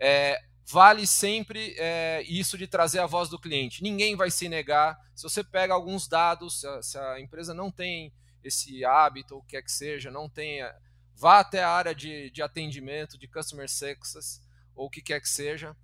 é, 0.00 0.42
vale 0.66 1.06
sempre 1.06 1.74
é, 1.78 2.22
isso 2.26 2.56
de 2.56 2.66
trazer 2.66 3.00
a 3.00 3.06
voz 3.06 3.28
do 3.28 3.38
cliente. 3.38 3.82
Ninguém 3.82 4.16
vai 4.16 4.30
se 4.30 4.48
negar. 4.48 4.98
Se 5.14 5.22
você 5.22 5.44
pega 5.44 5.74
alguns 5.74 6.08
dados, 6.08 6.60
se 6.60 6.66
a, 6.66 6.82
se 6.82 6.98
a 6.98 7.20
empresa 7.20 7.52
não 7.52 7.70
tem 7.70 8.10
esse 8.42 8.82
hábito, 8.86 9.34
ou 9.34 9.40
o 9.40 9.42
que 9.42 9.50
quer 9.50 9.62
que 9.62 9.72
seja, 9.72 10.10
não 10.10 10.26
tenha, 10.26 10.74
vá 11.14 11.40
até 11.40 11.62
a 11.62 11.70
área 11.70 11.94
de, 11.94 12.30
de 12.30 12.40
atendimento, 12.40 13.18
de 13.18 13.28
customer 13.28 13.68
success, 13.68 14.42
ou 14.74 14.86
o 14.86 14.90
que 14.90 15.02
quer 15.02 15.20
que 15.20 15.28
seja. 15.28 15.76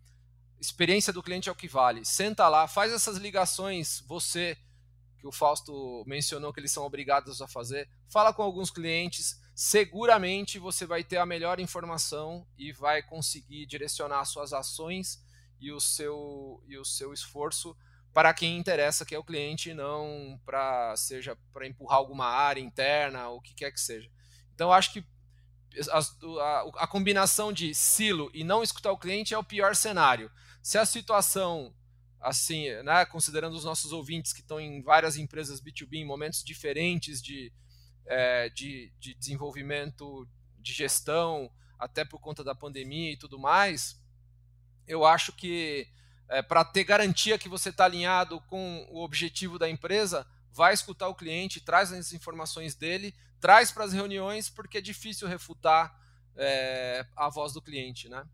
Experiência 0.64 1.12
do 1.12 1.22
cliente 1.22 1.50
é 1.50 1.52
o 1.52 1.54
que 1.54 1.68
vale. 1.68 2.06
Senta 2.06 2.48
lá, 2.48 2.66
faz 2.66 2.90
essas 2.90 3.18
ligações, 3.18 4.02
você, 4.08 4.56
que 5.18 5.26
o 5.26 5.32
Fausto 5.32 6.02
mencionou 6.06 6.54
que 6.54 6.60
eles 6.60 6.72
são 6.72 6.84
obrigados 6.86 7.42
a 7.42 7.46
fazer, 7.46 7.86
fala 8.08 8.32
com 8.32 8.42
alguns 8.42 8.70
clientes, 8.70 9.38
seguramente 9.54 10.58
você 10.58 10.86
vai 10.86 11.04
ter 11.04 11.18
a 11.18 11.26
melhor 11.26 11.60
informação 11.60 12.46
e 12.56 12.72
vai 12.72 13.02
conseguir 13.02 13.66
direcionar 13.66 14.24
suas 14.24 14.54
ações 14.54 15.22
e 15.60 15.70
o 15.70 15.78
seu, 15.78 16.62
e 16.66 16.78
o 16.78 16.84
seu 16.84 17.12
esforço 17.12 17.76
para 18.14 18.32
quem 18.32 18.56
interessa, 18.56 19.04
que 19.04 19.14
é 19.14 19.18
o 19.18 19.24
cliente, 19.24 19.74
não 19.74 20.40
para 20.46 20.96
seja 20.96 21.36
para 21.52 21.66
empurrar 21.66 21.98
alguma 21.98 22.26
área 22.26 22.60
interna 22.62 23.28
ou 23.28 23.36
o 23.36 23.42
que 23.42 23.52
quer 23.52 23.70
que 23.70 23.80
seja. 23.80 24.10
Então, 24.54 24.72
acho 24.72 24.94
que 24.94 25.04
as- 25.90 26.16
a, 26.40 26.84
a 26.84 26.86
combinação 26.86 27.52
de 27.52 27.74
silo 27.74 28.30
e 28.32 28.42
não 28.42 28.62
escutar 28.62 28.92
o 28.92 28.98
cliente 28.98 29.34
é 29.34 29.38
o 29.38 29.44
pior 29.44 29.76
cenário. 29.76 30.30
Se 30.64 30.78
a 30.78 30.86
situação, 30.86 31.74
assim, 32.18 32.70
né, 32.84 33.04
considerando 33.04 33.54
os 33.54 33.64
nossos 33.64 33.92
ouvintes 33.92 34.32
que 34.32 34.40
estão 34.40 34.58
em 34.58 34.80
várias 34.80 35.18
empresas 35.18 35.60
B2B 35.60 35.96
em 35.96 36.06
momentos 36.06 36.42
diferentes 36.42 37.20
de, 37.22 37.52
é, 38.06 38.48
de, 38.48 38.90
de 38.98 39.12
desenvolvimento, 39.14 40.26
de 40.58 40.72
gestão, 40.72 41.52
até 41.78 42.02
por 42.02 42.18
conta 42.18 42.42
da 42.42 42.54
pandemia 42.54 43.12
e 43.12 43.16
tudo 43.18 43.38
mais, 43.38 44.02
eu 44.86 45.04
acho 45.04 45.34
que 45.34 45.86
é, 46.30 46.40
para 46.40 46.64
ter 46.64 46.84
garantia 46.84 47.38
que 47.38 47.46
você 47.46 47.68
está 47.68 47.84
alinhado 47.84 48.40
com 48.48 48.86
o 48.90 49.04
objetivo 49.04 49.58
da 49.58 49.68
empresa, 49.68 50.26
vai 50.50 50.72
escutar 50.72 51.08
o 51.08 51.14
cliente, 51.14 51.60
traz 51.60 51.92
as 51.92 52.14
informações 52.14 52.74
dele, 52.74 53.14
traz 53.38 53.70
para 53.70 53.84
as 53.84 53.92
reuniões, 53.92 54.48
porque 54.48 54.78
é 54.78 54.80
difícil 54.80 55.28
refutar 55.28 55.94
é, 56.34 57.06
a 57.14 57.28
voz 57.28 57.52
do 57.52 57.60
cliente, 57.60 58.08
né? 58.08 58.26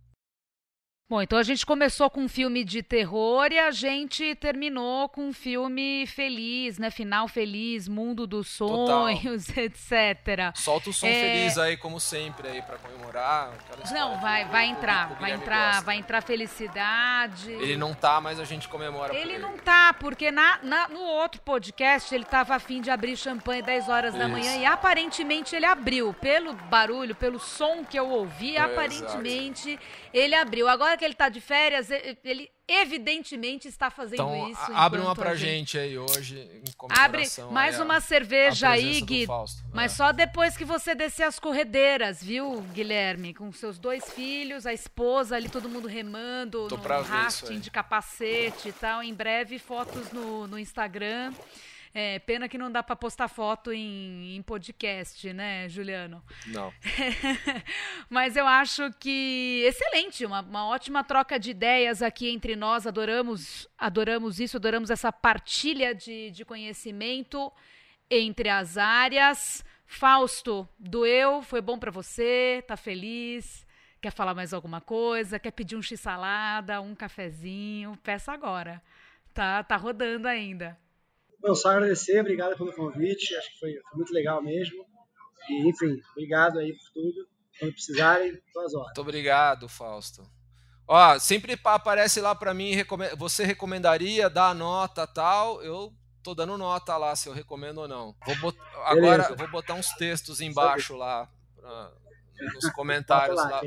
Bom, 1.11 1.21
então 1.21 1.41
a 1.41 1.43
gente 1.43 1.67
começou 1.67 2.09
com 2.09 2.21
um 2.21 2.29
filme 2.29 2.63
de 2.63 2.85
terror 2.85 3.49
e 3.51 3.59
a 3.59 3.73
gente 3.73 4.33
terminou 4.37 5.09
com 5.09 5.31
um 5.31 5.33
filme 5.33 6.07
feliz, 6.07 6.79
né? 6.79 6.89
Final 6.89 7.27
feliz, 7.27 7.89
mundo 7.89 8.29
dos 8.29 8.47
sonhos, 8.47 9.49
etc. 9.59 10.53
Solta 10.55 10.91
o 10.91 10.93
som 10.93 11.09
É. 11.09 11.13
feliz 11.21 11.59
aí, 11.59 11.77
como 11.77 11.99
sempre, 11.99 12.47
aí 12.47 12.63
para 12.63 12.79
comemorar. 12.79 13.51
Não, 13.91 14.21
vai, 14.21 14.45
vai 14.45 14.67
entrar, 14.67 15.09
vai 15.19 15.33
entrar, 15.33 15.67
gosta. 15.73 15.85
vai 15.85 15.97
entrar 15.97 16.23
felicidade. 16.23 17.51
Ele 17.55 17.77
não 17.77 17.93
tá, 17.93 18.21
mas 18.21 18.39
a 18.39 18.45
gente 18.45 18.69
comemora 18.69 19.13
Ele 19.13 19.33
ele. 19.33 19.39
não 19.39 19.59
tá, 19.59 19.93
porque 19.95 20.31
na, 20.31 20.61
na- 20.63 20.87
no 20.87 21.01
outro 21.01 21.41
podcast 21.41 22.15
ele 22.15 22.25
tava 22.25 22.55
afim 22.55 22.81
de 22.81 22.89
abrir 22.89 23.17
champanhe 23.17 23.63
10 23.63 23.89
horas 23.89 24.15
da 24.15 24.21
Isso. 24.27 24.29
manhã 24.29 24.57
e 24.59 24.65
aparentemente 24.65 25.57
ele 25.57 25.67
abriu. 25.67 26.15
Pelo 26.15 26.53
barulho, 26.53 27.17
pelo 27.17 27.41
som 27.41 27.85
que 27.85 27.99
eu 27.99 28.09
ouvi, 28.09 28.55
É, 28.57 28.61
aparentemente 28.61 29.77
ele 30.13 30.35
abriu. 30.35 30.69
Agora 30.69 30.97
que 30.97 31.05
ele 31.05 31.15
tá 31.15 31.29
de 31.29 31.41
férias, 31.41 31.89
ele 32.25 32.49
evidentemente 32.67 33.67
está 33.67 33.91
fazendo 33.91 34.15
Então, 34.23 34.49
isso. 34.49 34.73
abre 34.75 35.01
uma 35.01 35.15
pra 35.15 35.31
a 35.31 35.35
gente 35.35 35.77
aí 35.77 35.99
hoje, 35.99 36.49
Abre 36.91 37.25
mais 37.51 37.75
aí, 37.75 37.81
a- 37.81 37.85
uma 37.85 38.01
cerveja 38.01 38.69
a 38.69 38.73
aí, 38.73 39.01
Gui. 39.01 39.27
Fausto, 39.27 39.63
Mas 39.73 39.93
é. 39.93 39.95
só 39.97 40.13
depois 40.13 40.57
que 40.57 40.65
você 40.65 40.95
descer 40.95 41.25
as 41.25 41.39
corredeiras, 41.41 42.23
viu, 42.23 42.61
Guilherme? 42.73 43.35
Com 43.35 43.51
seus 43.53 43.79
dois 43.79 44.09
filhos, 44.13 44.67
a 44.67 44.73
esposa 44.73 45.35
ali, 45.37 45.49
todo 45.49 45.69
mundo 45.69 45.89
remando 45.89 46.69
Tô 46.69 46.77
no 46.77 46.83
rafting 47.03 47.59
de 47.59 47.71
capacete 47.71 48.69
e 48.69 48.73
tal. 48.73 49.03
Em 49.03 49.13
breve, 49.15 49.59
fotos 49.59 50.13
no, 50.13 50.47
no 50.47 50.59
Instagram. 50.59 51.33
É, 51.93 52.21
pena 52.21 52.49
que 52.49 52.57
não 52.57 52.71
dá 52.71 52.85
pra 52.85 52.95
postar 52.95 53.27
foto 53.27 53.73
em, 53.73 54.37
em 54.37 54.43
podcast, 54.43 55.33
né, 55.33 55.69
Juliano? 55.69 56.23
Não. 56.47 56.73
Mas 58.09 58.37
eu 58.37 58.47
acho 58.47 58.93
que 58.93 59.65
excelente, 59.67 60.25
uma, 60.25 60.41
uma 60.41 60.67
ótima 60.69 61.03
troca 61.03 61.39
de 61.39 61.51
ideias 61.51 62.01
aqui 62.01 62.31
entre 62.31 62.55
nós. 62.55 62.87
Adoramos, 62.87 63.69
adoramos 63.77 64.39
isso, 64.39 64.57
adoramos 64.57 64.89
essa 64.89 65.11
partilha 65.13 65.93
de, 65.93 66.31
de 66.31 66.45
conhecimento 66.45 67.53
entre 68.09 68.49
as 68.49 68.77
áreas. 68.77 69.65
Fausto, 69.85 70.69
doeu? 70.79 71.43
Foi 71.43 71.61
bom 71.61 71.77
pra 71.77 71.91
você? 71.91 72.63
Tá 72.69 72.77
feliz? 72.77 73.67
Quer 74.01 74.13
falar 74.13 74.35
mais 74.35 74.55
alguma 74.55 74.81
coisa? 74.81 75.41
Quer 75.41 75.51
pedir 75.51 75.75
um 75.75 75.83
x-salada, 75.83 76.81
um 76.81 76.95
cafezinho? 76.95 77.99
Peça 78.01 78.33
agora. 78.33 78.81
Tá, 79.35 79.65
tá 79.65 79.77
rodando 79.77 80.29
ainda. 80.29 80.79
Não, 81.43 81.55
só 81.55 81.71
agradecer, 81.71 82.21
obrigado 82.21 82.57
pelo 82.57 82.73
convite, 82.73 83.35
acho 83.37 83.53
que 83.53 83.59
foi, 83.59 83.73
foi 83.73 83.97
muito 83.97 84.13
legal 84.13 84.43
mesmo. 84.43 84.85
E, 85.49 85.69
enfim, 85.69 85.97
obrigado 86.13 86.59
aí 86.59 86.73
por 86.73 86.93
tudo. 86.93 87.27
Quando 87.59 87.73
precisarem, 87.73 88.33
duas 88.55 88.75
horas. 88.75 88.87
Muito 88.89 89.01
obrigado, 89.01 89.69
Fausto. 89.69 90.23
Ó, 90.87 91.19
sempre 91.19 91.57
pa- 91.57 91.75
aparece 91.75 92.21
lá 92.21 92.35
pra 92.35 92.53
mim, 92.53 92.73
você 93.17 93.45
recomendaria 93.45 94.29
dar 94.29 94.55
nota 94.55 95.07
tal, 95.07 95.63
eu 95.63 95.93
tô 96.23 96.35
dando 96.35 96.57
nota 96.59 96.97
lá 96.97 97.15
se 97.15 97.29
eu 97.29 97.33
recomendo 97.33 97.79
ou 97.79 97.89
não. 97.89 98.15
Vou 98.27 98.37
bot- 98.37 98.59
Agora 98.85 99.35
vou 99.37 99.49
botar 99.51 99.75
uns 99.75 99.89
textos 99.95 100.41
embaixo 100.41 100.97
lá, 100.97 101.31
pra- 101.57 101.93
nos 102.41 102.69
comentários 102.73 103.37
lá. 103.37 103.61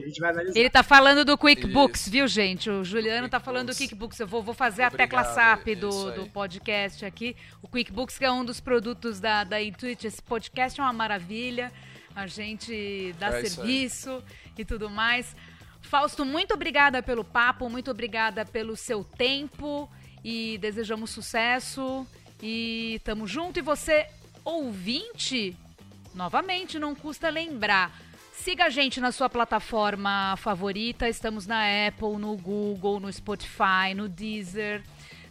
Ele 0.56 0.70
tá 0.70 0.84
falando 0.84 1.24
do 1.24 1.38
QuickBooks, 1.38 2.02
Isso. 2.02 2.12
viu, 2.12 2.28
gente? 2.28 2.70
O 2.70 2.84
Juliano 2.84 3.30
tá 3.30 3.40
falando 3.40 3.68
do 3.68 3.76
QuickBooks. 3.76 4.20
Eu 4.20 4.28
vou, 4.28 4.42
vou 4.44 4.54
fazer 4.54 4.84
a 4.84 4.92
tecla 4.92 5.22
Obrigado, 5.22 5.60
SAP 5.60 5.68
isso 5.68 5.80
do, 5.80 6.12
do 6.12 6.30
podcast 6.30 7.06
aqui. 7.06 7.36
O 7.62 7.68
QuickBooks, 7.68 8.18
que 8.18 8.26
é 8.26 8.32
um 8.32 8.44
dos 8.44 8.60
produtos 8.60 9.20
da, 9.20 9.44
da 9.44 9.62
Intuit. 9.62 10.06
Esse 10.06 10.22
podcast 10.22 10.80
é 10.80 10.84
uma 10.84 10.94
maravilha. 10.94 11.72
A 12.16 12.28
gente 12.28 13.14
dá 13.20 13.28
É 13.28 13.46
serviço 13.46 14.24
e 14.58 14.64
tudo 14.64 14.90
mais. 14.90 15.36
Fausto, 15.82 16.26
muito 16.26 16.54
obrigada 16.54 17.04
pelo 17.04 17.24
papo, 17.24 17.70
muito 17.70 17.92
obrigada 17.92 18.46
pelo 18.46 18.76
seu 18.76 19.04
tempo 19.04 19.90
e 20.24 20.58
desejamos 20.60 21.10
sucesso. 21.10 22.08
E 22.42 23.00
tamo 23.04 23.28
junto. 23.28 23.60
E 23.60 23.62
você, 23.62 24.08
ouvinte, 24.44 25.56
novamente, 26.14 26.80
não 26.80 26.96
custa 26.96 27.30
lembrar. 27.30 27.92
Siga 28.34 28.66
a 28.66 28.70
gente 28.70 29.00
na 29.00 29.12
sua 29.12 29.30
plataforma 29.30 30.36
favorita. 30.38 31.08
Estamos 31.08 31.46
na 31.46 31.62
Apple, 31.88 32.18
no 32.18 32.36
Google, 32.36 33.00
no 33.00 33.14
Spotify, 33.14 33.94
no 33.96 34.10
Deezer. 34.10 34.84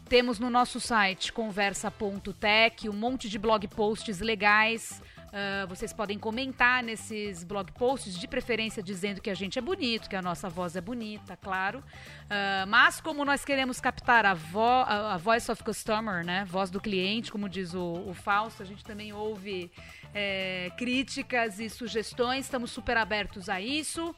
Temos 0.08 0.38
no 0.38 0.48
nosso 0.48 0.78
site 0.78 1.32
conversa.tech 1.32 2.88
um 2.88 2.92
monte 2.92 3.28
de 3.28 3.38
blog 3.38 3.66
posts 3.68 4.20
legais 4.20 5.02
Uh, 5.32 5.66
vocês 5.66 5.94
podem 5.94 6.18
comentar 6.18 6.82
nesses 6.82 7.42
blog 7.42 7.72
posts, 7.72 8.18
de 8.18 8.28
preferência 8.28 8.82
dizendo 8.82 9.18
que 9.18 9.30
a 9.30 9.34
gente 9.34 9.58
é 9.58 9.62
bonito, 9.62 10.06
que 10.06 10.14
a 10.14 10.20
nossa 10.20 10.46
voz 10.50 10.76
é 10.76 10.80
bonita, 10.80 11.38
claro. 11.38 11.78
Uh, 11.78 12.66
mas 12.68 13.00
como 13.00 13.24
nós 13.24 13.42
queremos 13.42 13.80
captar 13.80 14.26
a, 14.26 14.34
vo 14.34 14.82
a, 14.86 15.16
voice 15.16 15.50
of 15.50 15.64
customer, 15.64 16.22
né, 16.22 16.44
voz 16.44 16.70
do 16.70 16.78
cliente, 16.78 17.32
como 17.32 17.48
diz 17.48 17.72
o, 17.72 18.04
o 18.06 18.12
Fausto, 18.12 18.62
a 18.62 18.66
gente 18.66 18.84
também 18.84 19.14
ouve 19.14 19.72
é, 20.12 20.70
críticas 20.76 21.58
e 21.58 21.70
sugestões, 21.70 22.44
estamos 22.44 22.70
super 22.70 22.98
abertos 22.98 23.48
a 23.48 23.58
isso. 23.58 24.14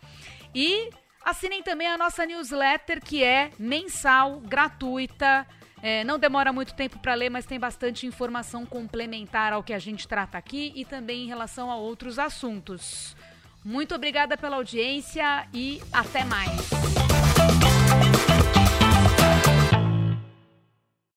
E 0.52 0.90
assinem 1.24 1.62
também 1.62 1.86
a 1.86 1.96
nossa 1.96 2.26
newsletter, 2.26 3.00
que 3.00 3.22
é 3.22 3.52
mensal, 3.56 4.40
gratuita. 4.40 5.46
É, 5.87 6.03
não 6.03 6.18
demora 6.18 6.51
muito 6.51 6.72
tempo 6.72 6.99
para 6.99 7.12
ler, 7.12 7.28
mas 7.28 7.45
tem 7.45 7.61
bastante 7.61 8.07
informação 8.07 8.64
complementar 8.64 9.53
ao 9.53 9.62
que 9.62 9.74
a 9.74 9.78
gente 9.78 10.09
trata 10.09 10.39
aqui 10.39 10.72
e 10.74 10.82
também 10.82 11.24
em 11.24 11.26
relação 11.26 11.70
a 11.70 11.76
outros 11.76 12.18
assuntos. 12.18 13.14
Muito 13.62 13.95
obrigada 13.95 14.35
pela 14.35 14.57
audiência 14.57 15.47
e 15.53 15.82
até 15.93 16.24
mais. 16.24 17.13